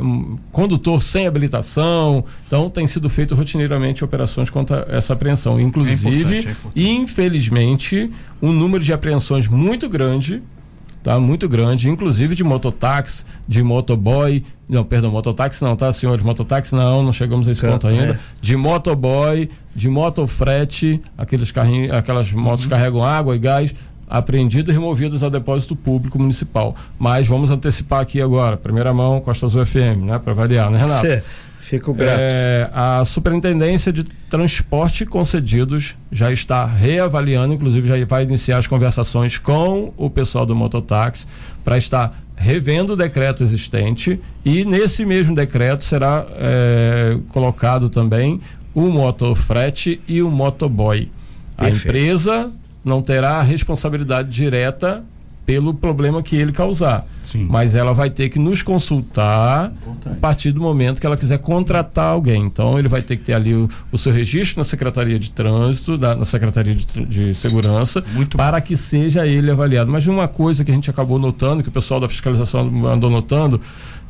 condutor 0.52 1.02
sem 1.02 1.28
habilitação. 1.28 2.24
Então, 2.48 2.70
tem 2.70 2.86
sido 2.88 3.10
feito 3.10 3.36
rotineiramente 3.36 4.04
operações 4.04 4.50
contra 4.50 4.86
essa 4.90 5.14
apreensão. 5.14 5.60
Inclusive, 5.60 6.36
é 6.36 6.40
importante, 6.40 6.58
é 6.76 6.82
infelizmente, 6.82 8.12
um 8.42 8.52
número 8.52 8.84
de 8.84 8.94
apreensões 8.94 9.48
muito 9.48 9.90
grande 9.90 10.42
tá? 11.04 11.20
Muito 11.20 11.48
grande, 11.50 11.90
inclusive 11.90 12.34
de 12.34 12.44
mototáxi, 12.44 13.26
de 13.48 13.62
motoboy, 13.62 14.44
não, 14.68 14.84
perdão, 14.84 15.12
mototáxi 15.12 15.62
não, 15.64 15.76
tá, 15.76 15.92
senhor? 15.92 16.18
De 16.18 16.24
mototáxi 16.24 16.74
não, 16.74 17.04
não 17.04 17.12
chegamos 17.12 17.48
a 17.48 17.52
esse 17.52 17.62
ponto 17.62 17.86
ainda. 17.86 18.14
É. 18.14 18.20
De 18.42 18.56
motoboy, 18.56 19.50
de 19.76 19.90
motofrete, 19.90 21.02
aqueles 21.18 21.52
carrinhos, 21.52 21.92
aquelas 21.92 22.32
motos 22.32 22.64
uhum. 22.64 22.72
carregam 22.72 23.04
água 23.04 23.36
e 23.36 23.40
gás, 23.40 23.76
apreendidos 24.10 24.70
e 24.70 24.74
removidos 24.74 25.22
ao 25.22 25.30
depósito 25.30 25.76
público 25.76 26.18
municipal. 26.18 26.76
Mas 26.98 27.28
vamos 27.28 27.52
antecipar 27.52 28.02
aqui 28.02 28.22
agora, 28.22 28.56
primeira 28.56 28.94
mão, 28.94 29.20
Costa 29.20 29.46
Azul 29.46 29.66
FM, 29.66 30.06
né? 30.06 30.20
Para 30.20 30.34
variar, 30.34 30.72
né, 30.72 30.80
Renato? 30.80 31.24
Fico 31.64 31.94
grato. 31.94 32.20
É, 32.20 32.70
a 32.74 33.06
Superintendência 33.06 33.92
de 33.92 34.04
Transporte 34.04 35.06
Concedidos 35.06 35.96
já 36.12 36.32
está 36.32 36.66
reavaliando, 36.66 37.54
inclusive 37.54 37.88
já 37.88 38.06
vai 38.06 38.24
iniciar 38.24 38.58
as 38.58 38.68
conversações 38.68 39.38
com 39.38 39.94
o 39.96 40.10
pessoal 40.10 40.46
do 40.46 40.54
mototáxi 40.54 41.26
para 41.64 41.78
estar 41.78 42.22
revendo 42.36 42.94
o 42.94 42.96
decreto 42.98 43.44
existente 43.44 44.20
e 44.44 44.66
nesse 44.66 45.06
mesmo 45.06 45.34
decreto 45.34 45.84
será 45.86 46.26
é, 46.32 47.18
colocado 47.30 47.90
também 47.90 48.42
o 48.74 48.90
motofrete 48.90 50.02
e 50.06 50.22
o 50.22 50.30
motoboy. 50.30 51.10
A 51.58 51.70
empresa 51.70 52.52
não 52.84 53.02
terá 53.02 53.42
responsabilidade 53.42 54.30
direta 54.30 55.04
pelo 55.46 55.74
problema 55.74 56.24
que 56.24 56.36
ele 56.36 56.52
causar. 56.52 57.06
Sim. 57.24 57.48
Mas 57.50 57.76
ela 57.76 57.94
vai 57.94 58.10
ter 58.10 58.30
que 58.30 58.38
nos 58.38 58.62
consultar 58.62 59.72
Importante. 59.72 60.18
a 60.18 60.20
partir 60.20 60.52
do 60.52 60.62
momento 60.62 61.00
que 61.00 61.06
ela 61.06 61.18
quiser 61.18 61.40
contratar 61.40 62.06
alguém. 62.06 62.44
Então 62.44 62.78
ele 62.78 62.88
vai 62.88 63.02
ter 63.02 63.18
que 63.18 63.24
ter 63.24 63.34
ali 63.34 63.54
o, 63.54 63.68
o 63.92 63.98
seu 63.98 64.12
registro 64.12 64.60
na 64.60 64.64
Secretaria 64.64 65.18
de 65.18 65.32
Trânsito, 65.32 65.98
da, 65.98 66.16
na 66.16 66.26
Secretaria 66.26 66.76
de, 66.76 66.86
de 67.06 67.36
Segurança, 67.36 68.04
Muito 68.14 68.38
para 68.38 68.60
bom. 68.60 68.66
que 68.66 68.76
seja 68.78 69.26
ele 69.26 69.50
avaliado. 69.50 69.92
Mas 69.92 70.06
uma 70.08 70.28
coisa 70.28 70.64
que 70.64 70.72
a 70.72 70.74
gente 70.74 70.90
acabou 70.90 71.18
notando, 71.18 71.64
que 71.64 71.70
o 71.70 71.72
pessoal 71.72 72.00
da 72.00 72.10
fiscalização 72.10 72.88
andou 72.88 73.10
notando, 73.10 73.60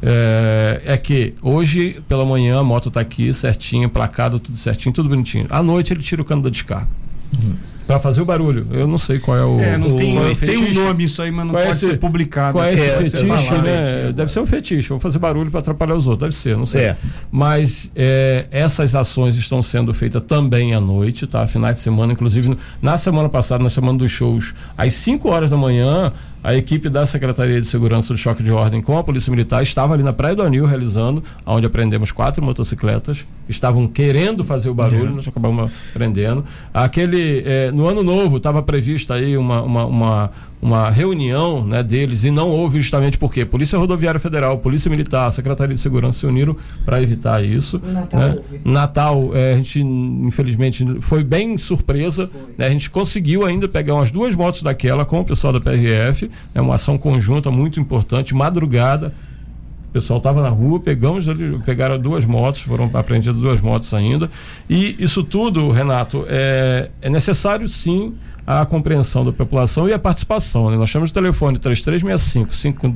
é, 0.01 0.81
é 0.85 0.97
que 0.97 1.33
hoje 1.41 2.01
pela 2.07 2.25
manhã 2.25 2.59
a 2.59 2.63
moto 2.63 2.89
está 2.89 2.99
aqui 2.99 3.33
certinha, 3.33 3.87
placada, 3.87 4.39
tudo 4.39 4.57
certinho, 4.57 4.93
tudo 4.93 5.09
bonitinho. 5.09 5.47
À 5.49 5.63
noite 5.63 5.93
ele 5.93 6.01
tira 6.01 6.21
o 6.21 6.25
cano 6.25 6.41
da 6.41 6.49
descarga. 6.49 6.89
Uhum. 7.41 7.55
Para 7.85 7.99
fazer 7.99 8.21
o 8.21 8.25
barulho. 8.25 8.67
Eu 8.71 8.87
não 8.87 8.97
sei 8.97 9.19
qual 9.19 9.37
é 9.37 9.43
o. 9.43 9.59
É, 9.59 9.77
não 9.77 9.93
o, 9.93 9.95
tem, 9.95 10.17
o 10.17 10.35
tem 10.35 10.57
um 10.57 10.73
nome 10.73 11.03
isso 11.03 11.21
aí, 11.21 11.31
mas 11.31 11.45
não 11.45 11.53
qual 11.53 11.63
é 11.63 11.65
pode 11.67 11.77
esse, 11.77 11.85
ser 11.87 11.99
publicado. 11.99 12.53
Qual 12.53 12.63
é 12.63 12.73
esse 12.73 12.83
é, 12.83 12.97
fetiche, 12.97 13.25
falar, 13.25 13.61
né? 13.63 14.13
Deve 14.13 14.31
ser 14.31 14.39
um 14.39 14.45
fetiche. 14.45 14.89
Vou 14.89 14.99
fazer 14.99 15.19
barulho 15.19 15.51
para 15.51 15.59
atrapalhar 15.59 15.95
os 15.95 16.07
outros. 16.07 16.29
Deve 16.29 16.41
ser, 16.41 16.57
não 16.57 16.65
sei. 16.65 16.85
É. 16.85 16.97
Mas 17.31 17.91
é, 17.95 18.45
essas 18.51 18.95
ações 18.95 19.35
estão 19.35 19.61
sendo 19.61 19.93
feitas 19.93 20.21
também 20.27 20.73
à 20.73 20.79
noite, 20.79 21.27
tá? 21.27 21.45
Finais 21.47 21.77
de 21.77 21.83
semana, 21.83 22.13
inclusive 22.13 22.57
na 22.81 22.97
semana 22.97 23.29
passada, 23.29 23.63
na 23.63 23.69
semana 23.69 23.97
dos 23.97 24.11
shows, 24.11 24.53
às 24.77 24.93
5 24.93 25.29
horas 25.29 25.49
da 25.49 25.57
manhã 25.57 26.11
a 26.43 26.53
equipe 26.53 26.89
da 26.89 27.05
Secretaria 27.05 27.61
de 27.61 27.65
Segurança 27.65 28.13
do 28.13 28.17
Choque 28.17 28.43
de 28.43 28.51
Ordem 28.51 28.81
com 28.81 28.97
a 28.97 29.03
Polícia 29.03 29.31
Militar 29.31 29.63
estava 29.63 29.93
ali 29.93 30.03
na 30.03 30.11
Praia 30.11 30.35
do 30.35 30.41
Anil 30.41 30.65
realizando, 30.65 31.23
onde 31.45 31.65
aprendemos 31.65 32.11
quatro 32.11 32.43
motocicletas, 32.43 33.25
estavam 33.47 33.87
querendo 33.87 34.43
fazer 34.43 34.69
o 34.69 34.73
barulho, 34.73 35.09
uhum. 35.09 35.15
nós 35.15 35.27
acabamos 35.27 35.71
prendendo. 35.93 36.43
Aquele, 36.73 37.43
eh, 37.45 37.71
no 37.71 37.87
ano 37.87 38.03
novo, 38.03 38.37
estava 38.37 38.61
prevista 38.61 39.13
aí 39.13 39.37
uma, 39.37 39.61
uma, 39.61 39.85
uma 39.85 40.31
uma 40.63 40.89
reunião 40.89 41.61
né, 41.65 41.83
deles 41.83 42.23
e 42.23 42.31
não 42.31 42.49
houve 42.49 42.79
justamente 42.79 43.17
porque 43.17 43.43
Polícia 43.43 43.77
Rodoviária 43.77 44.17
Federal, 44.17 44.57
Polícia 44.57 44.89
Militar, 44.89 45.29
Secretaria 45.29 45.75
de 45.75 45.81
Segurança 45.81 46.19
se 46.19 46.25
uniram 46.25 46.55
para 46.85 47.01
evitar 47.01 47.43
isso. 47.43 47.81
Natal 47.83 48.19
né? 48.21 48.37
Natal, 48.63 49.31
é, 49.35 49.53
a 49.53 49.57
gente 49.57 49.81
infelizmente 49.81 51.01
foi 51.01 51.21
bem 51.21 51.57
surpresa. 51.57 52.29
Né? 52.57 52.67
A 52.67 52.69
gente 52.69 52.89
conseguiu 52.89 53.45
ainda 53.45 53.67
pegar 53.67 53.95
umas 53.95 54.09
duas 54.09 54.35
motos 54.35 54.63
daquela 54.63 55.03
com 55.03 55.19
o 55.19 55.25
pessoal 55.25 55.51
da 55.51 55.59
PRF, 55.59 56.25
é 56.25 56.29
né? 56.55 56.61
uma 56.61 56.75
ação 56.75 56.97
conjunta 56.97 57.51
muito 57.51 57.77
importante, 57.81 58.33
madrugada. 58.33 59.13
O 59.89 59.91
pessoal 59.93 60.17
estava 60.17 60.41
na 60.41 60.49
rua, 60.49 60.79
pegamos, 60.79 61.25
pegaram 61.65 61.99
duas 61.99 62.25
motos, 62.25 62.61
foram 62.61 62.89
apreendidas 62.93 63.39
duas 63.39 63.59
motos 63.59 63.93
ainda. 63.93 64.31
E 64.69 64.95
isso 64.97 65.25
tudo, 65.25 65.69
Renato, 65.71 66.25
é, 66.29 66.89
é 67.01 67.09
necessário 67.09 67.67
sim 67.67 68.13
a 68.45 68.65
compreensão 68.65 69.23
da 69.25 69.31
população 69.31 69.87
e 69.87 69.93
a 69.93 69.99
participação. 69.99 70.69
Né? 70.69 70.77
Nós 70.77 70.91
temos 70.91 71.09
o 71.09 71.13
telefone 71.13 71.57
3365 71.57 72.93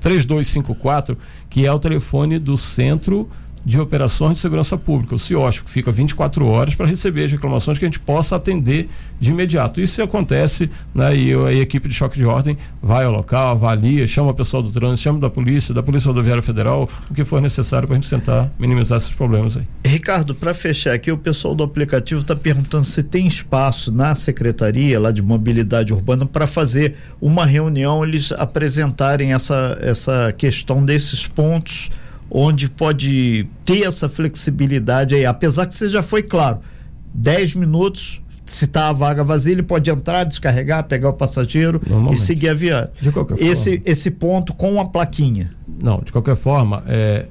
3254, 0.00 1.16
que 1.48 1.66
é 1.66 1.72
o 1.72 1.78
telefone 1.78 2.38
do 2.38 2.56
Centro 2.58 3.28
de 3.68 3.78
Operações 3.78 4.38
de 4.38 4.38
Segurança 4.38 4.78
Pública, 4.78 5.14
o 5.14 5.18
CIOSC, 5.18 5.62
que 5.62 5.70
fica 5.70 5.92
24 5.92 6.46
horas 6.46 6.74
para 6.74 6.86
receber 6.86 7.26
as 7.26 7.32
reclamações 7.32 7.78
que 7.78 7.84
a 7.84 7.88
gente 7.88 8.00
possa 8.00 8.34
atender 8.34 8.88
de 9.20 9.30
imediato. 9.30 9.78
Isso 9.78 10.00
acontece, 10.00 10.70
né? 10.94 11.14
E 11.14 11.34
a 11.34 11.52
equipe 11.52 11.86
de 11.86 11.94
choque 11.94 12.16
de 12.16 12.24
ordem 12.24 12.56
vai 12.82 13.04
ao 13.04 13.12
local, 13.12 13.50
avalia, 13.50 14.06
chama 14.06 14.30
o 14.30 14.34
pessoal 14.34 14.62
do 14.62 14.70
trânsito, 14.70 15.02
chama 15.02 15.20
da 15.20 15.28
polícia, 15.28 15.74
da 15.74 15.82
Polícia 15.82 16.08
Rodoviária 16.08 16.42
Federal, 16.42 16.88
o 17.10 17.12
que 17.12 17.26
for 17.26 17.42
necessário 17.42 17.86
para 17.86 17.98
a 17.98 18.00
gente 18.00 18.08
tentar 18.08 18.50
minimizar 18.58 18.96
esses 18.96 19.10
problemas 19.10 19.58
aí. 19.58 19.64
Ricardo, 19.84 20.34
para 20.34 20.54
fechar 20.54 20.94
aqui, 20.94 21.12
o 21.12 21.18
pessoal 21.18 21.54
do 21.54 21.62
aplicativo 21.62 22.22
está 22.22 22.34
perguntando 22.34 22.84
se 22.84 23.02
tem 23.02 23.26
espaço 23.26 23.92
na 23.92 24.14
secretaria 24.14 24.98
lá 24.98 25.10
de 25.10 25.20
mobilidade 25.20 25.92
urbana 25.92 26.24
para 26.24 26.46
fazer 26.46 26.94
uma 27.20 27.44
reunião, 27.44 28.02
eles 28.02 28.32
apresentarem 28.32 29.34
essa, 29.34 29.78
essa 29.82 30.32
questão 30.32 30.82
desses 30.82 31.26
pontos 31.26 31.90
onde 32.30 32.68
pode 32.68 33.46
ter 33.64 33.82
essa 33.82 34.08
flexibilidade 34.08 35.14
aí, 35.14 35.24
apesar 35.24 35.66
que 35.66 35.74
você 35.74 35.88
já 35.88 36.02
foi 36.02 36.22
claro, 36.22 36.58
10 37.14 37.54
minutos, 37.54 38.20
se 38.44 38.64
está 38.64 38.88
a 38.88 38.92
vaga 38.92 39.22
vazia, 39.24 39.52
ele 39.52 39.62
pode 39.62 39.90
entrar, 39.90 40.24
descarregar, 40.24 40.84
pegar 40.84 41.10
o 41.10 41.12
passageiro 41.12 41.80
e 42.12 42.16
seguir 42.16 42.48
a 42.48 42.54
viagem. 42.54 42.90
esse, 43.38 43.70
forma. 43.70 43.82
esse 43.84 44.10
ponto 44.10 44.54
com 44.54 44.80
a 44.80 44.86
plaquinha. 44.86 45.50
Não, 45.66 46.00
de 46.00 46.12
qualquer 46.12 46.36
forma, 46.36 46.82
é, 46.86 47.26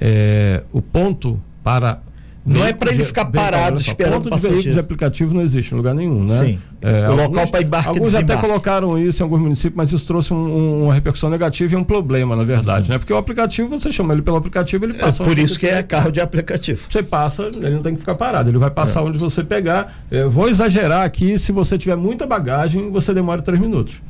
é, 0.00 0.64
o 0.72 0.80
ponto 0.80 1.40
para 1.62 2.00
não 2.48 2.66
é 2.66 2.72
para 2.72 2.92
ele 2.92 3.04
ficar 3.04 3.24
parado 3.26 3.76
bem, 3.76 3.86
esperando 3.86 4.30
ponto 4.30 4.36
de 4.36 4.48
veículo 4.48 4.72
de 4.72 4.78
aplicativo 4.78 5.34
não 5.34 5.42
existe 5.42 5.72
em 5.72 5.76
lugar 5.76 5.94
nenhum, 5.94 6.20
né? 6.20 6.26
Sim. 6.28 6.58
É, 6.80 7.08
o 7.10 7.14
local 7.16 7.48
para 7.48 7.62
embarque 7.62 7.88
Alguns 7.88 8.14
até 8.14 8.36
colocaram 8.36 8.96
isso 8.96 9.20
em 9.20 9.24
alguns 9.24 9.40
municípios, 9.40 9.76
mas 9.76 9.92
isso 9.92 10.06
trouxe 10.06 10.32
um, 10.32 10.84
uma 10.84 10.94
repercussão 10.94 11.28
negativa 11.28 11.74
e 11.74 11.76
um 11.76 11.82
problema, 11.82 12.36
na 12.36 12.44
verdade, 12.44 12.86
uhum. 12.86 12.94
né? 12.94 12.98
Porque 12.98 13.12
o 13.12 13.16
aplicativo, 13.16 13.68
você 13.68 13.90
chama 13.90 14.12
ele 14.12 14.22
pelo 14.22 14.36
aplicativo, 14.36 14.84
ele 14.84 14.94
passa. 14.94 15.22
É 15.22 15.26
por 15.26 15.38
isso 15.38 15.58
que 15.58 15.66
é 15.66 15.82
carro 15.82 16.12
de 16.12 16.20
aplicativo. 16.20 16.80
Você 16.88 17.02
passa, 17.02 17.50
ele 17.54 17.70
não 17.70 17.82
tem 17.82 17.94
que 17.94 18.00
ficar 18.00 18.14
parado, 18.14 18.48
ele 18.48 18.58
vai 18.58 18.70
passar 18.70 19.00
é. 19.00 19.02
onde 19.04 19.18
você 19.18 19.42
pegar. 19.42 20.04
Eu 20.10 20.30
vou 20.30 20.48
exagerar 20.48 21.04
aqui, 21.04 21.38
se 21.38 21.50
você 21.50 21.76
tiver 21.76 21.96
muita 21.96 22.26
bagagem, 22.26 22.90
você 22.90 23.12
demora 23.12 23.42
três 23.42 23.60
minutos. 23.60 24.00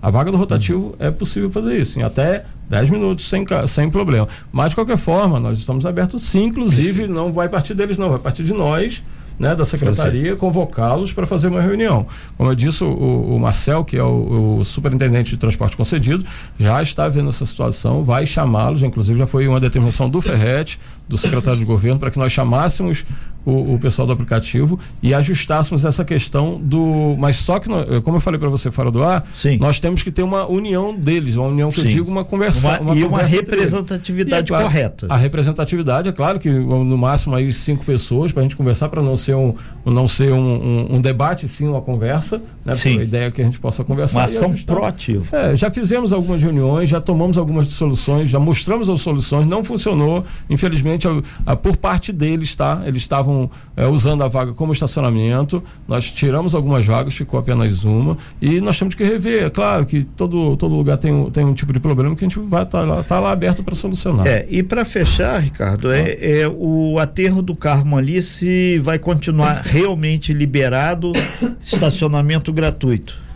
A 0.00 0.10
vaga 0.10 0.30
do 0.30 0.36
rotativo 0.36 0.96
uhum. 0.98 1.06
é 1.06 1.10
possível 1.10 1.50
fazer 1.50 1.76
isso, 1.76 1.98
em 1.98 2.02
até 2.02 2.44
10 2.68 2.90
minutos, 2.90 3.28
sem, 3.28 3.44
sem 3.66 3.90
problema. 3.90 4.28
Mas, 4.52 4.70
de 4.70 4.74
qualquer 4.74 4.98
forma, 4.98 5.40
nós 5.40 5.58
estamos 5.58 5.86
abertos 5.86 6.22
sim, 6.22 6.44
inclusive, 6.44 7.06
não 7.06 7.32
vai 7.32 7.48
partir 7.48 7.74
deles, 7.74 7.98
não, 7.98 8.10
vai 8.10 8.18
partir 8.18 8.44
de 8.44 8.52
nós 8.52 9.02
né, 9.38 9.54
da 9.54 9.64
secretaria 9.64 10.34
convocá-los 10.34 11.12
para 11.12 11.26
fazer 11.26 11.48
uma 11.48 11.60
reunião. 11.60 12.06
Como 12.36 12.50
eu 12.50 12.54
disse, 12.54 12.82
o, 12.82 13.36
o 13.36 13.38
Marcel, 13.38 13.84
que 13.84 13.96
é 13.96 14.02
o, 14.02 14.58
o, 14.58 14.64
superintendente 14.64 15.30
de 15.30 15.36
transporte 15.36 15.76
concedido, 15.76 16.24
já 16.58 16.82
está 16.82 17.08
vendo 17.08 17.28
essa 17.28 17.46
situação, 17.46 18.04
vai 18.04 18.26
chamá-los, 18.26 18.82
inclusive 18.82 19.18
já 19.18 19.26
foi 19.26 19.46
uma 19.46 19.60
determinação 19.60 20.10
do 20.10 20.20
Ferret, 20.20 20.78
do 21.08 21.16
secretário 21.16 21.58
de 21.58 21.64
governo, 21.64 22.00
para 22.00 22.10
que 22.10 22.18
nós 22.18 22.32
chamássemos 22.32 23.04
o, 23.48 23.74
o, 23.74 23.78
pessoal 23.78 24.06
do 24.06 24.12
aplicativo 24.12 24.78
e 25.02 25.14
ajustássemos 25.14 25.84
essa 25.84 26.04
questão 26.04 26.60
do. 26.60 27.16
Mas 27.18 27.36
só 27.36 27.58
que, 27.58 27.68
como 28.02 28.16
eu 28.16 28.20
falei 28.20 28.38
para 28.38 28.48
você 28.48 28.70
fora 28.70 28.90
do 28.90 29.02
ar, 29.02 29.26
Sim. 29.34 29.56
nós 29.58 29.80
temos 29.80 30.02
que 30.02 30.10
ter 30.10 30.22
uma 30.22 30.46
união 30.46 30.94
deles, 30.94 31.36
uma 31.36 31.48
união 31.48 31.70
que 31.70 31.80
Sim. 31.80 31.88
eu 31.88 31.88
digo, 31.88 32.10
uma 32.10 32.24
conversa. 32.24 32.80
Uma, 32.80 32.80
uma 32.80 32.94
e 32.96 33.04
uma 33.04 33.22
representatividade 33.22 34.52
e, 34.52 34.56
é, 34.56 34.62
correta. 34.62 35.06
A 35.08 35.16
representatividade, 35.16 36.08
é 36.08 36.12
claro 36.12 36.38
que 36.38 36.50
no 36.50 36.98
máximo 36.98 37.34
aí 37.34 37.52
cinco 37.52 37.84
pessoas 37.84 38.32
para 38.32 38.40
a 38.40 38.44
gente 38.44 38.56
conversar, 38.56 38.88
para 38.88 39.02
não 39.02 39.16
ser 39.16 39.34
um, 39.34 39.54
não 39.84 40.06
ser 40.06 40.32
um, 40.32 40.38
um, 40.38 40.96
um, 40.96 41.00
debate, 41.00 41.48
sim 41.48 41.66
uma 41.66 41.80
conversa, 41.80 42.40
né? 42.64 42.74
Sim. 42.74 43.00
A 43.00 43.02
ideia 43.02 43.24
é 43.26 43.30
que 43.30 43.40
a 43.40 43.44
gente 43.44 43.58
possa 43.58 43.82
conversar. 43.82 44.18
Uma 44.18 44.24
ação 44.24 44.52
proativa. 44.54 45.36
É, 45.36 45.56
já 45.56 45.70
fizemos 45.70 46.12
algumas 46.12 46.42
reuniões, 46.42 46.88
já 46.88 47.00
tomamos 47.00 47.38
algumas 47.38 47.68
soluções, 47.68 48.28
já 48.28 48.38
mostramos 48.38 48.88
as 48.88 49.00
soluções, 49.00 49.46
não 49.46 49.64
funcionou. 49.64 50.24
Infelizmente, 50.50 51.08
a, 51.08 51.22
a, 51.46 51.56
por 51.56 51.76
parte 51.76 52.12
deles, 52.12 52.54
tá? 52.54 52.82
Eles 52.84 53.02
estavam 53.02 53.37
é, 53.76 53.86
usando 53.86 54.22
a 54.24 54.28
vaga 54.28 54.52
como 54.52 54.72
estacionamento. 54.72 55.62
Nós 55.86 56.10
tiramos 56.10 56.54
algumas 56.54 56.86
vagas, 56.86 57.14
ficou 57.14 57.38
apenas 57.38 57.84
uma. 57.84 58.16
E 58.40 58.60
nós 58.60 58.78
temos 58.78 58.94
que 58.94 59.04
rever. 59.04 59.44
É 59.44 59.50
claro 59.50 59.84
que 59.84 60.02
todo, 60.02 60.56
todo 60.56 60.74
lugar 60.74 60.96
tem 60.96 61.12
um, 61.12 61.30
tem 61.30 61.44
um 61.44 61.54
tipo 61.54 61.72
de 61.72 61.80
problema 61.80 62.16
que 62.16 62.24
a 62.24 62.28
gente 62.28 62.38
vai 62.40 62.62
estar 62.62 62.80
tá 62.80 62.86
lá, 62.86 63.02
tá 63.02 63.20
lá 63.20 63.32
aberto 63.32 63.62
para 63.62 63.74
solucionar. 63.74 64.26
É, 64.26 64.46
e 64.48 64.62
para 64.62 64.84
fechar, 64.84 65.38
Ricardo, 65.38 65.92
é, 65.92 66.40
é 66.40 66.48
o 66.48 66.98
aterro 66.98 67.42
do 67.42 67.54
Carmo 67.54 67.96
ali 67.98 68.20
se 68.22 68.78
vai 68.78 68.98
continuar 68.98 69.62
realmente 69.66 70.32
liberado 70.32 71.12
estacionamento 71.60 72.52
gratuito. 72.52 73.28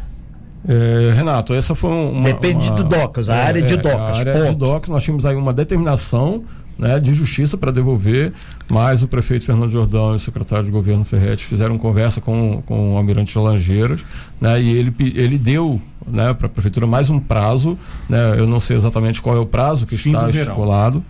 É, 0.67 1.13
Renato, 1.15 1.55
essa 1.55 1.75
foi 1.75 1.91
uma. 1.91 2.25
Depende 2.25 2.69
uma, 2.69 2.77
do 2.77 2.85
DOCAS, 2.85 3.29
a 3.29 3.37
é, 3.37 3.43
área 3.43 3.63
de 3.63 3.77
DOCAS. 3.77 4.17
A 4.17 4.21
área 4.21 4.33
ponto. 4.33 4.53
de 4.53 4.57
DOCAS, 4.57 4.89
nós 4.91 5.03
tínhamos 5.03 5.27
aí 5.27 5.35
uma 5.35 5.53
determinação 5.53 6.45
né, 6.79 6.99
de 6.99 7.15
justiça 7.15 7.57
para 7.57 7.71
devolver, 7.71 8.33
mas 8.69 9.03
o 9.03 9.09
prefeito 9.09 9.45
Fernando 9.45 9.71
Jordão 9.71 10.13
e 10.13 10.17
o 10.17 10.19
secretário 10.19 10.65
de 10.65 10.71
governo 10.71 11.05
Ferretti 11.05 11.45
fizeram 11.45 11.79
conversa 11.79 12.21
com, 12.21 12.63
com 12.63 12.95
o 12.95 12.97
almirante 12.97 13.33
de 13.33 13.39
Langeiras, 13.39 14.01
né, 14.41 14.61
e 14.61 14.71
ele, 14.71 14.95
ele 15.15 15.39
deu 15.39 15.81
né, 16.07 16.35
para 16.35 16.47
a 16.47 16.51
prefeitura 16.51 16.87
mais 16.87 17.11
um 17.11 17.21
prazo, 17.21 17.79
né, 18.09 18.37
eu 18.39 18.47
não 18.47 18.61
sei 18.61 18.77
exatamente 18.77 19.21
qual 19.23 19.37
é 19.37 19.41
o 19.41 19.47
prazo 19.47 19.87
que 19.87 19.97
Fim 19.97 20.13
está 20.13 20.29
estipulado. 20.29 21.03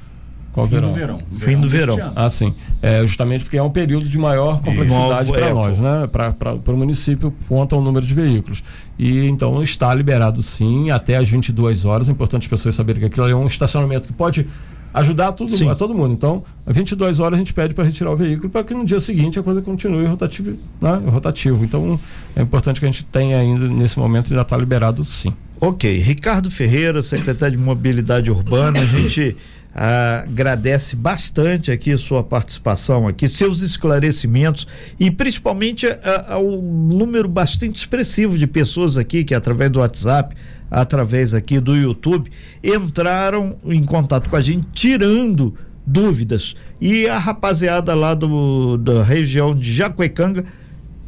Qual 0.52 0.68
Fim 0.68 0.74
verão? 0.74 0.88
do 0.88 0.94
verão. 0.94 1.18
Fim 1.38 1.60
do 1.60 1.68
verão. 1.68 2.12
Ah, 2.14 2.28
sim. 2.28 2.54
É, 2.82 3.00
justamente 3.00 3.44
porque 3.44 3.56
é 3.56 3.62
um 3.62 3.70
período 3.70 4.06
de 4.06 4.18
maior 4.18 4.60
complexidade 4.60 5.32
para 5.32 5.54
nós, 5.54 5.78
né? 5.78 6.06
Para 6.06 6.74
o 6.74 6.76
município, 6.76 7.34
quanto 7.48 7.74
ao 7.74 7.80
número 7.80 8.04
de 8.04 8.12
veículos. 8.12 8.62
E 8.98 9.26
então 9.26 9.62
está 9.62 9.94
liberado 9.94 10.42
sim, 10.42 10.90
até 10.90 11.16
às 11.16 11.28
22 11.28 11.86
horas. 11.86 12.08
É 12.08 12.12
importante 12.12 12.42
as 12.42 12.48
pessoas 12.48 12.74
saberem 12.74 13.00
que 13.00 13.06
aquilo 13.06 13.26
é 13.26 13.34
um 13.34 13.46
estacionamento 13.46 14.08
que 14.08 14.12
pode 14.12 14.46
ajudar 14.92 15.32
tudo, 15.32 15.70
a 15.70 15.74
todo 15.74 15.94
mundo. 15.94 16.12
Então, 16.12 16.44
às 16.66 16.76
22 16.76 17.20
horas 17.20 17.36
a 17.36 17.38
gente 17.38 17.54
pede 17.54 17.74
para 17.74 17.84
retirar 17.84 18.10
o 18.10 18.16
veículo 18.16 18.50
para 18.50 18.62
que 18.64 18.74
no 18.74 18.84
dia 18.84 19.00
seguinte 19.00 19.38
a 19.38 19.42
coisa 19.42 19.62
continue 19.62 20.04
rotativo, 20.06 20.56
né? 20.80 21.00
rotativo. 21.06 21.64
Então, 21.64 21.98
é 22.36 22.42
importante 22.42 22.80
que 22.80 22.86
a 22.86 22.90
gente 22.90 23.04
tenha 23.04 23.38
ainda, 23.38 23.68
nesse 23.68 23.98
momento, 23.98 24.28
já 24.28 24.42
está 24.42 24.56
liberado 24.56 25.04
sim. 25.04 25.32
Ok. 25.60 25.98
Ricardo 25.98 26.50
Ferreira, 26.50 27.00
secretário 27.00 27.56
de 27.56 27.62
Mobilidade 27.62 28.30
Urbana, 28.30 28.80
a 28.80 28.84
gente 28.84 29.36
agradece 29.74 30.94
bastante 30.94 31.70
aqui 31.70 31.96
sua 31.96 32.22
participação 32.22 33.08
aqui, 33.08 33.26
seus 33.26 33.62
esclarecimentos 33.62 34.66
e 35.00 35.10
principalmente 35.10 35.86
ao 36.28 36.44
número 36.44 37.26
bastante 37.26 37.76
expressivo 37.76 38.36
de 38.36 38.46
pessoas 38.46 38.98
aqui 38.98 39.24
que 39.24 39.34
através 39.34 39.70
do 39.70 39.78
WhatsApp 39.78 40.34
através 40.72 41.34
aqui 41.34 41.60
do 41.60 41.76
YouTube, 41.76 42.32
entraram 42.64 43.56
em 43.66 43.84
contato 43.84 44.30
com 44.30 44.36
a 44.36 44.40
gente, 44.40 44.66
tirando 44.72 45.54
dúvidas. 45.86 46.56
E 46.80 47.06
a 47.06 47.18
rapaziada 47.18 47.94
lá 47.94 48.14
do, 48.14 48.78
da 48.78 49.02
região 49.02 49.54
de 49.54 49.70
Jacuecanga 49.70 50.44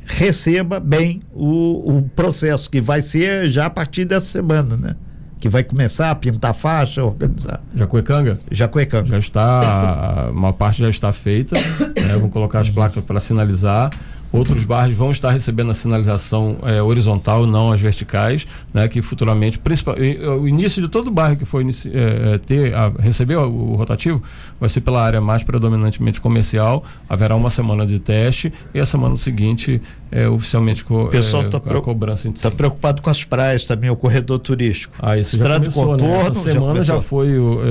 receba 0.05 0.79
bem 0.79 1.23
o, 1.33 1.97
o 1.97 2.03
processo, 2.15 2.69
que 2.69 2.79
vai 2.79 3.01
ser 3.01 3.49
já 3.49 3.65
a 3.67 3.71
partir 3.71 4.05
dessa 4.05 4.27
semana, 4.27 4.77
né? 4.77 4.97
que 5.41 5.49
vai 5.49 5.63
começar 5.63 6.11
a 6.11 6.15
pintar 6.15 6.55
faixa, 6.55 7.05
organizar. 7.05 7.61
Jacuecanga? 7.75 8.39
Jacuecanga. 8.51 9.09
Já 9.09 9.19
está, 9.19 10.31
uma 10.33 10.53
parte 10.53 10.81
já 10.81 10.89
está 10.89 11.13
feita, 11.13 11.55
né? 11.57 12.15
vamos 12.15 12.31
colocar 12.31 12.61
as 12.61 12.71
placas 12.71 13.05
para 13.05 13.21
sinalizar 13.21 13.91
Outros 14.35 14.65
bairros 14.65 14.97
vão 14.97 15.13
estar 15.13 15.31
recebendo 15.31 15.71
a 15.71 15.75
sinalização 15.75 16.57
é, 16.65 16.83
horizontal, 16.83 17.47
não 17.47 17.71
as 17.71 17.81
verticais, 17.81 18.49
né? 18.73 18.89
Que 18.89 19.01
futuramente, 19.01 19.61
principal, 19.61 19.95
o 20.41 20.49
início 20.49 20.83
de 20.83 20.89
todo 20.89 21.09
bairro 21.09 21.37
que 21.37 21.45
for 21.45 21.63
é, 21.63 22.39
ter, 22.39 22.75
a, 22.75 22.89
receber 22.99 23.37
o, 23.37 23.49
o, 23.49 23.77
rotativo, 23.77 24.21
vai 24.59 24.69
ser 24.69 24.81
pela 24.81 25.01
área 25.01 25.21
mais 25.21 25.45
predominantemente 25.45 26.21
comercial. 26.21 26.83
Haverá 27.09 27.37
uma 27.37 27.49
semana 27.49 27.87
de 27.87 28.01
teste 28.01 28.53
e 28.75 28.81
a 28.81 28.85
semana 28.85 29.17
seguinte 29.17 29.81
é, 30.11 30.29
oficialmente 30.29 30.85
co, 30.85 31.05
o 31.05 31.09
pessoal 31.11 31.45
está 31.45 31.59
é, 31.65 31.81
cobrança. 31.81 32.29
Está 32.29 32.51
preocupado 32.51 33.03
com 33.03 33.11
as 33.11 33.23
praias 33.23 33.63
também, 33.63 33.89
o 33.89 33.97
corredor 33.97 34.41
turístico. 34.41 34.97
Ah, 34.99 35.17
isso 35.17 35.37
Estrada 35.37 35.65
do 35.65 35.73
contorno. 35.73 36.35
Né? 36.35 36.53
Semana 36.53 36.83
já, 36.83 36.95
já 36.95 37.01
foi, 37.01 37.31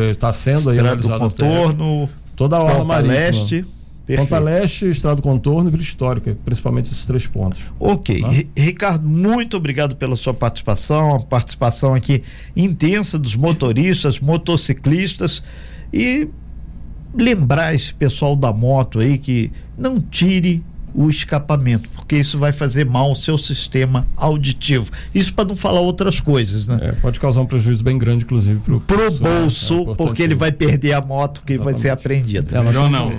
está 0.09 0.31
sendo 0.31 0.71
Estrada 0.71 0.91
aí. 0.91 0.95
Estrada 0.95 1.01
do 1.01 1.19
contorno. 1.19 2.09
Toda 2.37 2.55
a 2.55 2.63
orla 2.63 2.85
marítima. 2.85 3.13
Leste. 3.13 3.65
Perfeito. 4.05 4.29
Ponta 4.29 4.39
Leste, 4.43 4.85
Estrado 4.89 5.21
Contorno 5.21 5.69
e 5.69 5.71
Vila 5.71 5.81
Histórica, 5.81 6.37
principalmente 6.43 6.91
esses 6.91 7.05
três 7.05 7.25
pontos. 7.25 7.61
Ok. 7.79 8.19
Tá? 8.19 8.27
Ricardo, 8.55 9.07
muito 9.07 9.55
obrigado 9.55 9.95
pela 9.95 10.15
sua 10.15 10.33
participação, 10.33 11.15
a 11.15 11.19
participação 11.21 11.93
aqui 11.93 12.21
intensa 12.55 13.17
dos 13.17 13.35
motoristas, 13.35 14.19
motociclistas 14.19 15.41
e 15.91 16.27
lembrar 17.15 17.73
esse 17.73 17.93
pessoal 17.93 18.35
da 18.35 18.51
moto 18.51 18.99
aí 18.99 19.17
que 19.17 19.51
não 19.77 20.01
tire 20.01 20.63
o 20.93 21.09
escapamento, 21.09 21.89
porque 21.95 22.17
isso 22.17 22.37
vai 22.37 22.51
fazer 22.51 22.85
mal 22.85 23.05
ao 23.05 23.15
seu 23.15 23.37
sistema 23.37 24.05
auditivo. 24.15 24.91
Isso 25.13 25.33
para 25.33 25.45
não 25.45 25.55
falar 25.55 25.81
outras 25.81 26.19
coisas, 26.19 26.67
né? 26.67 26.79
É, 26.81 26.91
pode 26.93 27.19
causar 27.19 27.41
um 27.41 27.45
prejuízo 27.45 27.83
bem 27.83 27.97
grande, 27.97 28.23
inclusive, 28.23 28.59
para 28.59 29.07
o 29.07 29.11
bolso, 29.11 29.91
é 29.91 29.95
porque 29.95 30.21
ele 30.21 30.35
vai 30.35 30.51
perder 30.51 30.93
a 30.93 31.01
moto 31.01 31.41
que 31.45 31.53
Exatamente. 31.53 31.73
vai 31.73 31.81
ser 31.81 31.89
apreendida. 31.89 32.57
É, 32.57 32.71
não, 32.71 32.89
não. 32.89 33.09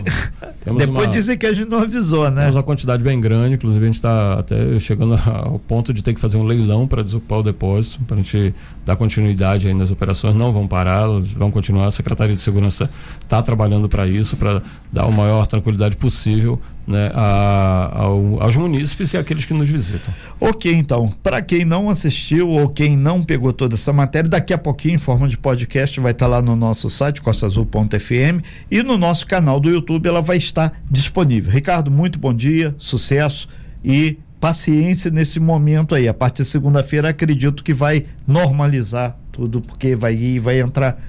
Depois 0.64 1.06
uma, 1.06 1.06
dizem 1.08 1.36
que 1.36 1.46
a 1.46 1.52
gente 1.52 1.68
não 1.68 1.80
avisou, 1.80 2.30
né? 2.30 2.42
Temos 2.42 2.56
uma 2.56 2.62
quantidade 2.62 3.02
bem 3.02 3.20
grande, 3.20 3.56
inclusive 3.56 3.84
a 3.84 3.86
gente 3.86 3.96
está 3.96 4.34
até 4.38 4.78
chegando 4.78 5.14
ao 5.28 5.58
ponto 5.58 5.92
de 5.92 6.02
ter 6.02 6.14
que 6.14 6.20
fazer 6.20 6.36
um 6.36 6.44
leilão 6.44 6.86
para 6.86 7.02
desocupar 7.02 7.40
o 7.40 7.42
depósito, 7.42 8.00
para 8.06 8.16
a 8.16 8.22
gente 8.22 8.54
dar 8.86 8.96
continuidade 8.96 9.68
aí 9.68 9.74
nas 9.74 9.90
operações. 9.90 10.34
Não 10.34 10.52
vão 10.52 10.66
parar, 10.66 11.06
vão 11.36 11.50
continuar. 11.50 11.86
A 11.86 11.90
Secretaria 11.90 12.34
de 12.34 12.40
Segurança 12.40 12.88
está 13.20 13.42
trabalhando 13.42 13.88
para 13.88 14.06
isso, 14.06 14.36
para 14.36 14.62
dar 14.92 15.04
a 15.04 15.10
maior 15.10 15.46
tranquilidade 15.46 15.96
possível 15.96 16.58
né, 16.86 17.10
a, 17.14 17.63
ao, 17.64 18.42
aos 18.42 18.56
munícipes 18.56 19.12
e 19.14 19.16
àqueles 19.16 19.44
que 19.44 19.54
nos 19.54 19.68
visitam. 19.68 20.12
Ok, 20.40 20.72
então, 20.72 21.12
para 21.22 21.40
quem 21.42 21.64
não 21.64 21.90
assistiu 21.90 22.48
ou 22.48 22.68
quem 22.68 22.96
não 22.96 23.22
pegou 23.22 23.52
toda 23.52 23.74
essa 23.74 23.92
matéria, 23.92 24.28
daqui 24.28 24.52
a 24.52 24.58
pouquinho, 24.58 24.94
em 24.94 24.98
forma 24.98 25.28
de 25.28 25.38
podcast, 25.38 25.98
vai 26.00 26.12
estar 26.12 26.26
tá 26.26 26.30
lá 26.30 26.42
no 26.42 26.54
nosso 26.56 26.88
site, 26.90 27.22
costaazul.fm, 27.22 28.42
e 28.70 28.82
no 28.82 28.98
nosso 28.98 29.26
canal 29.26 29.58
do 29.58 29.70
YouTube 29.70 30.08
ela 30.08 30.22
vai 30.22 30.36
estar 30.36 30.72
disponível. 30.90 31.52
Ricardo, 31.52 31.90
muito 31.90 32.18
bom 32.18 32.34
dia, 32.34 32.74
sucesso 32.78 33.48
e 33.84 34.18
paciência 34.40 35.10
nesse 35.10 35.40
momento 35.40 35.94
aí. 35.94 36.06
A 36.06 36.12
partir 36.12 36.42
de 36.42 36.48
segunda-feira, 36.48 37.08
acredito 37.08 37.64
que 37.64 37.72
vai 37.72 38.04
normalizar 38.26 39.16
tudo, 39.32 39.60
porque 39.60 39.96
vai, 39.96 40.38
vai 40.38 40.60
entrar 40.60 41.00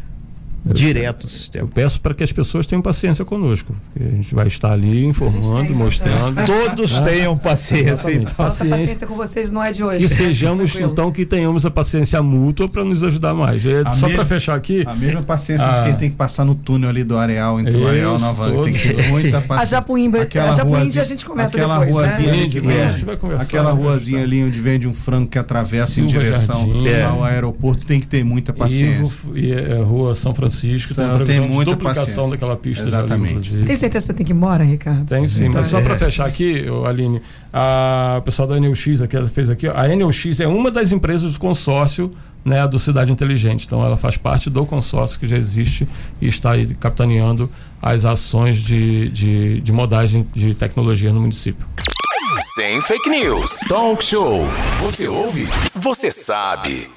direto 0.73 1.25
o 1.25 1.27
sistema. 1.27 1.65
Eu 1.65 1.67
peço 1.67 2.01
para 2.01 2.13
que 2.13 2.23
as 2.23 2.31
pessoas 2.31 2.65
tenham 2.65 2.81
paciência 2.81 3.23
conosco. 3.23 3.75
A 3.99 4.03
gente 4.03 4.33
vai 4.33 4.47
estar 4.47 4.71
ali 4.71 5.05
informando, 5.05 5.73
mostrando. 5.75 6.35
Todos 6.45 7.01
tenham 7.01 7.37
paciência. 7.37 8.11
Então. 8.11 8.33
Paciência. 8.33 8.77
paciência 8.77 9.07
com 9.07 9.15
vocês 9.15 9.51
não 9.51 9.63
é 9.63 9.71
de 9.71 9.83
hoje. 9.83 10.07
Que 10.07 10.13
sejamos, 10.13 10.75
então, 10.75 11.11
que 11.11 11.25
tenhamos 11.25 11.65
a 11.65 11.71
paciência 11.71 12.21
mútua 12.21 12.67
para 12.67 12.83
nos 12.83 13.03
ajudar 13.03 13.33
mais. 13.33 13.65
É, 13.65 13.83
só 13.93 14.09
para 14.09 14.25
fechar 14.25 14.55
aqui. 14.55 14.83
A 14.85 14.93
mesma 14.93 15.21
paciência 15.21 15.67
a... 15.67 15.71
de 15.71 15.83
quem 15.83 15.95
tem 15.95 16.09
que 16.09 16.15
passar 16.15 16.45
no 16.45 16.55
túnel 16.55 16.89
ali 16.89 17.03
do 17.03 17.17
areal, 17.17 17.59
entre 17.59 17.77
o 17.77 17.87
areal 17.87 18.17
e 18.17 18.21
Nova 18.21 18.63
Tem 18.63 18.73
que 18.73 18.93
ter 18.93 19.09
muita 19.09 19.41
paciência. 19.41 19.55
A 19.61 19.65
Japuímba, 19.65 20.21
aquela 20.21 20.49
a 20.51 20.53
Japuíba 20.53 21.01
a 21.01 21.03
gente 21.03 21.25
começa 21.25 21.55
aquela 21.55 21.79
depois, 21.79 21.95
ruazinha 21.95 22.31
né? 22.31 22.43
ali 22.43 22.59
vem, 22.59 22.81
a 22.81 22.91
gente 22.91 23.05
vai 23.05 23.17
conversar. 23.17 23.43
Aquela 23.43 23.71
ruazinha 23.71 24.23
ali 24.23 24.43
onde 24.43 24.59
vende 24.59 24.87
um 24.87 24.93
frango 24.93 25.29
que 25.29 25.37
atravessa 25.37 25.91
Silva 25.91 26.09
em 26.09 26.13
direção 26.13 26.65
Jardim, 26.65 27.01
ao 27.01 27.23
aeroporto, 27.23 27.85
tem 27.85 27.99
que 27.99 28.07
ter 28.07 28.23
muita 28.23 28.53
paciência. 28.53 29.17
E, 29.33 29.45
e 29.45 29.53
é, 29.53 29.81
Rua 29.81 30.15
São 30.15 30.33
Francisco, 30.33 30.54
tem 30.61 31.25
tem 31.25 31.39
muita 31.41 31.71
duplicação 31.71 32.05
paciência. 32.05 32.31
daquela 32.31 32.55
pista. 32.55 32.83
Exatamente. 32.83 33.55
Ali, 33.55 33.65
tem 33.65 33.75
certeza 33.75 34.05
que 34.05 34.07
você 34.07 34.13
tem 34.13 34.25
que 34.25 34.31
ir 34.31 34.35
embora, 34.35 34.63
Ricardo? 34.63 35.05
Tem 35.05 35.27
sim, 35.27 35.47
então, 35.47 35.61
mas 35.61 35.67
só 35.67 35.81
para 35.81 35.97
fechar 35.97 36.25
aqui, 36.25 36.65
Aline, 36.87 37.21
a, 37.53 38.17
o 38.19 38.21
pessoal 38.21 38.47
da 38.47 38.59
NUX 38.59 39.01
aqui, 39.01 39.15
ela 39.15 39.27
fez 39.27 39.49
aqui, 39.49 39.67
a 39.67 39.87
NUX 39.95 40.39
é 40.39 40.47
uma 40.47 40.71
das 40.71 40.91
empresas 40.91 41.33
do 41.33 41.39
consórcio 41.39 42.11
né, 42.43 42.67
do 42.67 42.77
Cidade 42.77 43.11
Inteligente. 43.11 43.65
Então 43.65 43.83
ela 43.83 43.97
faz 43.97 44.17
parte 44.17 44.49
do 44.49 44.65
consórcio 44.65 45.19
que 45.19 45.27
já 45.27 45.37
existe 45.37 45.87
e 46.21 46.27
está 46.27 46.51
aí 46.51 46.65
capitaneando 46.75 47.49
as 47.81 48.05
ações 48.05 48.57
de, 48.57 49.09
de, 49.09 49.61
de 49.61 49.71
modagem 49.71 50.25
de 50.33 50.53
tecnologia 50.53 51.11
no 51.11 51.21
município. 51.21 51.67
Sem 52.55 52.81
fake 52.81 53.09
news. 53.09 53.59
Talk 53.67 54.03
show. 54.03 54.45
Você 54.81 55.07
ouve? 55.07 55.47
Você 55.73 56.11
sabe. 56.11 56.89